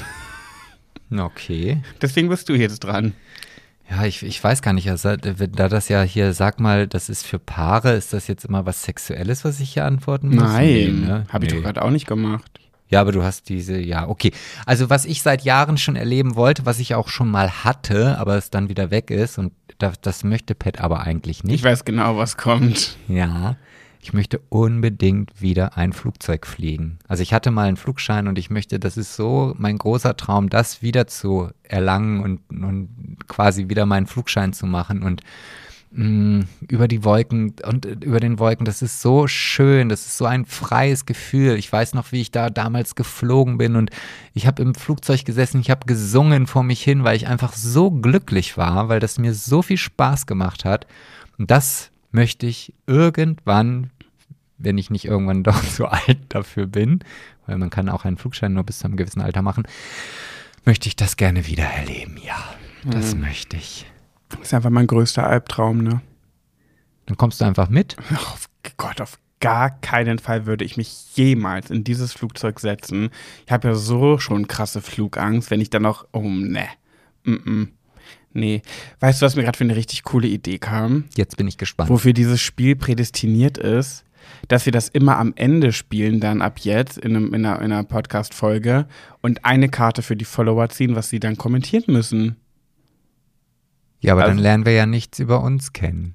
[1.16, 1.82] Okay.
[2.00, 3.14] Deswegen bist du jetzt dran.
[3.90, 7.26] Ja, ich, ich weiß gar nicht, also, da das ja hier, sag mal, das ist
[7.26, 10.52] für Paare, ist das jetzt immer was Sexuelles, was ich hier antworten muss?
[10.58, 11.26] Nee, Nein, ne?
[11.30, 11.56] habe ich Nee.
[11.58, 12.60] doch gerade auch nicht gemacht.
[12.88, 14.32] Ja, aber du hast diese, ja, okay.
[14.66, 18.36] Also was ich seit Jahren schon erleben wollte, was ich auch schon mal hatte, aber
[18.36, 21.64] es dann wieder weg ist und das, das möchte Pat aber eigentlich Ich nicht.
[21.64, 22.96] weiß genau, was kommt.
[23.08, 23.56] Ja,
[24.02, 26.98] ich möchte unbedingt wieder ein Flugzeug fliegen.
[27.06, 30.48] Also ich hatte mal einen Flugschein und ich möchte, das ist so mein großer Traum,
[30.48, 35.22] das wieder zu erlangen und, und quasi wieder meinen Flugschein zu machen und
[35.90, 40.16] mh, über die Wolken und äh, über den Wolken, das ist so schön, das ist
[40.16, 41.56] so ein freies Gefühl.
[41.56, 43.90] Ich weiß noch, wie ich da damals geflogen bin und
[44.32, 47.90] ich habe im Flugzeug gesessen, ich habe gesungen vor mich hin, weil ich einfach so
[47.90, 50.86] glücklich war, weil das mir so viel Spaß gemacht hat.
[51.38, 53.90] Und das möchte ich irgendwann,
[54.58, 57.00] wenn ich nicht irgendwann doch zu alt dafür bin,
[57.46, 59.64] weil man kann auch einen Flugschein nur bis zu einem gewissen Alter machen,
[60.64, 62.18] möchte ich das gerne wieder erleben.
[62.22, 62.54] Ja,
[62.84, 63.86] das möchte ich.
[64.28, 66.02] Das ist einfach mein größter Albtraum, ne?
[67.06, 67.96] Dann kommst du einfach mit.
[68.14, 73.10] Ach, auf Gott, auf gar keinen Fall würde ich mich jemals in dieses Flugzeug setzen.
[73.46, 76.66] Ich habe ja so schon krasse Flugangst, wenn ich dann noch, oh ne,
[77.24, 77.68] mm -mm.
[78.32, 78.62] Nee.
[79.00, 81.04] Weißt du, was mir gerade für eine richtig coole Idee kam?
[81.16, 81.90] Jetzt bin ich gespannt.
[81.90, 84.04] Wofür dieses Spiel prädestiniert ist,
[84.48, 87.72] dass wir das immer am Ende spielen, dann ab jetzt in, einem, in einer, in
[87.72, 88.86] einer Podcast-Folge
[89.22, 92.36] und eine Karte für die Follower ziehen, was sie dann kommentieren müssen.
[94.00, 96.14] Ja, aber Also- dann lernen wir ja nichts über uns kennen.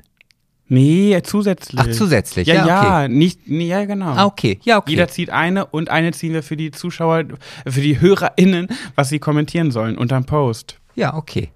[0.68, 1.80] Nee, zusätzlich.
[1.80, 2.48] Ach, zusätzlich.
[2.48, 3.10] Ja, Ja, ja, okay.
[3.14, 4.08] nicht, nee, ja, genau.
[4.14, 4.60] Ah, okay.
[4.64, 4.92] Ja, okay.
[4.92, 7.26] Jeder zieht eine und eine ziehen wir für die Zuschauer,
[7.68, 10.80] für die HörerInnen, was sie kommentieren sollen unterm Post.
[10.96, 11.50] Ja, okay.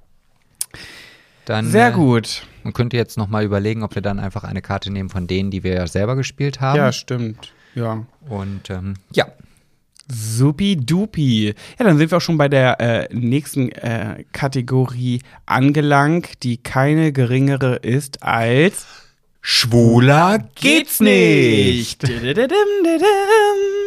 [1.50, 2.44] Dann, Sehr äh, gut.
[2.64, 5.64] Man könnte jetzt nochmal überlegen, ob wir dann einfach eine Karte nehmen von denen, die
[5.64, 6.78] wir ja selber gespielt haben.
[6.78, 7.54] Ja, stimmt.
[7.74, 8.06] Ja.
[8.30, 9.26] Und ähm, ja,
[10.08, 11.56] Supi-dupi.
[11.80, 17.12] Ja, dann sind wir auch schon bei der äh, nächsten äh, Kategorie angelangt, die keine
[17.12, 18.86] geringere ist als
[19.42, 22.02] schwuler Geht's nicht.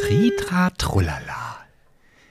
[0.01, 1.59] Tritra Trullala.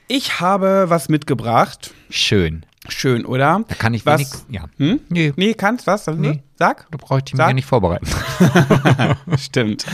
[0.09, 1.93] Ich habe was mitgebracht.
[2.09, 2.65] Schön.
[2.87, 3.63] Schön, oder?
[3.67, 4.19] Da kann ich Was?
[4.19, 4.33] wenig.
[4.49, 4.65] Ja.
[4.77, 4.99] Hm?
[5.09, 6.07] Nee, Nee, kannst was?
[6.07, 6.41] Nee.
[6.57, 6.87] Sag.
[6.91, 7.47] da brauche ich mich Sag.
[7.49, 8.07] ja nicht vorbereiten.
[9.37, 9.85] Stimmt.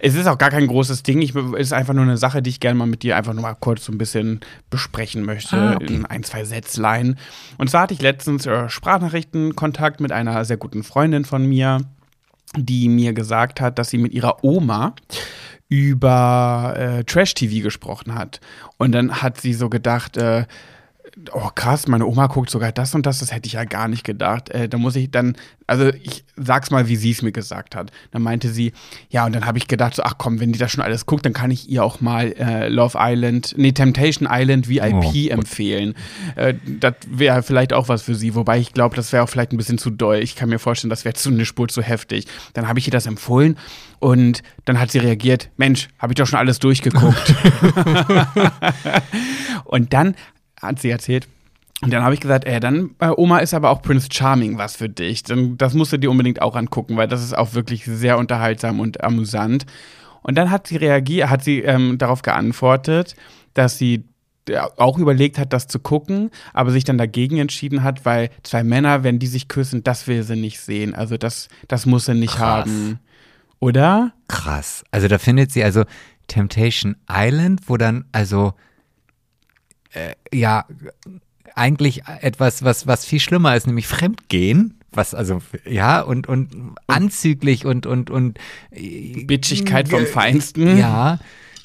[0.00, 1.22] Es ist auch gar kein großes Ding.
[1.22, 3.42] Ich, es ist einfach nur eine Sache, die ich gerne mal mit dir einfach nur
[3.42, 5.56] mal kurz so ein bisschen besprechen möchte.
[5.56, 5.86] Ah, okay.
[5.92, 7.18] In ein, zwei Sätzlein.
[7.56, 11.80] Und zwar hatte ich letztens äh, Sprachnachrichtenkontakt mit einer sehr guten Freundin von mir,
[12.56, 14.94] die mir gesagt hat, dass sie mit ihrer Oma
[15.68, 18.40] über äh, Trash-TV gesprochen hat.
[18.76, 20.46] Und dann hat sie so gedacht, äh,
[21.32, 24.04] oh krass, meine Oma guckt sogar das und das, das hätte ich ja gar nicht
[24.04, 24.50] gedacht.
[24.50, 27.90] Äh, da muss ich dann, also ich sag's mal, wie sie es mir gesagt hat.
[28.12, 28.72] Dann meinte sie,
[29.10, 31.26] ja, und dann habe ich gedacht, so, ach komm, wenn die das schon alles guckt,
[31.26, 35.94] dann kann ich ihr auch mal äh, Love Island, nee, Temptation Island VIP oh, empfehlen.
[36.36, 39.52] Äh, das wäre vielleicht auch was für sie, wobei ich glaube, das wäre auch vielleicht
[39.52, 40.18] ein bisschen zu doll.
[40.18, 42.26] Ich kann mir vorstellen, das wäre zu eine Spur zu heftig.
[42.52, 43.56] Dann habe ich ihr das empfohlen
[43.98, 47.34] und dann hat sie reagiert, Mensch, habe ich doch schon alles durchgeguckt.
[49.64, 50.14] und dann
[50.60, 51.28] hat sie erzählt,
[51.80, 54.76] und dann habe ich gesagt, ey, dann, äh, Oma, ist aber auch Prince Charming was
[54.76, 55.22] für dich.
[55.22, 58.80] Dann, das musst du dir unbedingt auch angucken, weil das ist auch wirklich sehr unterhaltsam
[58.80, 59.64] und amüsant.
[60.22, 63.14] Und dann hat sie reagiert, hat sie ähm, darauf geantwortet,
[63.54, 64.04] dass sie
[64.76, 69.04] auch überlegt hat, das zu gucken, aber sich dann dagegen entschieden hat, weil zwei Männer,
[69.04, 70.94] wenn die sich küssen, das will sie nicht sehen.
[70.94, 72.66] Also das, das muss sie nicht Krass.
[72.66, 72.98] haben.
[73.60, 74.12] Oder?
[74.26, 74.84] Krass.
[74.90, 75.84] Also da findet sie also
[76.28, 78.54] Temptation Island, wo dann also
[79.92, 80.66] äh, ja
[81.54, 84.74] eigentlich etwas, was, was viel schlimmer ist, nämlich Fremdgehen.
[84.90, 88.38] Was also, ja, und, und anzüglich und, und, und.
[88.70, 90.78] Bitchigkeit vom Feinsten.
[90.78, 91.18] Ja,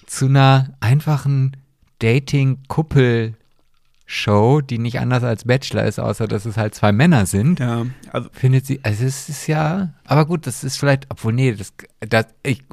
[0.07, 1.55] zu einer einfachen
[1.99, 3.33] Dating-Kuppel-
[4.05, 7.59] Show, die nicht anders als Bachelor ist, außer dass es halt zwei Männer sind.
[7.59, 11.53] Ja, also findet sie, also es ist ja, aber gut, das ist vielleicht, obwohl nee,
[11.53, 12.63] das, das ich,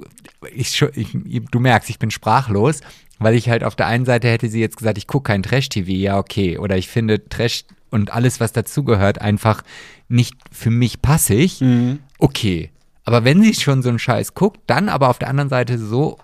[0.53, 2.81] ich, ich, du merkst, ich bin sprachlos,
[3.21, 5.91] weil ich halt auf der einen Seite hätte sie jetzt gesagt, ich gucke kein Trash-TV,
[5.91, 9.63] ja okay, oder ich finde Trash und alles, was dazugehört, einfach
[10.09, 12.01] nicht für mich passig, mhm.
[12.19, 12.71] okay.
[13.05, 16.19] Aber wenn sie schon so einen Scheiß guckt, dann aber auf der anderen Seite so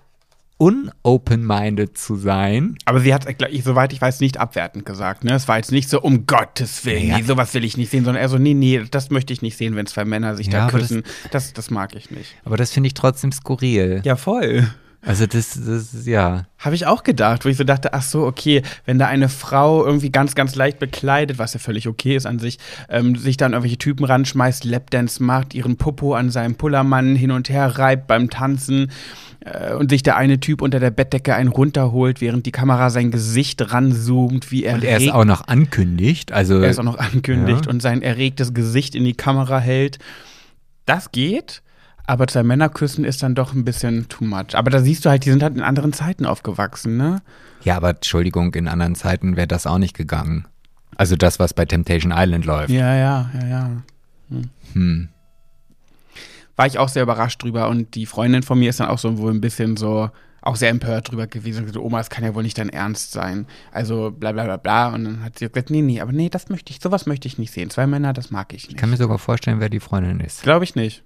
[0.57, 2.77] unopen-minded zu sein.
[2.85, 3.27] Aber sie hat,
[3.63, 5.23] soweit ich weiß, nicht abwertend gesagt.
[5.23, 5.33] Ne?
[5.33, 7.23] Es war jetzt nicht so, um Gottes Willen, ja.
[7.23, 9.75] sowas will ich nicht sehen, sondern eher so, nee, nee, das möchte ich nicht sehen,
[9.75, 11.03] wenn zwei Männer sich ja, da küssen.
[11.31, 12.35] Das, das, das mag ich nicht.
[12.43, 14.01] Aber das finde ich trotzdem skurril.
[14.03, 14.67] Ja, voll.
[15.07, 16.43] Also das, das ja.
[16.59, 19.85] Habe ich auch gedacht, wo ich so dachte, ach so, okay, wenn da eine Frau
[19.85, 23.53] irgendwie ganz, ganz leicht bekleidet, was ja völlig okay ist an sich, ähm, sich dann
[23.53, 28.29] irgendwelche Typen ranschmeißt, Lapdance macht, ihren Popo an seinem Pullermann hin und her reibt beim
[28.29, 28.91] Tanzen
[29.45, 33.09] äh, und sich der eine Typ unter der Bettdecke einen runterholt, während die Kamera sein
[33.09, 36.97] Gesicht ranzoomt, wie er Und er ist auch noch ankündigt, also er ist auch noch
[36.97, 37.71] ankündigt ja.
[37.71, 39.99] und sein erregtes Gesicht in die Kamera hält.
[40.85, 41.61] Das geht.
[42.07, 44.55] Aber zwei Männer küssen ist dann doch ein bisschen too much.
[44.55, 47.21] Aber da siehst du halt, die sind halt in anderen Zeiten aufgewachsen, ne?
[47.63, 50.47] Ja, aber Entschuldigung, in anderen Zeiten wäre das auch nicht gegangen.
[50.95, 52.69] Also das, was bei Temptation Island läuft.
[52.69, 53.71] Ja, ja, ja, ja.
[54.29, 54.49] Hm.
[54.73, 55.09] hm.
[56.55, 59.17] War ich auch sehr überrascht drüber und die Freundin von mir ist dann auch so
[59.19, 60.09] wohl ein bisschen so,
[60.41, 63.11] auch sehr empört drüber gewesen und gesagt, Oma, das kann ja wohl nicht dein Ernst
[63.11, 63.45] sein.
[63.71, 64.87] Also bla bla bla bla.
[64.93, 67.37] Und dann hat sie gesagt, nee, nee, aber nee, das möchte ich, sowas möchte ich
[67.37, 67.69] nicht sehen.
[67.69, 68.71] Zwei Männer, das mag ich nicht.
[68.71, 70.41] Ich kann mir sogar vorstellen, wer die Freundin ist.
[70.41, 71.03] Glaube ich nicht.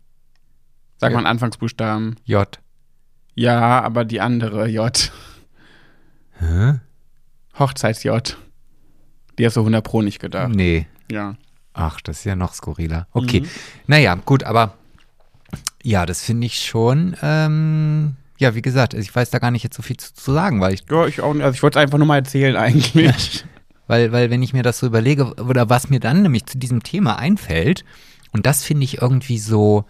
[1.02, 2.16] Sag mal Anfangsbuchstaben.
[2.26, 2.48] J.
[3.34, 5.12] Ja, aber die andere J.
[6.38, 6.80] Hä?
[7.58, 8.38] Hochzeits-J.
[9.40, 10.54] Die hast du 100 Pro nicht gedacht.
[10.54, 10.86] Nee.
[11.12, 11.36] Ja.
[11.74, 13.08] Ach, das ist ja noch skurriler.
[13.14, 13.42] Okay.
[13.42, 13.50] Mhm.
[13.88, 14.76] Naja, gut, aber
[15.82, 17.18] ja, das finde ich schon.
[17.24, 20.62] Ähm, ja, wie gesagt, ich weiß da gar nicht jetzt so viel zu, zu sagen,
[20.62, 20.84] weil ich.
[20.90, 21.44] Ja, ich auch nicht.
[21.44, 23.44] Also ich wollte es einfach nur mal erzählen eigentlich.
[23.88, 26.84] weil, weil, wenn ich mir das so überlege, oder was mir dann nämlich zu diesem
[26.84, 27.86] Thema einfällt,
[28.34, 29.86] und das finde ich irgendwie so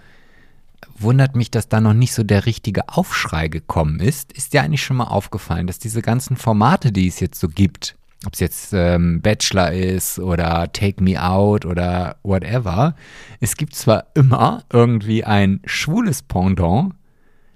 [1.01, 4.31] wundert mich, dass da noch nicht so der richtige Aufschrei gekommen ist.
[4.33, 7.95] Ist dir eigentlich schon mal aufgefallen, dass diese ganzen Formate, die es jetzt so gibt,
[8.25, 12.95] ob es jetzt ähm, Bachelor ist oder Take Me Out oder whatever,
[13.39, 16.93] es gibt zwar immer irgendwie ein schwules Pendant,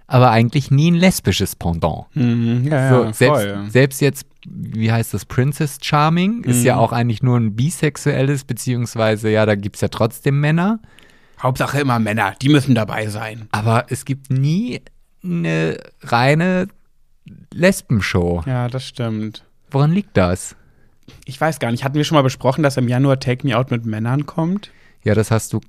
[0.07, 2.05] aber eigentlich nie ein lesbisches Pendant.
[2.13, 3.69] Mhm, ja, so, ja, selbst, voll, ja.
[3.69, 6.65] selbst jetzt, wie heißt das, Princess Charming, ist mhm.
[6.65, 10.79] ja auch eigentlich nur ein bisexuelles, beziehungsweise ja, da gibt es ja trotzdem Männer.
[11.41, 13.47] Hauptsache immer Männer, die müssen dabei sein.
[13.51, 14.81] Aber es gibt nie
[15.23, 16.67] eine reine
[17.53, 18.43] Lesbenshow.
[18.45, 19.43] Ja, das stimmt.
[19.71, 20.55] Woran liegt das?
[21.25, 21.83] Ich weiß gar nicht.
[21.83, 24.71] Hatten wir schon mal besprochen, dass im Januar Take Me Out mit Männern kommt?
[25.03, 25.61] Ja, das hast du.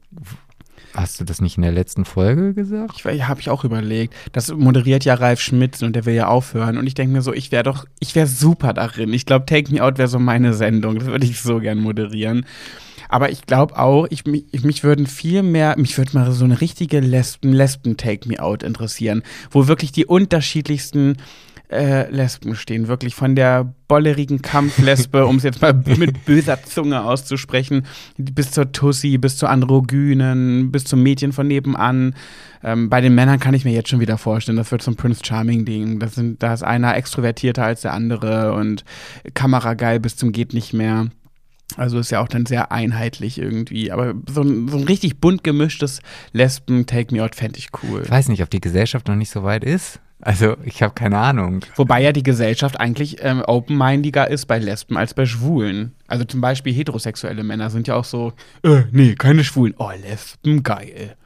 [0.95, 2.95] Hast du das nicht in der letzten Folge gesagt?
[2.97, 4.15] Ich, ja, habe ich auch überlegt.
[4.33, 6.79] Das moderiert ja Ralf Schmitz und der will ja aufhören.
[6.79, 9.13] Und ich denke mir so, ich wäre doch, ich wäre super darin.
[9.13, 10.99] Ich glaube, Take Me Out wäre so meine Sendung.
[10.99, 12.47] Das würde ich so gern moderieren.
[13.09, 16.61] Aber ich glaube auch, ich, ich, mich würden viel mehr, mich würde mal so eine
[16.61, 21.17] richtige Lesben, Lesben Take Me Out interessieren, wo wirklich die unterschiedlichsten
[21.71, 22.89] äh, Lesben stehen.
[22.89, 27.87] Wirklich von der bollerigen Kampflesbe, um es jetzt mal mit böser Zunge auszusprechen,
[28.17, 32.15] bis zur Tussi, bis zur Androgynen, bis zum Mädchen von nebenan.
[32.63, 34.97] Ähm, bei den Männern kann ich mir jetzt schon wieder vorstellen, das wird so ein
[34.97, 35.99] Prince Charming-Ding.
[36.39, 38.85] Da ist einer extrovertierter als der andere und
[39.35, 41.09] kamerageil bis zum geht nicht mehr.
[41.75, 43.91] Also ist ja auch dann sehr einheitlich irgendwie.
[43.91, 46.01] Aber so ein, so ein richtig bunt gemischtes
[46.33, 48.03] Lesben-Take Me Out fände ich cool.
[48.05, 50.01] Ich weiß nicht, ob die Gesellschaft noch nicht so weit ist.
[50.23, 51.61] Also ich habe keine Ahnung.
[51.75, 55.93] Wobei ja die Gesellschaft eigentlich ähm, open-mindiger ist bei Lesben als bei Schwulen.
[56.07, 58.33] Also zum Beispiel heterosexuelle Männer sind ja auch so,
[58.63, 59.75] äh, nee, keine Schwulen.
[59.77, 61.17] Oh, Lesben, geil.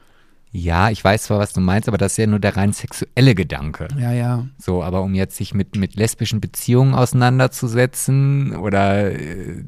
[0.53, 3.35] Ja, ich weiß zwar, was du meinst, aber das ist ja nur der rein sexuelle
[3.35, 3.87] Gedanke.
[3.97, 4.47] Ja, ja.
[4.57, 9.63] So, aber um jetzt sich mit, mit lesbischen Beziehungen auseinanderzusetzen oder äh,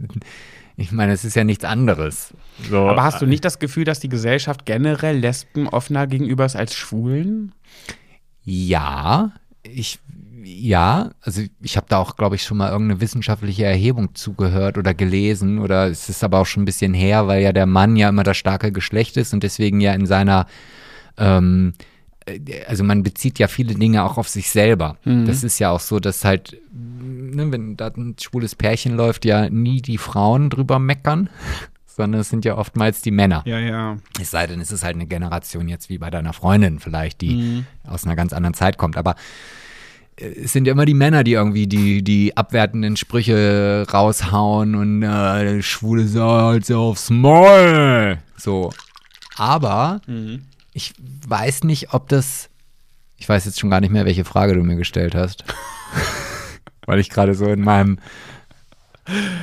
[0.75, 2.33] ich meine, es ist ja nichts anderes.
[2.69, 6.55] So, Aber hast du nicht das Gefühl, dass die Gesellschaft generell Lesben offener gegenüber ist
[6.55, 7.53] als Schwulen?
[8.43, 9.31] Ja,
[9.61, 9.99] ich
[10.45, 14.93] ja, also ich habe da auch, glaube ich, schon mal irgendeine wissenschaftliche Erhebung zugehört oder
[14.93, 18.09] gelesen oder es ist aber auch schon ein bisschen her, weil ja der Mann ja
[18.09, 20.47] immer das starke Geschlecht ist und deswegen ja in seiner
[21.17, 21.83] ähm, äh,
[22.67, 24.97] also man bezieht ja viele Dinge auch auf sich selber.
[25.03, 25.25] Mhm.
[25.25, 29.49] Das ist ja auch so, dass halt, ne, wenn da ein schwules Pärchen läuft, ja
[29.49, 31.29] nie die Frauen drüber meckern,
[31.85, 33.43] sondern es sind ja oftmals die Männer.
[33.45, 33.97] Ja, ja.
[34.19, 37.35] Es sei denn, es ist halt eine Generation jetzt wie bei deiner Freundin vielleicht, die
[37.35, 37.65] Mhm.
[37.87, 38.97] aus einer ganz anderen Zeit kommt.
[38.97, 39.15] Aber
[40.15, 45.03] äh, es sind ja immer die Männer, die irgendwie die, die abwertenden Sprüche raushauen und
[45.03, 48.17] äh, schwule Sau halt so aufs Maul.
[48.37, 48.71] So.
[49.35, 50.43] Aber Mhm.
[50.73, 50.93] Ich
[51.27, 52.49] weiß nicht, ob das.
[53.17, 55.45] Ich weiß jetzt schon gar nicht mehr, welche Frage du mir gestellt hast.
[56.85, 57.99] Weil ich gerade so in meinem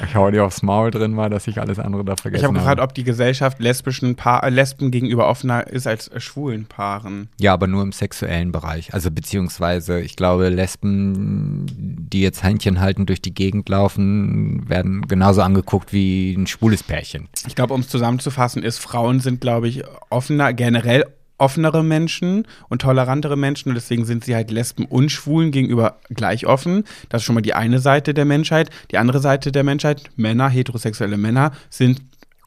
[0.06, 2.54] Ich hau dir aufs Maul drin war, dass ich alles andere da vergessen Ich habe
[2.54, 2.88] gefragt, habe.
[2.88, 7.28] ob die Gesellschaft lesbischen Paar, äh, Lesben gegenüber offener ist als äh, schwulen Paaren.
[7.38, 8.92] Ja, aber nur im sexuellen Bereich.
[8.92, 15.42] Also beziehungsweise, ich glaube, Lesben, die jetzt Händchen halten durch die Gegend laufen, werden genauso
[15.42, 17.28] angeguckt wie ein schwules Pärchen.
[17.46, 21.04] Ich glaube, um es zusammenzufassen, ist, Frauen sind, glaube ich, offener, generell
[21.40, 26.46] offenere Menschen und tolerantere Menschen und deswegen sind sie halt Lesben und Schwulen gegenüber gleich
[26.46, 26.84] offen.
[27.08, 28.70] Das ist schon mal die eine Seite der Menschheit.
[28.90, 32.02] Die andere Seite der Menschheit, Männer, heterosexuelle Männer, sind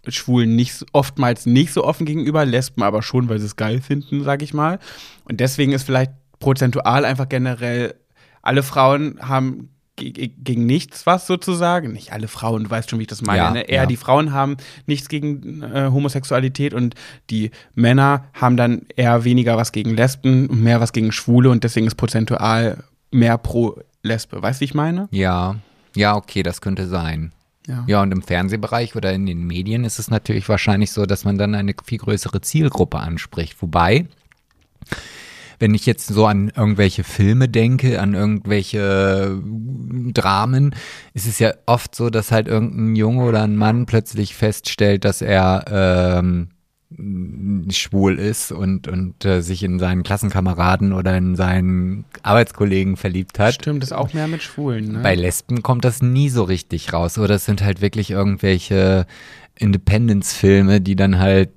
[0.08, 4.24] Schwulen nicht, oftmals nicht so offen gegenüber, Lesben aber schon, weil sie es geil finden,
[4.24, 4.80] sag ich mal.
[5.26, 7.96] Und deswegen ist vielleicht prozentual einfach generell,
[8.42, 11.92] alle Frauen haben gegen nichts was sozusagen.
[11.92, 13.38] Nicht alle Frauen, du weißt schon, wie ich das meine.
[13.38, 13.62] Ja, ne?
[13.62, 13.86] Eher ja.
[13.86, 16.96] die Frauen haben nichts gegen äh, Homosexualität und
[17.30, 21.64] die Männer haben dann eher weniger was gegen Lesben und mehr was gegen Schwule und
[21.64, 24.42] deswegen ist prozentual mehr pro Lesbe.
[24.42, 25.08] Weißt du, wie ich meine?
[25.12, 25.58] Ja,
[25.96, 27.32] ja, okay, das könnte sein.
[27.68, 27.86] Ja.
[27.88, 31.38] Ja, und im Fernsehbereich oder in den Medien ist es natürlich wahrscheinlich so, dass man
[31.38, 33.62] dann eine viel größere Zielgruppe anspricht.
[33.62, 34.08] Wobei,
[35.60, 39.42] wenn ich jetzt so an irgendwelche Filme denke, an irgendwelche
[40.14, 40.76] Dramen,
[41.14, 45.22] ist es ja oft so, dass halt irgendein Junge oder ein Mann plötzlich feststellt, dass
[45.22, 46.50] er ähm,
[47.72, 53.56] schwul ist und, und äh, sich in seinen Klassenkameraden oder in seinen Arbeitskollegen verliebt hat.
[53.56, 54.94] Stimmt, ist auch mehr mit Schwulen.
[54.94, 55.00] Ne?
[55.00, 57.18] Bei Lesben kommt das nie so richtig raus.
[57.18, 59.06] Oder es sind halt wirklich irgendwelche
[59.58, 61.50] Independence-Filme, die dann halt,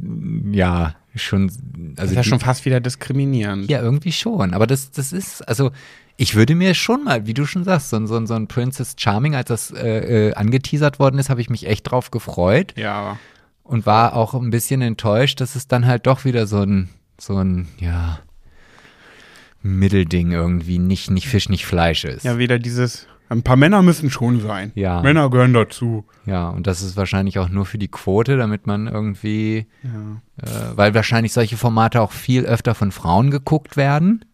[0.53, 1.49] ja, schon.
[1.49, 1.57] das
[1.99, 3.71] Also ist ja die, schon fast wieder diskriminierend.
[3.71, 4.55] ja, irgendwie schon.
[4.55, 5.71] Aber das, das ist, also.
[6.19, 8.95] Ich würde mir schon mal, wie du schon sagst, so, ein- so, so ein Princess
[8.99, 13.19] Charming, als das äh, äh, angeteasert worden ist, habe ich mich echt drauf gefreut Ja,
[13.63, 16.89] und war auch ein bisschen enttäuscht, dass es dann halt doch wieder so ein,
[17.21, 18.19] so ein, ja,
[19.63, 22.25] Mittelding irgendwie, nicht, nicht Fisch, nicht Fleisch ist.
[22.25, 24.73] ja, wieder dieses, ein paar Männer müssen schon sein.
[24.75, 25.03] Ja.
[25.03, 26.05] Männer gehören dazu.
[26.27, 30.49] Ja, und das ist wahrscheinlich auch nur für die Quote, damit man irgendwie, Ja.
[30.73, 34.25] äh, weil wahrscheinlich solche Formate auch viel öfter von Frauen geguckt werden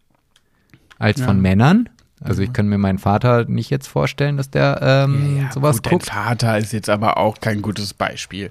[0.99, 1.25] als Ja.
[1.25, 1.89] von Männern.
[2.21, 5.91] Also ich kann mir meinen Vater nicht jetzt vorstellen, dass der ähm, Ja, sowas gut,
[5.91, 6.07] guckt.
[6.09, 8.49] Dein Vater ist jetzt aber auch kein gutes Beispiel.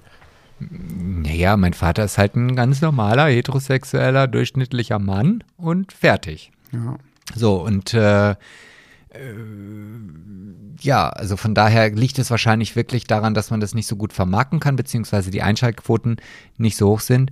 [0.60, 6.52] Naja, mein Vater ist halt ein ganz normaler, heterosexueller, durchschnittlicher Mann und fertig.
[6.72, 6.96] Ja.
[7.34, 8.34] So, und äh,
[10.80, 14.12] ja, also von daher liegt es wahrscheinlich wirklich daran, dass man das nicht so gut
[14.12, 16.16] vermarkten kann, beziehungsweise die Einschaltquoten
[16.56, 17.30] nicht so hoch sind.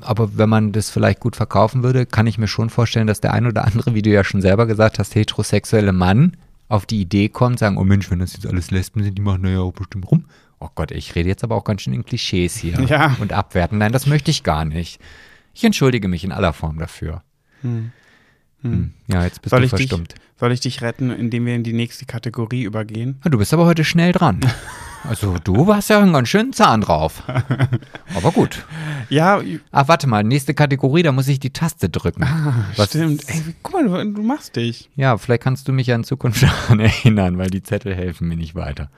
[0.00, 3.34] Aber wenn man das vielleicht gut verkaufen würde, kann ich mir schon vorstellen, dass der
[3.34, 6.36] ein oder andere, wie du ja schon selber gesagt hast, heterosexuelle Mann
[6.68, 9.42] auf die Idee kommt, sagen, oh Mensch, wenn das jetzt alles Lesben sind, die machen
[9.42, 10.24] da ja auch bestimmt rum.
[10.60, 13.16] Oh Gott, ich rede jetzt aber auch ganz schön in Klischees hier Ja.
[13.20, 13.78] und abwerten.
[13.78, 15.00] Nein, das möchte ich gar nicht.
[15.52, 17.22] Ich entschuldige mich in aller Form dafür.
[17.60, 17.92] Hm.
[18.64, 18.92] Hm.
[19.06, 20.14] Ja, jetzt bist Soll du ich, dich, verstummt.
[20.40, 23.20] soll ich dich retten, indem wir in die nächste Kategorie übergehen?
[23.24, 24.40] Ja, Du bist aber heute schnell dran.
[25.06, 27.24] Also du hast ja einen ganz schönen Zahn drauf.
[28.14, 28.64] Aber gut.
[29.10, 32.22] Ja, Ah, warte mal, nächste Kategorie, da muss ich die Taste drücken.
[32.76, 33.22] Was- stimmt.
[33.28, 34.88] Ey, guck mal, du, du machst dich.
[34.96, 38.36] Ja, vielleicht kannst du mich ja in Zukunft daran erinnern, weil die Zettel helfen mir
[38.38, 38.90] nicht weiter.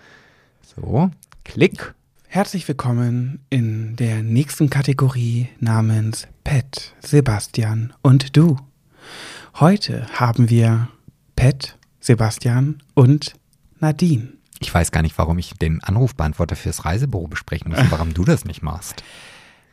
[0.76, 1.10] So,
[1.44, 1.94] klick.
[2.28, 8.56] Herzlich willkommen in der nächsten Kategorie namens Pet, Sebastian und du.
[9.59, 10.89] Heute haben wir
[11.35, 13.33] Pet, Sebastian und
[13.81, 14.35] Nadine.
[14.61, 18.27] Ich weiß gar nicht, warum ich den Anrufbeantworter fürs Reisebüro besprechen muss und warum du
[18.27, 19.03] das nicht machst.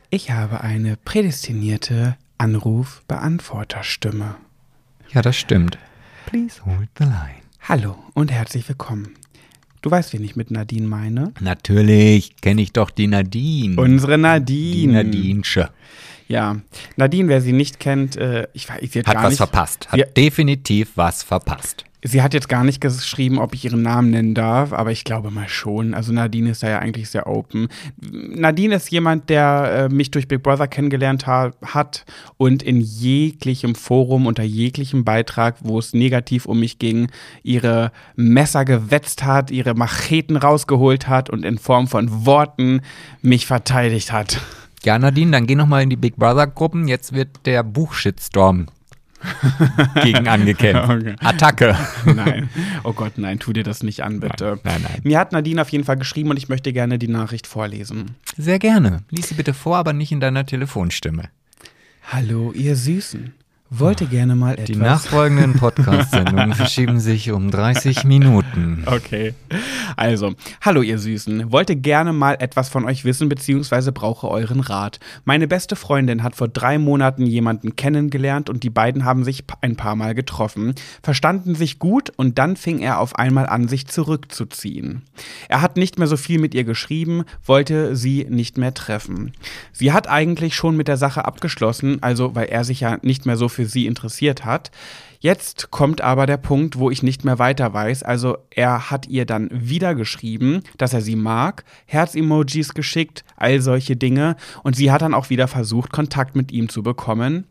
[0.08, 4.36] Ich habe eine prädestinierte Anruf-Beantworterstimme.
[5.12, 5.76] Ja, das stimmt.
[6.24, 7.42] Please hold the line.
[7.60, 9.10] Hallo und herzlich willkommen.
[9.82, 11.34] Du weißt, wen ich mit Nadine meine?
[11.40, 13.76] Natürlich kenne ich doch die Nadine.
[13.76, 15.42] Unsere die Nadine.
[16.28, 16.56] Ja,
[16.96, 19.88] Nadine, wer sie nicht kennt, äh, ich weiß, hat, Hat gar was nicht, verpasst.
[19.90, 20.06] Hat Ja.
[20.06, 21.84] definitiv was verpasst.
[22.06, 25.30] Sie hat jetzt gar nicht geschrieben, ob ich ihren Namen nennen darf, aber ich glaube
[25.30, 25.94] mal schon.
[25.94, 27.68] Also Nadine ist da ja eigentlich sehr open.
[27.98, 32.04] Nadine ist jemand, der äh, mich durch Big Brother kennengelernt ha hat
[32.36, 37.08] und in jeglichem Forum, unter jeglichem Beitrag, wo es negativ um mich ging,
[37.42, 42.82] ihre Messer gewetzt hat, ihre Macheten rausgeholt hat und in Form von Worten
[43.22, 44.42] mich verteidigt hat.
[44.84, 46.88] Ja, Nadine, dann geh noch mal in die Big Brother Gruppen.
[46.88, 48.66] Jetzt wird der Buchshitstorm
[50.02, 50.90] gegen angekämpft.
[50.90, 51.16] Okay.
[51.20, 51.76] Attacke.
[52.04, 52.50] Nein.
[52.82, 54.60] Oh Gott, nein, tu dir das nicht an, bitte.
[54.64, 55.00] Nein, nein.
[55.02, 58.16] Mir hat Nadine auf jeden Fall geschrieben und ich möchte gerne die Nachricht vorlesen.
[58.36, 59.04] Sehr gerne.
[59.10, 61.30] Lies sie bitte vor, aber nicht in deiner Telefonstimme.
[62.12, 63.32] Hallo, ihr Süßen.
[63.70, 64.66] Wollte gerne mal etwas.
[64.66, 68.84] Die nachfolgenden Podcast-Sendungen verschieben sich um 30 Minuten.
[68.84, 69.32] Okay.
[69.96, 71.50] Also, hallo ihr Süßen.
[71.50, 75.00] Wollte gerne mal etwas von euch wissen, beziehungsweise brauche euren Rat.
[75.24, 79.76] Meine beste Freundin hat vor drei Monaten jemanden kennengelernt und die beiden haben sich ein
[79.76, 85.02] paar Mal getroffen, verstanden sich gut und dann fing er auf einmal an, sich zurückzuziehen.
[85.48, 89.32] Er hat nicht mehr so viel mit ihr geschrieben, wollte sie nicht mehr treffen.
[89.72, 93.38] Sie hat eigentlich schon mit der Sache abgeschlossen, also weil er sich ja nicht mehr
[93.38, 94.70] so für sie interessiert hat.
[95.20, 98.02] Jetzt kommt aber der Punkt, wo ich nicht mehr weiter weiß.
[98.02, 103.96] Also er hat ihr dann wieder geschrieben, dass er sie mag, Herz-Emojis geschickt, all solche
[103.96, 104.36] Dinge.
[104.62, 107.46] Und sie hat dann auch wieder versucht, Kontakt mit ihm zu bekommen.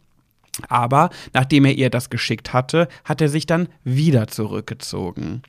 [0.69, 5.41] Aber nachdem er ihr das geschickt hatte, hat er sich dann wieder zurückgezogen.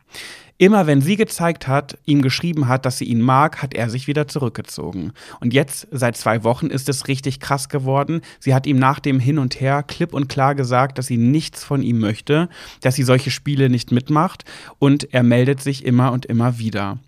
[0.56, 4.06] Immer wenn sie gezeigt hat, ihm geschrieben hat, dass sie ihn mag, hat er sich
[4.06, 5.12] wieder zurückgezogen.
[5.40, 8.20] Und jetzt, seit zwei Wochen, ist es richtig krass geworden.
[8.38, 11.64] Sie hat ihm nach dem Hin und Her klipp und klar gesagt, dass sie nichts
[11.64, 12.48] von ihm möchte,
[12.82, 14.44] dass sie solche Spiele nicht mitmacht
[14.78, 16.98] und er meldet sich immer und immer wieder.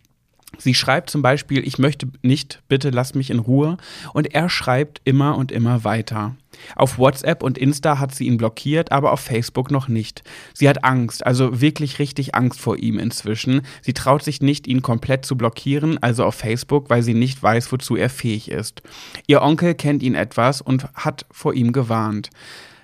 [0.59, 3.77] Sie schreibt zum Beispiel, ich möchte nicht, bitte lass mich in Ruhe.
[4.13, 6.37] Und er schreibt immer und immer weiter.
[6.75, 10.23] Auf WhatsApp und Insta hat sie ihn blockiert, aber auf Facebook noch nicht.
[10.55, 13.63] Sie hat Angst, also wirklich richtig Angst vor ihm inzwischen.
[13.83, 17.71] Sie traut sich nicht, ihn komplett zu blockieren, also auf Facebook, weil sie nicht weiß,
[17.73, 18.83] wozu er fähig ist.
[19.27, 22.31] Ihr Onkel kennt ihn etwas und hat vor ihm gewarnt.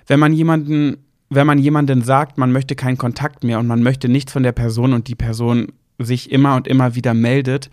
[0.06, 0.98] Wenn man jemanden
[1.34, 4.52] wenn man jemanden sagt, man möchte keinen Kontakt mehr und man möchte nichts von der
[4.52, 5.68] Person und die Person
[6.04, 7.70] sich immer und immer wieder meldet,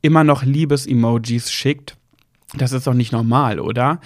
[0.00, 1.96] immer noch Liebes-Emojis schickt,
[2.54, 4.00] das ist doch nicht normal, oder?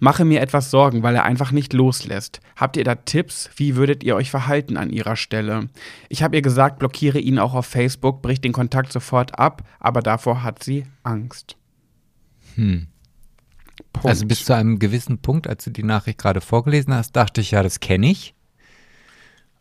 [0.00, 2.40] Mache mir etwas Sorgen, weil er einfach nicht loslässt.
[2.56, 3.50] Habt ihr da Tipps?
[3.54, 5.68] Wie würdet ihr euch verhalten an ihrer Stelle?
[6.08, 10.02] Ich habe ihr gesagt, blockiere ihn auch auf Facebook, bricht den Kontakt sofort ab, aber
[10.02, 11.56] davor hat sie Angst.
[12.56, 12.88] Hm.
[13.92, 14.08] Punkt.
[14.08, 17.52] Also bis zu einem gewissen Punkt, als du die Nachricht gerade vorgelesen hast, dachte ich,
[17.52, 18.34] ja, das kenne ich.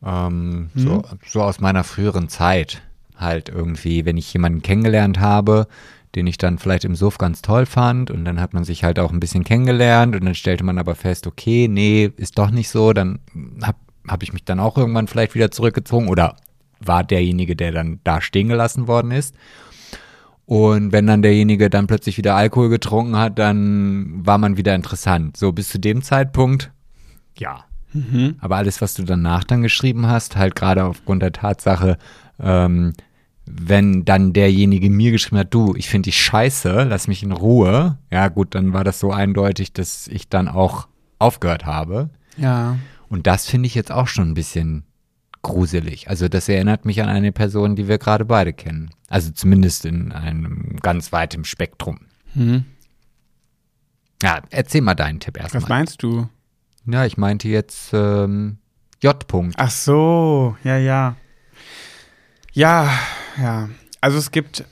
[0.03, 2.81] Ähm, so, so aus meiner früheren Zeit.
[3.21, 5.67] Halt irgendwie, wenn ich jemanden kennengelernt habe,
[6.15, 8.99] den ich dann vielleicht im Suff ganz toll fand und dann hat man sich halt
[8.99, 12.69] auch ein bisschen kennengelernt und dann stellte man aber fest, okay, nee, ist doch nicht
[12.69, 13.19] so, dann
[13.63, 13.77] habe
[14.07, 16.35] hab ich mich dann auch irgendwann vielleicht wieder zurückgezogen oder
[16.79, 19.35] war derjenige, der dann da stehen gelassen worden ist.
[20.45, 25.37] Und wenn dann derjenige dann plötzlich wieder Alkohol getrunken hat, dann war man wieder interessant.
[25.37, 26.71] So bis zu dem Zeitpunkt,
[27.37, 27.63] ja.
[27.93, 28.35] Mhm.
[28.39, 31.97] Aber alles, was du danach dann geschrieben hast, halt gerade aufgrund der Tatsache,
[32.39, 32.93] ähm,
[33.59, 37.97] wenn dann derjenige mir geschrieben hat, du, ich finde dich scheiße, lass mich in Ruhe,
[38.11, 40.87] ja gut, dann war das so eindeutig, dass ich dann auch
[41.19, 42.09] aufgehört habe.
[42.37, 42.77] Ja.
[43.09, 44.83] Und das finde ich jetzt auch schon ein bisschen
[45.41, 46.09] gruselig.
[46.09, 48.91] Also das erinnert mich an eine Person, die wir gerade beide kennen.
[49.09, 51.99] Also zumindest in einem ganz weiten Spektrum.
[52.33, 52.65] Mhm.
[54.23, 55.79] Ja, erzähl mal deinen Tipp Was erstmal.
[55.79, 56.29] meinst du?
[56.85, 58.57] Ja, ich meinte jetzt ähm,
[59.01, 59.23] J.
[59.25, 59.53] -Punkt.
[59.57, 61.15] Ach so, ja, ja.
[62.53, 62.89] Ja,
[63.37, 63.69] ja.
[63.99, 64.63] Also es gibt,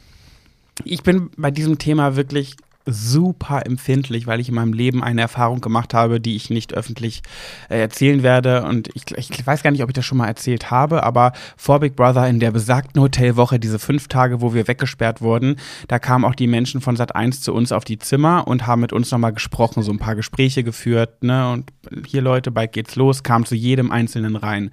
[0.84, 2.56] ich bin bei diesem Thema wirklich
[2.91, 7.22] super empfindlich, weil ich in meinem Leben eine Erfahrung gemacht habe, die ich nicht öffentlich
[7.69, 8.64] äh, erzählen werde.
[8.64, 11.80] Und ich, ich weiß gar nicht, ob ich das schon mal erzählt habe, aber vor
[11.80, 15.57] Big Brother in der besagten Hotelwoche, diese fünf Tage, wo wir weggesperrt wurden,
[15.88, 18.81] da kamen auch die Menschen von Sat 1 zu uns auf die Zimmer und haben
[18.81, 21.52] mit uns nochmal gesprochen, so ein paar Gespräche geführt, ne?
[21.52, 21.72] Und
[22.07, 24.72] hier Leute, bald geht's los, kam zu jedem Einzelnen rein.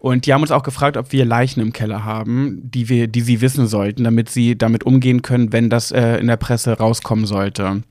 [0.00, 3.20] Und die haben uns auch gefragt, ob wir Leichen im Keller haben, die wir, die
[3.20, 7.26] sie wissen sollten, damit sie damit umgehen können, wenn das äh, in der Presse rauskommen
[7.26, 7.82] sollte.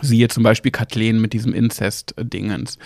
[0.00, 2.78] Siehe zum Beispiel Kathleen mit diesem Inzest-Dingens.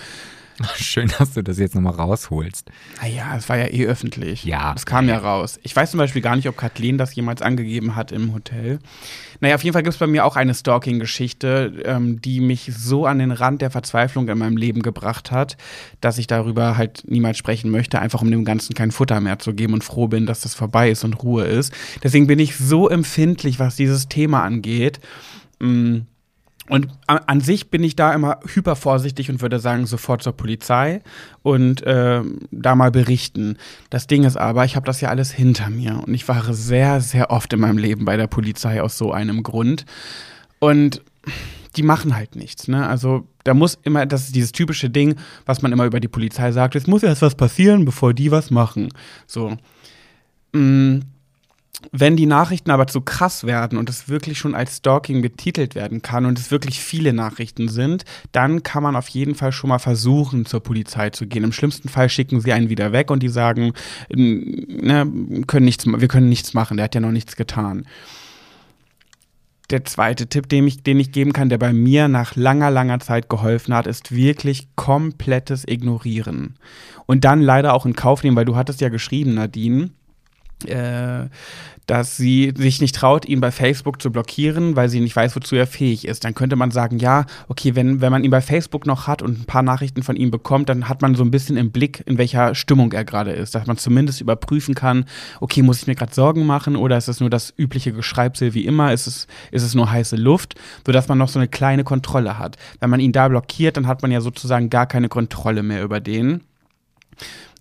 [0.77, 2.71] Schön, dass du das jetzt nochmal rausholst.
[3.03, 4.45] Naja, es war ja eh öffentlich.
[4.45, 4.73] Ja.
[4.75, 5.59] Es kam ja raus.
[5.63, 8.79] Ich weiß zum Beispiel gar nicht, ob Kathleen das jemals angegeben hat im Hotel.
[9.41, 13.07] Naja, auf jeden Fall gibt es bei mir auch eine Stalking-Geschichte, ähm, die mich so
[13.07, 15.57] an den Rand der Verzweiflung in meinem Leben gebracht hat,
[16.01, 19.53] dass ich darüber halt niemals sprechen möchte, einfach um dem Ganzen kein Futter mehr zu
[19.53, 21.73] geben und froh bin, dass das vorbei ist und Ruhe ist.
[22.03, 25.01] Deswegen bin ich so empfindlich, was dieses Thema angeht.
[25.59, 26.01] Mm.
[26.69, 31.01] Und an, sich bin ich da immer hyper vorsichtig und würde sagen, sofort zur Polizei
[31.43, 33.57] und äh, da mal berichten.
[33.91, 37.01] Das Ding ist aber, ich habe das ja alles hinter mir und ich war sehr,
[37.01, 39.87] sehr oft in meinem Leben bei der Polizei aus so einem Grund.
[40.59, 41.03] Und
[41.77, 42.67] die machen halt nichts.
[42.67, 42.87] Ne?
[42.87, 46.51] Also da muss immer, das ist dieses typische Ding, was man immer über die Polizei
[46.51, 48.89] sagt, es muss erst was passieren, bevor die was machen.
[49.27, 49.57] So.
[50.53, 51.01] Mm
[51.93, 56.01] wenn die Nachrichten aber zu krass werden und es wirklich schon als Stalking betitelt werden
[56.01, 59.79] kann und es wirklich viele Nachrichten sind, dann kann man auf jeden Fall schon mal
[59.79, 61.45] versuchen, zur Polizei zu gehen.
[61.45, 63.73] Im schlimmsten Fall schicken sie einen wieder weg und die sagen,
[64.09, 65.07] ne,
[65.47, 67.87] können nichts, wir können nichts machen, der hat ja noch nichts getan.
[69.71, 73.01] Der zweite Tipp, den ich, den ich geben kann, der bei mir nach langer, langer
[73.01, 76.55] Zeit geholfen hat, ist wirklich komplettes Ignorieren.
[77.07, 79.91] Und dann leider auch in Kauf nehmen, weil du hattest ja geschrieben, Nadine,
[80.65, 81.29] äh,
[81.87, 85.55] dass sie sich nicht traut, ihn bei Facebook zu blockieren, weil sie nicht weiß, wozu
[85.55, 86.25] er fähig ist.
[86.25, 89.41] Dann könnte man sagen, ja, okay, wenn, wenn man ihn bei Facebook noch hat und
[89.41, 92.19] ein paar Nachrichten von ihm bekommt, dann hat man so ein bisschen im Blick, in
[92.19, 95.05] welcher Stimmung er gerade ist, dass man zumindest überprüfen kann,
[95.41, 98.67] okay, muss ich mir gerade Sorgen machen oder ist es nur das übliche Geschreibsel wie
[98.67, 102.39] immer, ist es, ist es nur heiße Luft, sodass man noch so eine kleine Kontrolle
[102.39, 102.57] hat.
[102.81, 106.01] Wenn man ihn da blockiert, dann hat man ja sozusagen gar keine Kontrolle mehr über
[106.01, 106.41] den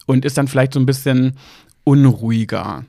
[0.06, 1.34] und ist dann vielleicht so ein bisschen
[1.86, 2.84] unruhiger.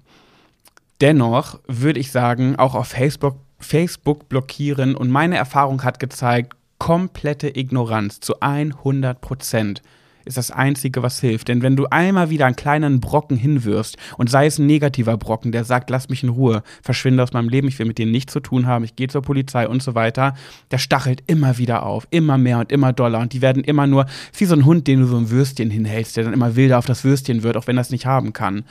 [1.00, 7.56] Dennoch würde ich sagen, auch auf Facebook, Facebook blockieren und meine Erfahrung hat gezeigt, komplette
[7.56, 9.82] Ignoranz zu 100 Prozent
[10.26, 11.48] ist das Einzige, was hilft.
[11.48, 15.52] Denn wenn du einmal wieder einen kleinen Brocken hinwirfst und sei es ein negativer Brocken,
[15.52, 18.32] der sagt, lass mich in Ruhe, verschwinde aus meinem Leben, ich will mit dir nichts
[18.32, 20.34] zu tun haben, ich gehe zur Polizei und so weiter,
[20.70, 24.06] der stachelt immer wieder auf, immer mehr und immer doller und die werden immer nur,
[24.36, 26.86] wie so ein Hund, den du so ein Würstchen hinhältst, der dann immer wilder auf
[26.86, 28.64] das Würstchen wird, auch wenn er es nicht haben kann.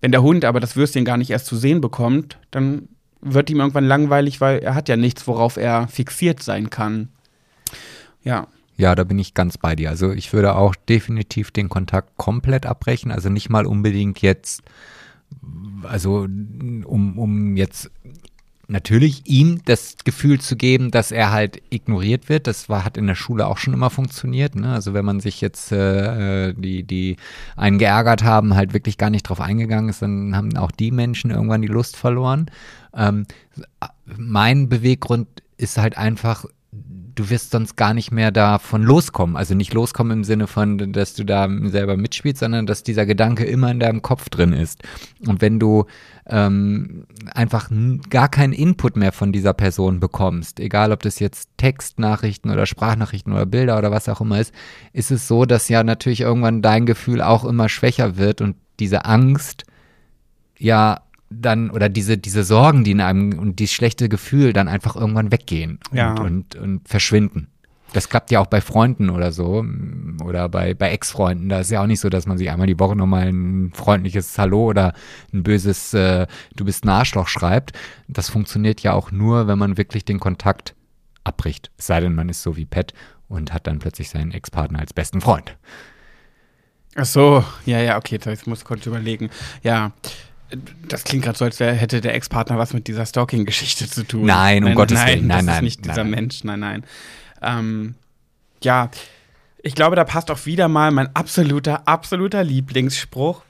[0.00, 2.88] Wenn der Hund aber das Würstchen gar nicht erst zu sehen bekommt, dann
[3.20, 7.08] wird ihm irgendwann langweilig, weil er hat ja nichts, worauf er fixiert sein kann.
[8.22, 8.46] Ja.
[8.76, 9.90] Ja, da bin ich ganz bei dir.
[9.90, 13.10] Also ich würde auch definitiv den Kontakt komplett abbrechen.
[13.12, 14.62] Also nicht mal unbedingt jetzt,
[15.84, 17.90] also um, um jetzt
[18.68, 22.46] natürlich ihm das Gefühl zu geben, dass er halt ignoriert wird.
[22.46, 24.54] Das war, hat in der Schule auch schon immer funktioniert.
[24.54, 24.72] Ne?
[24.72, 27.16] Also wenn man sich jetzt äh, äh, die, die
[27.56, 31.30] einen geärgert haben, halt wirklich gar nicht drauf eingegangen ist, dann haben auch die Menschen
[31.30, 32.50] irgendwann die Lust verloren.
[32.94, 33.26] Ähm,
[34.16, 36.46] mein Beweggrund ist halt einfach
[37.14, 39.36] du wirst sonst gar nicht mehr davon loskommen.
[39.36, 43.44] Also nicht loskommen im Sinne von, dass du da selber mitspielst, sondern dass dieser Gedanke
[43.44, 44.82] immer in deinem Kopf drin ist.
[45.26, 45.84] Und wenn du
[46.26, 47.70] ähm, einfach
[48.10, 53.32] gar keinen Input mehr von dieser Person bekommst, egal ob das jetzt Textnachrichten oder Sprachnachrichten
[53.32, 54.52] oder Bilder oder was auch immer ist,
[54.92, 59.04] ist es so, dass ja natürlich irgendwann dein Gefühl auch immer schwächer wird und diese
[59.04, 59.64] Angst
[60.58, 61.03] ja
[61.40, 65.32] dann oder diese, diese Sorgen, die in einem und dieses schlechte Gefühl dann einfach irgendwann
[65.32, 66.12] weggehen ja.
[66.12, 67.48] und, und, und verschwinden.
[67.92, 69.64] Das klappt ja auch bei Freunden oder so
[70.24, 71.48] oder bei, bei Ex-Freunden.
[71.48, 74.36] Da ist ja auch nicht so, dass man sich einmal die Woche nochmal ein freundliches
[74.36, 74.94] Hallo oder
[75.32, 77.72] ein böses äh, Du bist ein Arschloch schreibt.
[78.08, 80.74] Das funktioniert ja auch nur, wenn man wirklich den Kontakt
[81.22, 81.70] abbricht.
[81.78, 82.92] Es sei denn, man ist so wie Pat
[83.28, 85.56] und hat dann plötzlich seinen Ex-Partner als besten Freund.
[86.96, 89.30] Ach so, ja, ja, okay, jetzt muss ich kurz überlegen.
[89.62, 89.92] Ja,
[90.88, 94.26] das klingt gerade so, als hätte der Ex-Partner was mit dieser Stalking-Geschichte zu tun.
[94.26, 95.26] Nein, um nein, Gottes nein, Willen.
[95.26, 95.56] Nein, das nein.
[95.56, 96.10] ist nicht dieser nein.
[96.10, 96.44] Mensch.
[96.44, 96.84] Nein, nein.
[97.42, 97.94] Ähm,
[98.62, 98.90] ja,
[99.62, 103.42] ich glaube, da passt auch wieder mal mein absoluter, absoluter Lieblingsspruch.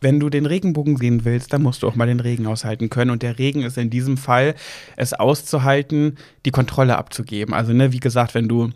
[0.00, 3.10] Wenn du den Regenbogen sehen willst, dann musst du auch mal den Regen aushalten können.
[3.10, 4.54] Und der Regen ist in diesem Fall,
[4.96, 7.52] es auszuhalten, die Kontrolle abzugeben.
[7.52, 8.70] Also, ne, wie gesagt, wenn du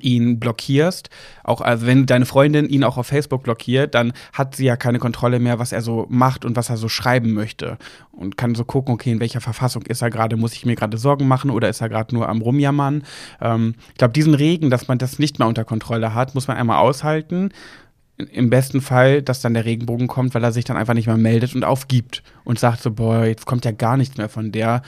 [0.00, 1.10] ihn blockierst,
[1.44, 4.98] auch also wenn deine Freundin ihn auch auf Facebook blockiert, dann hat sie ja keine
[4.98, 7.78] Kontrolle mehr, was er so macht und was er so schreiben möchte.
[8.12, 10.98] Und kann so gucken, okay, in welcher Verfassung ist er gerade, muss ich mir gerade
[10.98, 13.04] Sorgen machen oder ist er gerade nur am rumjammern.
[13.40, 16.56] Ähm, ich glaube, diesen Regen, dass man das nicht mehr unter Kontrolle hat, muss man
[16.56, 17.50] einmal aushalten
[18.26, 21.16] im besten Fall, dass dann der Regenbogen kommt, weil er sich dann einfach nicht mehr
[21.16, 24.82] meldet und aufgibt und sagt so, boah, jetzt kommt ja gar nichts mehr von der.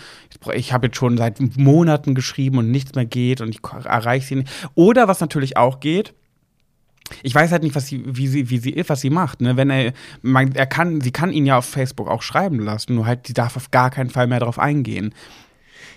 [0.55, 4.35] Ich habe jetzt schon seit Monaten geschrieben und nichts mehr geht und ich erreiche sie
[4.37, 4.49] nicht.
[4.75, 6.15] Oder was natürlich auch geht,
[7.23, 9.41] ich weiß halt nicht, was sie, wie sie, wie sie ist, was sie macht.
[9.41, 9.57] Ne?
[9.57, 9.93] Wenn er,
[10.23, 13.35] man, er kann, sie kann ihn ja auf Facebook auch schreiben lassen, nur halt, sie
[13.35, 15.15] darf auf gar keinen Fall mehr darauf eingehen.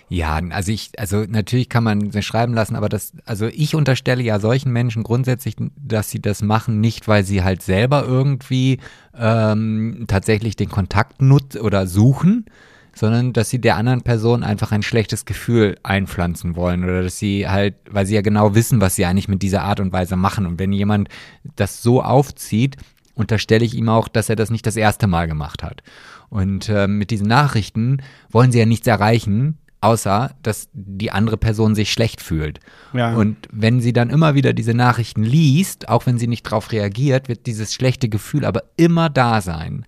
[0.08, 4.22] Ja, also ich, also natürlich kann man das schreiben lassen, aber das, also ich unterstelle
[4.22, 8.78] ja solchen Menschen grundsätzlich, dass sie das machen, nicht weil sie halt selber irgendwie
[9.18, 12.46] ähm, tatsächlich den Kontakt nut oder suchen,
[12.94, 17.48] sondern dass sie der anderen Person einfach ein schlechtes Gefühl einpflanzen wollen oder dass sie
[17.48, 20.46] halt, weil sie ja genau wissen, was sie eigentlich mit dieser Art und Weise machen.
[20.46, 21.08] Und wenn jemand
[21.56, 22.76] das so aufzieht,
[23.14, 25.82] unterstelle ich ihm auch, dass er das nicht das erste Mal gemacht hat.
[26.28, 31.74] Und äh, mit diesen Nachrichten wollen sie ja nichts erreichen, außer dass die andere Person
[31.74, 32.60] sich schlecht fühlt.
[32.92, 33.14] Ja.
[33.14, 37.28] Und wenn sie dann immer wieder diese Nachrichten liest, auch wenn sie nicht darauf reagiert,
[37.28, 39.84] wird dieses schlechte Gefühl aber immer da sein.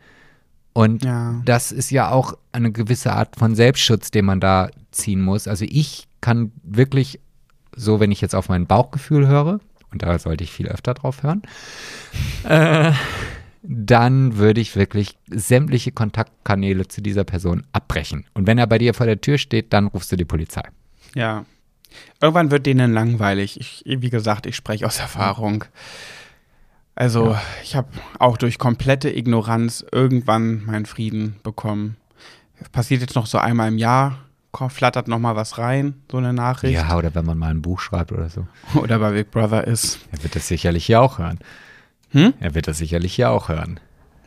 [0.73, 1.41] Und Ja.
[1.45, 5.49] das ist ja auch eine gewisse Art von Selbstschutz, den man da ziehen muss.
[5.49, 7.19] Also ich kann wirklich,
[7.75, 9.61] so wenn ich jetzt auf mein Bauchgefühl höre,
[9.91, 11.43] und da sollte ich viel öfter drauf hören,
[12.45, 12.93] äh,
[13.63, 18.25] dann würde ich wirklich sämtliche Kontaktkanäle zu dieser Person abbrechen.
[18.35, 20.63] Und wenn er bei dir vor der Tür steht, dann rufst du die Polizei.
[21.15, 21.45] Ja.
[22.21, 23.59] Irgendwann wird denen langweilig.
[23.59, 25.65] Ich, wie gesagt, ich spreche aus Erfahrung.
[26.95, 31.97] Also, ich habe auch durch komplette Ignoranz irgendwann meinen Frieden bekommen.
[32.73, 34.19] Passiert jetzt noch so einmal im Jahr,
[34.69, 36.75] flattert noch mal was rein, so eine Nachricht.
[36.75, 38.49] Ja, oder wenn man mal ein Buch schreibt oder so.
[38.75, 40.01] Oder bei Big Brother ist.
[40.11, 41.39] Er wird das sicherlich hier auch hören.
[42.11, 42.35] Hm?
[42.41, 43.81] Er wird das sicherlich hier auch hören.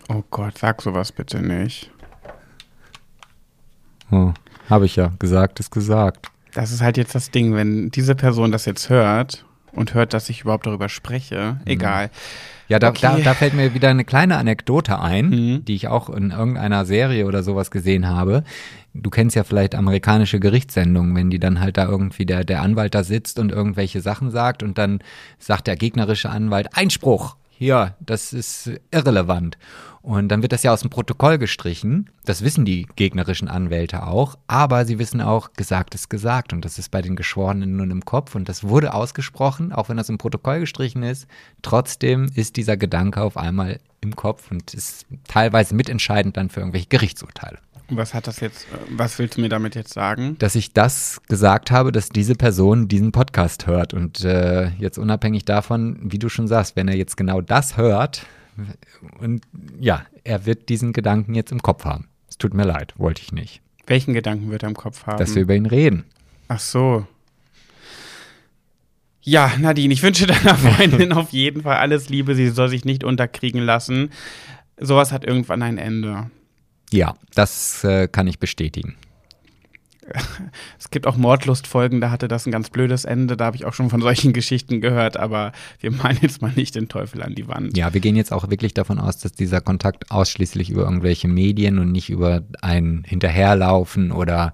[0.10, 1.90] Oh Gott, sag sowas bitte nicht.
[4.12, 4.34] Oh,
[4.70, 5.12] Habe ich ja.
[5.20, 6.28] Gesagt ist gesagt.
[6.54, 10.30] Das ist halt jetzt das Ding, wenn diese Person das jetzt hört und hört, dass
[10.30, 12.10] ich überhaupt darüber spreche, egal.
[12.68, 13.00] Ja, da, Okay.
[13.02, 15.66] da, da fällt mir wieder eine kleine Anekdote ein, Mhm.
[15.66, 18.44] die ich auch in irgendeiner Serie oder sowas gesehen habe.
[18.94, 22.94] Du kennst ja vielleicht amerikanische Gerichtssendungen, wenn die dann halt da irgendwie der, der Anwalt
[22.96, 25.00] da sitzt und irgendwelche Sachen sagt und dann
[25.40, 27.38] sagt der gegnerische Anwalt Einspruch.
[27.62, 29.56] Hier, das ist irrelevant.
[30.02, 32.10] Und dann wird das ja aus dem Protokoll gestrichen.
[32.26, 34.36] Das wissen die gegnerischen Anwälte auch.
[34.48, 36.54] Aber sie wissen auch, gesagt ist gesagt.
[36.54, 38.34] Und das ist bei den Geschworenen nun im Kopf.
[38.34, 41.28] Und das wurde ausgesprochen, auch wenn das im Protokoll gestrichen ist.
[41.62, 46.88] Trotzdem ist dieser Gedanke auf einmal im Kopf und ist teilweise mitentscheidend dann für irgendwelche
[46.88, 47.60] Gerichtsurteile.
[47.94, 50.38] Was hat das jetzt, was willst du mir damit jetzt sagen?
[50.40, 53.94] Dass ich das gesagt habe, dass diese Person diesen Podcast hört.
[53.94, 58.26] Und äh, jetzt unabhängig davon, wie du schon sagst, wenn er jetzt genau das hört,
[59.20, 59.44] und
[59.80, 62.08] ja, er wird diesen Gedanken jetzt im Kopf haben.
[62.30, 63.62] Es tut mir leid, wollte ich nicht.
[63.88, 65.18] Welchen Gedanken wird er im Kopf haben?
[65.18, 66.06] Dass wir über ihn reden.
[66.48, 67.06] Ach so.
[69.22, 72.36] Ja, Nadine, ich wünsche deiner Freundin auf jeden Fall alles Liebe.
[72.36, 74.10] Sie soll sich nicht unterkriegen lassen.
[74.80, 76.32] Sowas hat irgendwann ein Ende.
[76.92, 78.96] Ja, das äh, kann ich bestätigen.
[80.80, 83.38] Es gibt auch Mordlustfolgen, da hatte das ein ganz blödes Ende.
[83.38, 86.76] Da habe ich auch schon von solchen Geschichten gehört, aber wir malen jetzt mal nicht
[86.76, 87.78] den Teufel an die Wand.
[87.78, 91.80] Ja, wir gehen jetzt auch wirklich davon aus, dass dieser Kontakt ausschließlich über irgendwelche Medien
[91.80, 94.52] und nicht über ein Hinterherlaufen oder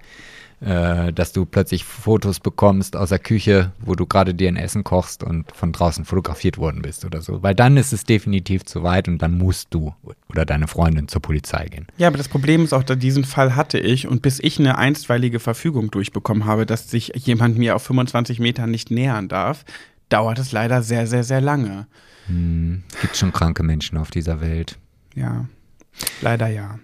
[0.60, 4.82] äh, dass du plötzlich Fotos bekommst aus der Küche, wo du gerade dir ein Essen
[4.82, 7.42] kochst und von draußen fotografiert worden bist oder so.
[7.42, 9.94] Weil dann ist es definitiv zu weit und dann musst du
[10.28, 11.86] oder deine Freundin zur Polizei gehen.
[11.96, 14.78] Ja, aber das Problem ist auch, dass diesen Fall hatte ich und bis ich eine
[14.78, 19.64] einstweilige Verfügung durchbekommen habe, dass sich jemand mir auf 25 Metern nicht nähern darf,
[20.08, 21.86] dauert es leider sehr, sehr, sehr lange.
[22.26, 24.78] Hm, gibt schon kranke Menschen auf dieser Welt.
[25.14, 25.46] Ja,
[26.20, 26.78] leider ja.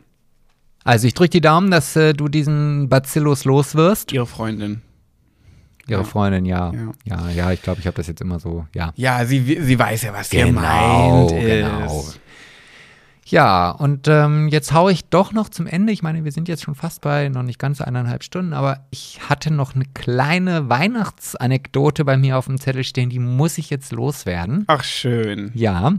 [0.85, 4.13] Also ich drücke die Daumen, dass äh, du diesen Bacillus los wirst.
[4.13, 4.83] Ihre Freundin.
[5.89, 6.05] Ihre Ja.
[6.07, 6.73] Freundin, ja.
[6.73, 6.93] Ja.
[7.05, 8.93] Ja, ja, ich glaube, ich habe das jetzt immer so, ja.
[8.97, 11.47] Ja, sie, sie weiß ja, was Genau, gemeint ist.
[11.47, 12.05] genau.
[13.27, 15.95] Ja, und ähm, jetzt haue ich doch noch zum Ende.
[15.95, 19.19] Ich meine, wir sind jetzt schon fast bei noch nicht ganz eineinhalb Stunden, aber ich
[19.31, 23.93] hatte noch eine kleine Weihnachtsanekdote bei mir auf dem Zettel stehen, die muss ich jetzt
[23.93, 24.65] loswerden.
[24.67, 25.51] Ach, schön.
[25.55, 25.95] Ja.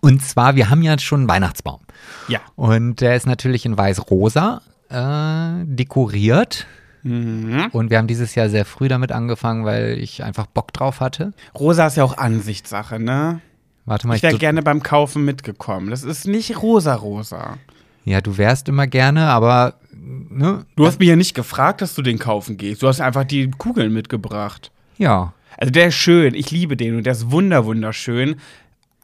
[0.00, 1.80] Und zwar, wir haben ja schon einen Weihnachtsbaum.
[2.28, 2.40] Ja.
[2.56, 6.66] Und der ist natürlich in weiß-rosa äh, dekoriert.
[7.02, 7.68] Mhm.
[7.72, 11.32] Und wir haben dieses Jahr sehr früh damit angefangen, weil ich einfach Bock drauf hatte.
[11.58, 13.40] Rosa ist ja auch Ansichtssache, ne?
[13.86, 15.90] Warte mal, Ich wäre gerne beim Kaufen mitgekommen.
[15.90, 17.56] Das ist nicht rosa-rosa.
[18.04, 20.66] Ja, du wärst immer gerne, aber ne?
[20.76, 22.82] Du hast mich ja nicht gefragt, dass du den kaufen gehst.
[22.82, 24.70] Du hast einfach die Kugeln mitgebracht.
[24.98, 25.32] Ja.
[25.56, 26.34] Also der ist schön.
[26.34, 28.36] Ich liebe den und der ist wunder wunderschön.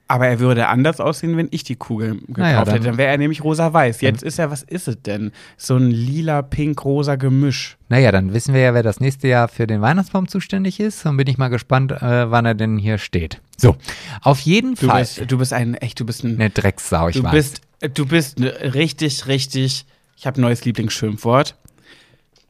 [0.07, 2.87] Aber er würde anders aussehen, wenn ich die Kugel gekauft Naja, dann- hätte.
[2.89, 4.03] Dann wäre er nämlich rosa-weiß.
[4.03, 5.33] Jetzt ist er, was ist es denn?
[5.57, 7.79] So ein lila-pink-rosa Gemisch.
[7.89, 11.07] Naja, dann wissen wir ja, wer das nächste Jahr für den Weihnachtsbaum zuständig ist.
[11.07, 13.41] Und bin ich mal gespannt, äh, wann er denn hier steht.
[13.57, 13.77] So,
[14.21, 15.01] auf jeden Du Fall.
[15.01, 17.33] bist, du bist ein, echt, du bist ein, eine Drecksau, ich du weiß.
[17.33, 17.61] bist,
[17.95, 19.87] du bist eine richtig, richtig,
[20.19, 21.57] ich habe ein neues Lieblingsschimpfwort.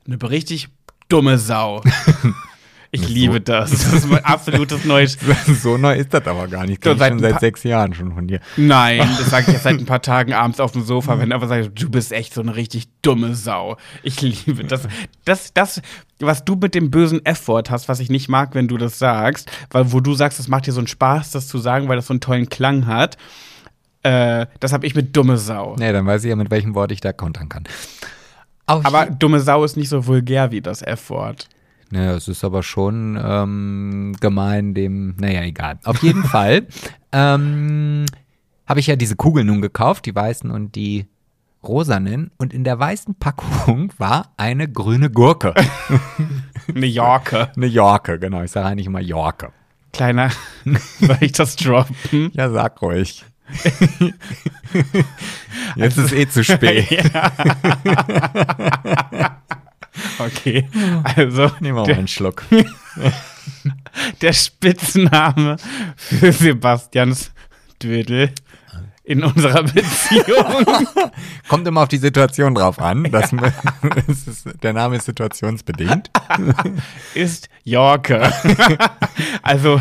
[0.07, 0.69] Eine richtig
[1.09, 1.83] dumme Sau.
[2.95, 3.71] Ich So- liebe das.
[3.73, 5.19] Das ist mein absolutes neues.
[5.62, 6.85] so neu ist das aber gar nicht.
[6.85, 8.39] So, Kenn ich schon seit sechs Jahren schon von dir.
[8.57, 11.49] Nein, das sage ich jetzt seit ein paar Tagen abends auf dem Sofa, wenn aber
[11.49, 13.77] sagst, du bist echt so eine richtig dumme Sau.
[14.05, 14.83] Ich liebe das.
[15.25, 15.83] Das, das,
[16.21, 19.51] was du mit dem bösen F-Wort hast, was ich nicht mag, wenn du das sagst,
[19.71, 22.07] weil wo du sagst, es macht dir so einen Spaß, das zu sagen, weil das
[22.07, 23.16] so einen tollen Klang hat.
[24.05, 25.75] Äh, das habe ich mit dumme Sau.
[25.79, 27.65] Nee, dann weiß ich ja, mit welchem Wort ich da kontern kann.
[28.66, 31.49] Auf Aber dumme Sau ist nicht so vulgär wie das F-Wort.
[31.90, 35.78] Naja, es ist aber schon ähm, gemein dem, naja, egal.
[35.85, 36.66] Auf jeden Fall
[37.12, 38.06] ähm,
[38.66, 41.06] habe ich ja diese Kugeln nun gekauft, die weißen und die
[41.62, 42.31] rosanen.
[42.39, 45.55] Und in der weißen Packung war eine grüne Gurke.
[46.74, 47.51] Eine Yorke.
[47.55, 48.43] Eine Yorke, genau.
[48.43, 49.52] Ich sage eigentlich immer Yorke.
[49.93, 50.31] Kleiner,
[50.98, 52.31] soll ich das droppen?
[52.32, 53.23] Ja, sag ruhig.
[55.77, 57.12] Jetzt ist eh zu spät.
[60.19, 60.69] Okay,
[61.16, 62.45] also Nehmen wir mal einen Schluck.
[64.21, 65.57] der Spitzname
[65.97, 67.33] für Sebastians
[67.83, 68.31] Dödel
[69.05, 70.65] in unserer Beziehung
[71.49, 73.05] Kommt immer auf die Situation drauf an.
[73.11, 73.33] Das,
[74.09, 76.11] es ist, der Name ist situationsbedingt.
[77.15, 78.33] ist Jorke.
[79.43, 79.81] also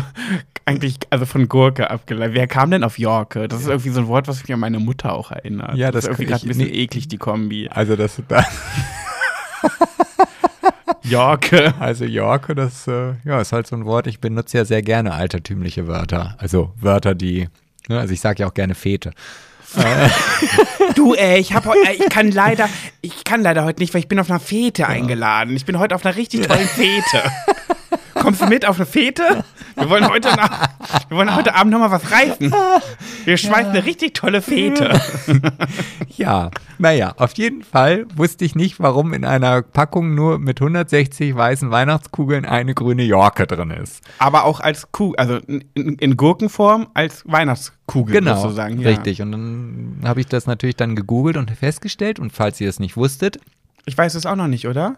[0.66, 2.34] eigentlich, also von Gurke abgeleitet.
[2.34, 3.48] Wer kam denn auf Jorke?
[3.48, 5.74] Das ist irgendwie so ein Wort, was mich an meine Mutter auch erinnert.
[5.76, 6.82] Ja, das ist irgendwie gerade ein ich- bisschen nee.
[6.82, 7.68] eklig, die Kombi.
[7.68, 8.44] Also das, da,
[11.02, 11.74] Jorke.
[11.78, 14.06] also Yorke, das äh, ja, ist halt so ein Wort.
[14.06, 16.36] Ich benutze ja sehr gerne altertümliche Wörter.
[16.38, 17.48] Also Wörter, die,
[17.88, 19.12] ne, also ich sage ja auch gerne Fete.
[20.94, 22.68] Du, ey, ich hab ey, ich kann leider,
[23.00, 25.56] ich kann leider heute nicht, weil ich bin auf einer Fete eingeladen.
[25.56, 27.22] Ich bin heute auf einer richtig tollen Fete.
[28.24, 29.44] Kommst du mit auf eine Fete?
[29.76, 30.68] Wir wollen heute, nach,
[31.08, 32.52] wir wollen heute Abend nochmal was reißen.
[33.26, 34.98] Wir schmeißen eine richtig tolle Fete.
[36.16, 41.34] Ja, naja, auf jeden Fall wusste ich nicht, warum in einer Packung nur mit 160
[41.36, 44.02] weißen Weihnachtskugeln eine grüne Yorke drin ist.
[44.18, 48.80] Aber auch als Kuh, also in, in Gurkenform als Weihnachtskugel Genau, sozusagen.
[48.80, 48.88] Ja.
[48.90, 49.20] richtig.
[49.22, 52.18] Und dann habe ich das natürlich dann gegoogelt und festgestellt.
[52.18, 53.38] Und falls ihr es nicht wusstet,
[53.86, 54.96] Ich weiß es auch noch nicht, oder?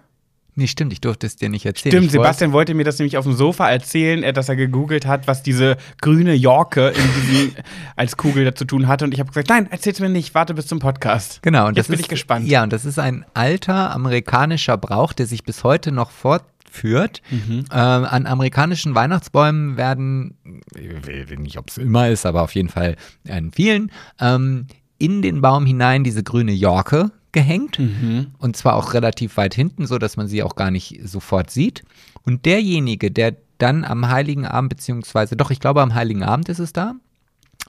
[0.56, 1.92] Nee, stimmt, ich durfte es dir nicht erzählen.
[1.92, 5.06] Stimmt, Ich Sebastian wollte mir das nämlich auf dem Sofa erzählen, äh, dass er gegoogelt
[5.06, 7.52] hat, was diese grüne diesem,
[7.96, 9.04] als Kugel da zu tun hatte.
[9.04, 11.42] Und ich habe gesagt, nein, erzähl's mir nicht, warte bis zum Podcast.
[11.42, 12.48] Genau, und Jetzt das bin ist, ich gespannt.
[12.48, 17.22] Ja, und das ist ein alter amerikanischer Brauch, der sich bis heute noch fortführt.
[17.30, 17.66] Mhm.
[17.70, 20.36] Ähm, an amerikanischen Weihnachtsbäumen werden,
[20.74, 24.66] ich weiß nicht, ob es immer ist, aber auf jeden Fall in vielen, ähm,
[24.98, 27.78] in den Baum hinein diese grüne Yorke gehängt.
[27.78, 28.28] Mhm.
[28.38, 31.82] Und zwar auch relativ weit hinten, so dass man sie auch gar nicht sofort sieht.
[32.24, 36.58] Und derjenige, der dann am Heiligen Abend, beziehungsweise doch, ich glaube, am Heiligen Abend ist
[36.58, 36.94] es da,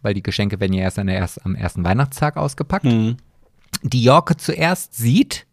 [0.02, 3.18] weil die Geschenke werden ja erst, an der erst am ersten Weihnachtstag ausgepackt Mhm.
[3.84, 5.47] die Jorke zuerst sieht,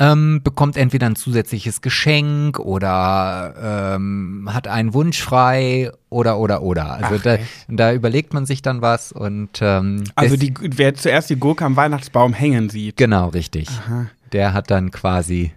[0.00, 6.94] ähm, bekommt entweder ein zusätzliches Geschenk oder ähm, hat einen Wunsch frei oder oder oder.
[6.94, 7.36] Also Ach, da,
[7.68, 11.76] da überlegt man sich dann was und ähm, Also die, wer zuerst die Gurke am
[11.76, 12.96] Weihnachtsbaum hängen sieht.
[12.96, 13.68] genau richtig.
[14.32, 15.52] Der hat dann quasi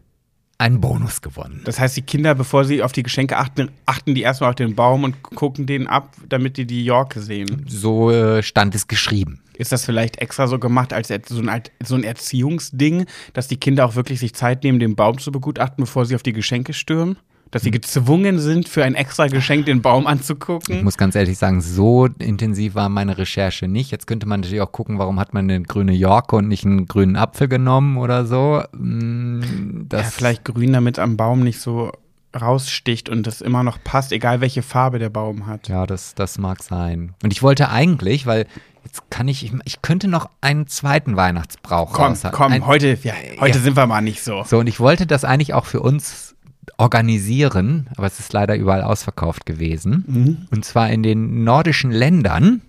[0.58, 1.62] einen Bonus gewonnen.
[1.66, 4.76] Das heißt, die Kinder, bevor sie auf die Geschenke achten, achten die erstmal auf den
[4.76, 7.66] Baum und gucken den ab, damit die die Yorke sehen.
[7.68, 9.42] So äh, stand es geschrieben.
[9.58, 13.86] Ist das vielleicht extra so gemacht als so ein, so ein Erziehungsding, dass die Kinder
[13.86, 17.18] auch wirklich sich Zeit nehmen, den Baum zu begutachten, bevor sie auf die Geschenke stürmen?
[17.54, 20.84] Dass sie gezwungen sind, für ein extra Geschenk den Baum Ich anzugucken?
[20.84, 23.92] muss ganz ehrlich sagen, so intensiv war meine Recherche nicht.
[23.92, 26.88] Jetzt könnte man natürlich auch gucken, warum hat man eine grüne Yorke und nicht einen
[26.88, 28.64] grünen Apfel genommen oder so.
[28.76, 31.92] Mm, Das Ja, vielleicht grün, damit am Baum nicht so
[32.36, 35.68] raussticht und das immer noch passt, egal welche Farbe der Baum hat.
[35.68, 37.14] Ja, das, das mag sein.
[37.24, 38.48] Und ich wollte eigentlich, weil
[38.84, 43.14] jetzt kann ich, ich, ich könnte noch einen zweiten Weihnachtsbrauch Komm, komm, Ein, heute, ja,
[43.40, 43.64] heute ja.
[43.64, 44.44] sind wir mal nicht so.
[44.44, 46.33] So, und ich wollte das eigentlich auch für uns
[46.78, 50.04] organisieren, aber es ist leider überall ausverkauft gewesen.
[50.08, 50.48] Mhm.
[50.52, 52.62] Und zwar in den nordischen Ländern.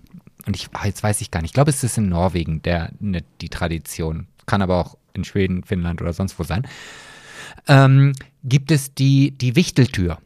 [0.45, 2.91] Und ich, ah, jetzt weiß ich gar nicht, ich glaube, es ist in Norwegen der,
[2.99, 4.27] ne, die Tradition.
[4.45, 6.67] Kann aber auch in Schweden, Finnland oder sonst wo sein.
[7.67, 8.13] Ähm,
[8.43, 10.19] gibt es die, die Wichteltür.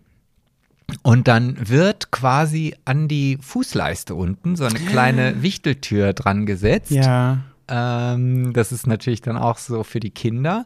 [1.04, 6.92] Und dann wird quasi an die Fußleiste unten so eine kleine Wichteltür dran gesetzt.
[6.92, 7.40] Ja.
[7.68, 10.66] Ähm, das ist natürlich dann auch so für die Kinder.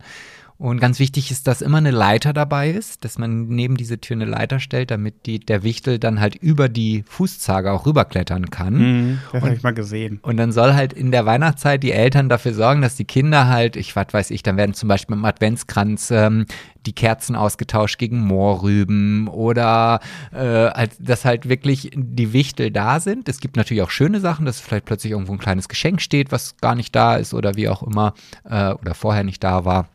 [0.63, 4.15] Und ganz wichtig ist, dass immer eine Leiter dabei ist, dass man neben diese Tür
[4.15, 8.73] eine Leiter stellt, damit die, der Wichtel dann halt über die Fußzage auch rüberklettern kann.
[8.75, 10.19] Mhm, das habe ich mal gesehen.
[10.21, 13.75] Und dann soll halt in der Weihnachtszeit die Eltern dafür sorgen, dass die Kinder halt,
[13.75, 16.45] ich was weiß ich, dann werden zum Beispiel im Adventskranz ähm,
[16.85, 19.99] die Kerzen ausgetauscht gegen Moorrüben oder
[20.31, 23.27] äh, halt, dass halt wirklich die Wichtel da sind.
[23.27, 26.55] Es gibt natürlich auch schöne Sachen, dass vielleicht plötzlich irgendwo ein kleines Geschenk steht, was
[26.55, 28.13] gar nicht da ist oder wie auch immer
[28.49, 29.89] äh, oder vorher nicht da war.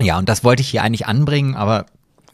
[0.00, 1.86] Ja, und das wollte ich hier eigentlich anbringen, aber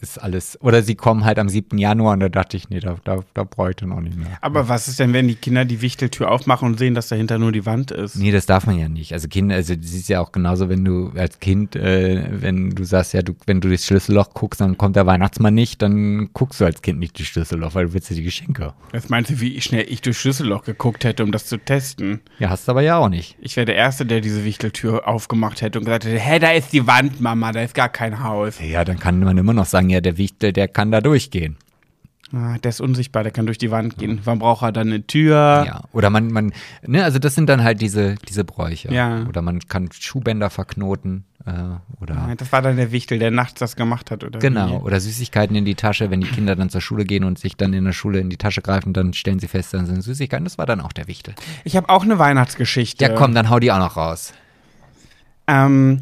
[0.09, 0.57] ist alles.
[0.61, 1.77] Oder sie kommen halt am 7.
[1.77, 4.37] Januar und da dachte ich, nee, da, da, da bräuchte noch nicht mehr.
[4.41, 7.51] Aber was ist denn, wenn die Kinder die Wichteltür aufmachen und sehen, dass dahinter nur
[7.51, 8.15] die Wand ist?
[8.15, 9.13] Nee, das darf man ja nicht.
[9.13, 12.83] Also Kinder, also das ist ja auch genauso, wenn du als Kind, äh, wenn du
[12.83, 16.61] sagst, ja, du, wenn du durchs Schlüsselloch guckst, dann kommt der Weihnachtsmann nicht, dann guckst
[16.61, 18.73] du als Kind nicht durchs Schlüsselloch, weil du willst ja die Geschenke.
[18.91, 22.21] Was meinst du, wie schnell ich durchs Schlüsselloch geguckt hätte, um das zu testen?
[22.39, 23.35] Ja, hast du aber ja auch nicht.
[23.39, 26.73] Ich wäre der Erste, der diese Wichteltür aufgemacht hätte und gesagt hätte, hä, da ist
[26.73, 28.59] die Wand, Mama, da ist gar kein Haus.
[28.59, 31.57] Ja, dann kann man immer noch sagen, ja, der Wichtel, der kann da durchgehen.
[32.33, 34.19] Ah, der ist unsichtbar, der kann durch die Wand gehen.
[34.23, 35.63] Wann braucht er dann eine Tür?
[35.67, 35.81] Ja.
[35.93, 36.53] Oder man, man,
[36.85, 38.91] ne, also das sind dann halt diese, diese Bräuche.
[38.91, 39.25] Ja.
[39.29, 41.51] Oder man kann Schuhbänder verknoten, äh,
[42.01, 42.17] oder.
[42.17, 44.39] Ah, Das war dann der Wichtel, der nachts das gemacht hat, oder?
[44.39, 44.83] Genau, Wie?
[44.85, 47.73] oder Süßigkeiten in die Tasche, wenn die Kinder dann zur Schule gehen und sich dann
[47.73, 50.45] in der Schule in die Tasche greifen, dann stellen sie fest, dann sind Süßigkeiten.
[50.45, 51.35] Das war dann auch der Wichtel.
[51.63, 53.05] Ich habe auch eine Weihnachtsgeschichte.
[53.05, 54.33] Ja, komm, dann hau die auch noch raus.
[55.47, 56.01] Ähm,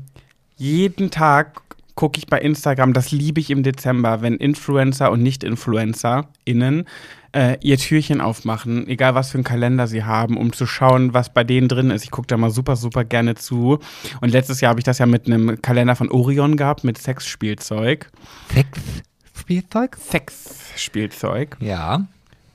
[0.56, 1.61] jeden Tag
[1.95, 6.86] gucke ich bei Instagram, das liebe ich im Dezember, wenn Influencer und Nicht-InfluencerInnen
[7.34, 11.34] äh, ihr Türchen aufmachen, egal was für einen Kalender sie haben, um zu schauen, was
[11.34, 12.03] bei denen drin ist.
[12.03, 13.80] Ich gucke da mal super, super gerne zu.
[14.22, 18.10] Und letztes Jahr habe ich das ja mit einem Kalender von Orion gehabt, mit Sexspielzeug.
[18.53, 19.98] Sexspielzeug?
[19.98, 21.57] Sexspielzeug.
[21.60, 22.07] Ja.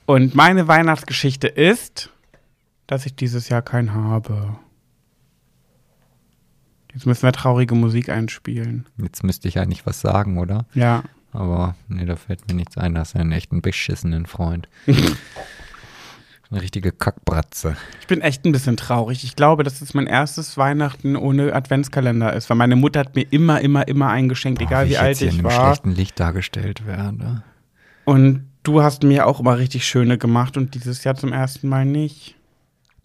[0.05, 2.09] Und meine Weihnachtsgeschichte ist,
[2.87, 4.55] dass ich dieses Jahr keinen habe.
[6.93, 8.85] Jetzt müssen wir traurige Musik einspielen.
[8.97, 10.65] Jetzt müsste ich eigentlich was sagen, oder?
[10.73, 11.03] Ja.
[11.31, 12.95] Aber nee, da fällt mir nichts ein.
[12.95, 14.67] Das ist einen echten beschissenen Freund.
[16.51, 17.77] Eine richtige Kackbratze.
[18.01, 19.23] Ich bin echt ein bisschen traurig.
[19.23, 23.27] Ich glaube, dass es mein erstes Weihnachten ohne Adventskalender ist, weil meine Mutter hat mir
[23.29, 25.67] immer, immer, immer eingeschenkt, egal wie, ich alt jetzt hier ich in einem war.
[25.67, 27.43] schlechten Licht dargestellt werde.
[28.03, 31.85] Und du hast mir auch immer richtig schöne gemacht und dieses Jahr zum ersten Mal
[31.85, 32.35] nicht.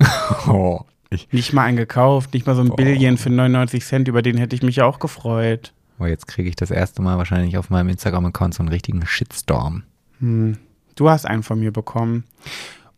[0.48, 0.80] Oh,
[1.16, 4.36] ich, Nicht mal einen gekauft, nicht mal so ein Billion für 99 Cent, über den
[4.36, 5.72] hätte ich mich ja auch gefreut.
[5.98, 9.84] oh, jetzt kriege ich das erste Mal wahrscheinlich auf meinem Instagram-Account so einen richtigen Shitstorm.
[10.20, 10.58] Hm.
[10.96, 12.24] Du hast einen von mir bekommen.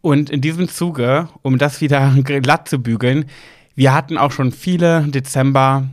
[0.03, 3.27] Und in diesem Zuge, um das wieder glatt zu bügeln,
[3.75, 5.89] wir hatten auch schon viele Dezember,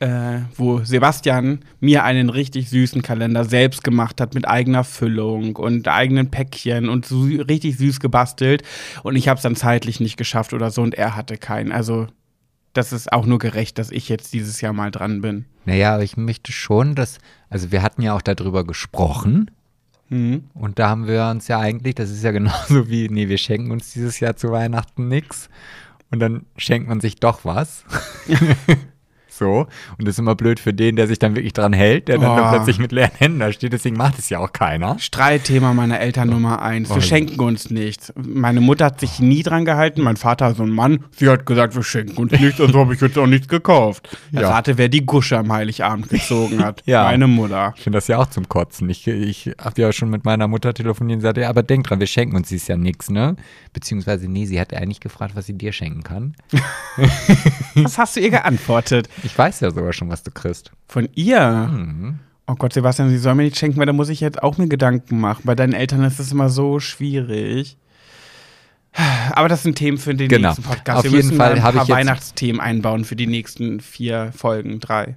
[0.00, 5.88] äh, wo Sebastian mir einen richtig süßen Kalender selbst gemacht hat mit eigener Füllung und
[5.88, 8.62] eigenen Päckchen und so richtig süß gebastelt.
[9.02, 11.72] Und ich habe es dann zeitlich nicht geschafft oder so und er hatte keinen.
[11.72, 12.06] Also
[12.72, 15.46] das ist auch nur gerecht, dass ich jetzt dieses Jahr mal dran bin.
[15.64, 17.18] Naja, aber ich möchte schon, dass,
[17.50, 19.50] also wir hatten ja auch darüber gesprochen
[20.10, 20.44] Hm.
[20.54, 23.70] und da haben wir uns ja eigentlich, das ist ja genauso wie, nee, wir schenken
[23.70, 25.48] uns dieses Jahr zu Weihnachten nix
[26.10, 27.84] und dann schenkt man sich doch was.
[29.38, 29.66] so.
[29.98, 32.30] Und das ist immer blöd für den, der sich dann wirklich dran hält, der dann,
[32.32, 32.36] Oh.
[32.36, 33.72] dann plötzlich mit leeren Händen da steht.
[33.72, 34.98] Deswegen macht es ja auch keiner.
[34.98, 36.90] Streitthema meiner Eltern Nummer eins.
[36.90, 37.00] Wir Oh.
[37.00, 38.12] schenken uns nichts.
[38.16, 40.02] Meine Mutter hat sich nie dran gehalten.
[40.02, 41.04] Mein Vater so ein Mann.
[41.12, 44.08] Sie hat gesagt, wir schenken uns nichts, also habe ich jetzt auch nichts gekauft.
[44.32, 44.40] Ja.
[44.42, 44.50] Ja.
[44.50, 46.82] Rate, wer die Gusche am Heiligabend gezogen hat.
[46.88, 47.04] Ja.
[47.04, 47.74] Meine Mutter.
[47.76, 48.88] Ich finde das ja auch zum Kotzen.
[48.88, 52.00] Ich, ich habe ja schon mit meiner Mutter telefoniert und gesagt, ja, aber denk dran,
[52.00, 53.36] wir schenken uns dies ja nichts, ne?
[53.72, 56.34] Beziehungsweise, nee, sie hat eigentlich gefragt, was sie dir schenken kann.
[57.74, 59.08] Was hast du ihr geantwortet?
[59.28, 60.72] Ich weiß ja sogar schon, was du kriegst.
[60.88, 61.48] Von ihr?
[61.70, 62.18] Mhm.
[62.46, 64.68] Oh Gott, Sebastian, sie soll mir nicht schenken, weil da muss ich jetzt auch mir
[64.68, 65.42] Gedanken machen.
[65.44, 67.76] Bei deinen Eltern ist das immer so schwierig.
[69.32, 70.48] Aber das sind Themen für den Genau.
[70.48, 70.98] nächsten Podcast.
[71.00, 75.16] Auf Wir jeden Fall habe paar ich Weihnachtsthemen einbauen für die nächsten vier Folgen, drei.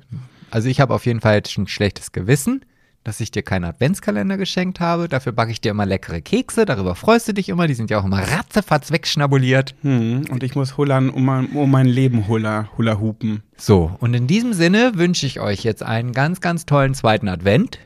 [0.52, 2.66] Also ich habe auf jeden Fall jetzt schon ein schlechtes Gewissen,
[3.04, 5.08] dass ich dir keinen Adventskalender geschenkt habe.
[5.08, 6.66] Dafür backe ich dir immer leckere Kekse.
[6.66, 7.68] Darüber freust du dich immer.
[7.68, 9.74] Die sind ja auch immer ratzefatz wegschnabuliert.
[9.82, 13.42] Hm, und ich muss hullern, um mein, um mein Leben huller, hula hupen.
[13.58, 17.80] So, und in diesem Sinne wünsche ich euch jetzt einen ganz, ganz tollen zweiten Advent.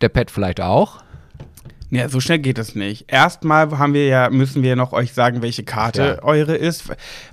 [0.00, 1.02] Der Pet vielleicht auch.
[1.90, 3.12] Ja, so schnell geht es nicht.
[3.12, 6.24] Erstmal haben wir ja, müssen wir noch euch sagen, welche Karte Ja.
[6.24, 6.84] eure ist,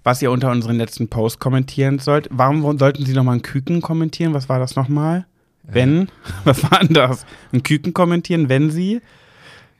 [0.03, 2.27] was ihr unter unseren letzten Post kommentieren sollt.
[2.29, 4.33] Warum sollten Sie nochmal einen Küken kommentieren?
[4.33, 5.25] Was war das nochmal?
[5.71, 6.09] Wenn?
[6.43, 7.25] Was war denn das?
[7.51, 9.01] Ein Küken kommentieren, wenn Sie?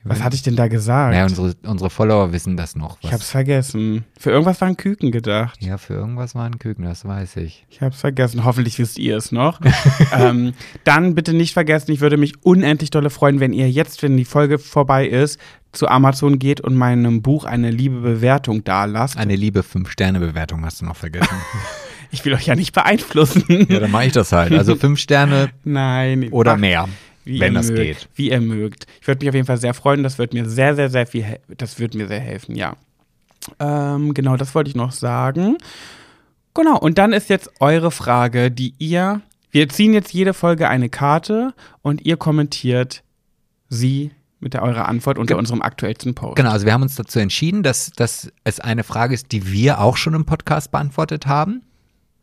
[0.02, 1.12] Was hatte ich denn da gesagt?
[1.12, 2.96] Naja, unsere, unsere Follower wissen das noch.
[3.02, 4.06] ich hab's vergessen.
[4.18, 5.62] Für irgendwas war ein Küken gedacht.
[5.62, 7.66] ja, für irgendwas war ein Küken, das weiß ich.
[7.68, 8.44] Ich hab's vergessen.
[8.44, 9.60] Hoffentlich wisst ihr es noch.
[10.18, 10.54] ähm,
[10.84, 14.24] dann bitte nicht vergessen, ich würde mich unendlich dolle freuen, wenn ihr jetzt, wenn die
[14.24, 15.38] Folge vorbei ist,
[15.72, 19.18] zu Amazon geht und meinem Buch eine liebe Bewertung da lasst.
[19.18, 21.28] Eine liebe 5-Sterne-Bewertung hast du noch vergessen.
[22.10, 23.44] Ich will euch ja nicht beeinflussen.
[23.68, 24.52] ja, dann mache ich das halt.
[24.52, 26.28] Also 5 Sterne Nein.
[26.30, 26.88] oder macht, mehr,
[27.24, 28.08] wie wenn das mögt, geht.
[28.14, 28.86] Wie ihr mögt.
[29.00, 30.02] Ich würde mich auf jeden Fall sehr freuen.
[30.02, 32.74] Das wird mir sehr, sehr, sehr viel, das wird mir sehr helfen, ja.
[33.58, 35.56] Ähm, genau, das wollte ich noch sagen.
[36.54, 39.20] Genau, und dann ist jetzt eure Frage, die ihr,
[39.52, 43.02] wir ziehen jetzt jede Folge eine Karte und ihr kommentiert
[43.68, 44.10] sie
[44.40, 46.36] mit der eurer Antwort unter Ge- unserem aktuellsten Post.
[46.36, 49.80] Genau, also wir haben uns dazu entschieden, dass, dass es eine Frage ist, die wir
[49.80, 51.62] auch schon im Podcast beantwortet haben.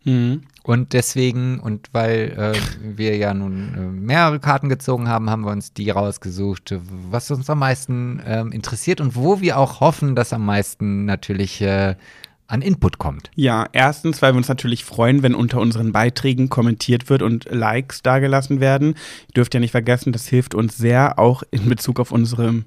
[0.08, 0.42] Mhm.
[0.64, 5.52] Und deswegen, und weil äh, wir ja nun äh, mehrere Karten gezogen haben, haben wir
[5.52, 6.76] uns die rausgesucht,
[7.10, 11.62] was uns am meisten ähm, interessiert und wo wir auch hoffen, dass am meisten natürlich
[11.62, 11.96] äh,
[12.48, 13.30] an Input kommt.
[13.36, 18.02] Ja, erstens, weil wir uns natürlich freuen, wenn unter unseren Beiträgen kommentiert wird und Likes
[18.02, 18.96] dagelassen werden.
[19.28, 22.64] Ihr dürft ja nicht vergessen, das hilft uns sehr, auch in Bezug auf unsere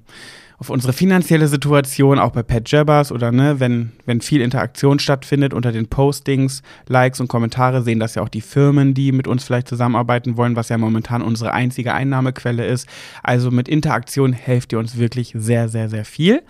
[0.61, 5.55] auf unsere finanzielle Situation, auch bei Pat Jabbers oder ne, wenn, wenn viel Interaktion stattfindet
[5.55, 9.43] unter den Postings, Likes und Kommentare, sehen das ja auch die Firmen, die mit uns
[9.43, 12.87] vielleicht zusammenarbeiten wollen, was ja momentan unsere einzige Einnahmequelle ist.
[13.23, 16.43] Also mit Interaktion helft ihr uns wirklich sehr, sehr, sehr viel.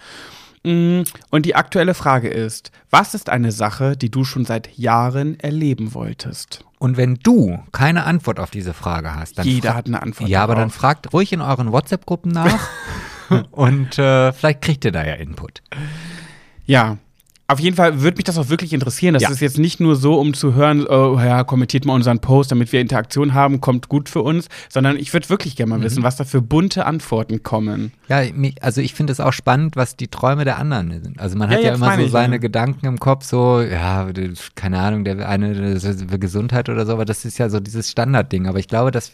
[0.63, 5.39] Mm, und die aktuelle Frage ist, was ist eine Sache, die du schon seit Jahren
[5.39, 6.65] erleben wolltest?
[6.79, 10.29] Und wenn du keine Antwort auf diese Frage hast, dann Jeder hat eine Antwort.
[10.29, 12.67] Ja, aber dann fragt ruhig in euren WhatsApp-Gruppen nach
[13.51, 15.61] und äh, vielleicht kriegt ihr da ja Input.
[16.65, 16.97] Ja,
[17.51, 19.13] auf jeden Fall würde mich das auch wirklich interessieren.
[19.13, 19.29] Das Ja.
[19.29, 22.71] ist jetzt nicht nur so, um zu hören, oh ja, kommentiert mal unseren Post, damit
[22.71, 25.83] wir Interaktion haben, kommt gut für uns, sondern ich würde wirklich gerne mal Mhm.
[25.83, 27.91] wissen, was da für bunte Antworten kommen.
[28.07, 28.21] Ja,
[28.61, 31.19] also ich finde es auch spannend, was die Träume der anderen sind.
[31.19, 32.39] Also man hat Ja, immer so ich, seine ja.
[32.39, 34.07] Gedanken im Kopf, so, ja,
[34.55, 38.47] keine Ahnung, der eine für Gesundheit oder so, aber das ist ja so dieses Standardding.
[38.47, 39.11] Aber ich glaube, dass,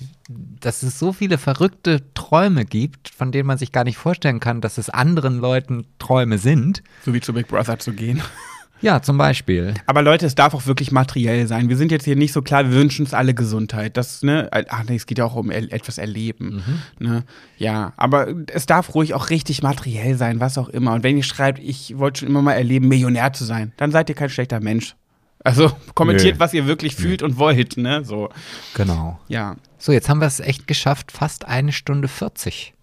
[0.59, 4.61] dass es so viele verrückte Träume gibt, von denen man sich gar nicht vorstellen kann,
[4.61, 6.83] dass es anderen Leuten Träume sind.
[7.05, 8.21] So wie zu Big Brother zu gehen.
[8.81, 9.73] Ja, zum Beispiel.
[9.85, 11.69] Aber Leute, es darf auch wirklich materiell sein.
[11.69, 13.97] Wir sind jetzt hier nicht so klar, wir wünschen uns alle Gesundheit.
[13.97, 16.63] Das, ne, ach nee, es geht ja auch um etwas erleben.
[16.99, 17.23] Ne?
[17.57, 20.93] Ja, aber es darf ruhig auch richtig materiell sein, was auch immer.
[20.93, 24.09] Und wenn ihr schreibt, ich wollte schon immer mal erleben, Millionär zu sein, dann seid
[24.09, 24.95] ihr kein schlechter Mensch.
[25.43, 26.39] Also kommentiert, Nö.
[26.39, 28.03] was ihr wirklich fühlt und wollt, ne?
[28.03, 28.29] So.
[28.73, 29.19] Genau.
[29.27, 29.55] Ja.
[29.77, 32.73] So, jetzt haben wir es echt geschafft, fast eine Stunde 40.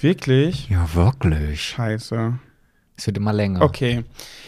[0.00, 0.68] Wirklich?
[0.68, 1.62] Ja, wirklich.
[1.62, 2.38] Scheiße.
[2.96, 3.62] Es wird immer länger.
[3.62, 4.04] Okay.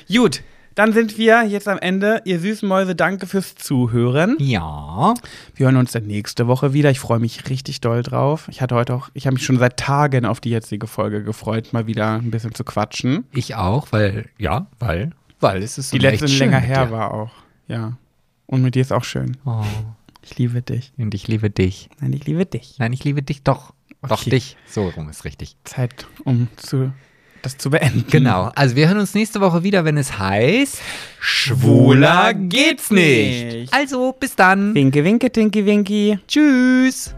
[0.08, 0.42] Gut.
[0.74, 2.20] Dann sind wir jetzt am Ende.
[2.24, 4.36] Ihr süßen Mäuse, danke fürs Zuhören.
[4.40, 5.14] Ja.
[5.54, 6.90] Wir hören uns dann nächste Woche wieder.
[6.90, 8.48] Ich freue mich richtig doll drauf.
[8.50, 11.72] Ich hatte heute auch, ich habe mich schon seit Tagen auf die jetzige Folge gefreut,
[11.72, 13.24] mal wieder ein bisschen zu quatschen.
[13.32, 15.10] Ich auch, weil, ja, weil,
[15.40, 17.30] weil es ist Die immer letzte länger her war auch.
[17.68, 17.96] Ja.
[18.46, 19.36] Und mit dir ist auch schön.
[19.44, 19.62] Oh,
[20.22, 20.92] Ich liebe dich.
[20.98, 21.88] und ich liebe dich.
[22.00, 22.76] Nein, ich liebe dich.
[22.78, 23.72] Nein, ich liebe dich doch.
[24.02, 24.30] Doch Okay.
[24.30, 24.56] dich.
[24.66, 25.56] So rum ist richtig.
[25.64, 26.92] Zeit, um zu,
[27.44, 28.04] das zu beenden.
[28.10, 28.50] Genau.
[28.54, 30.78] Also wir hören uns nächste Woche wieder, wenn es heißt
[31.20, 33.72] Schwuler geht's nicht.
[33.72, 34.74] Also, bis dann.
[34.74, 36.18] Winke, winke, tinky, winky.
[36.28, 37.14] Tschüss.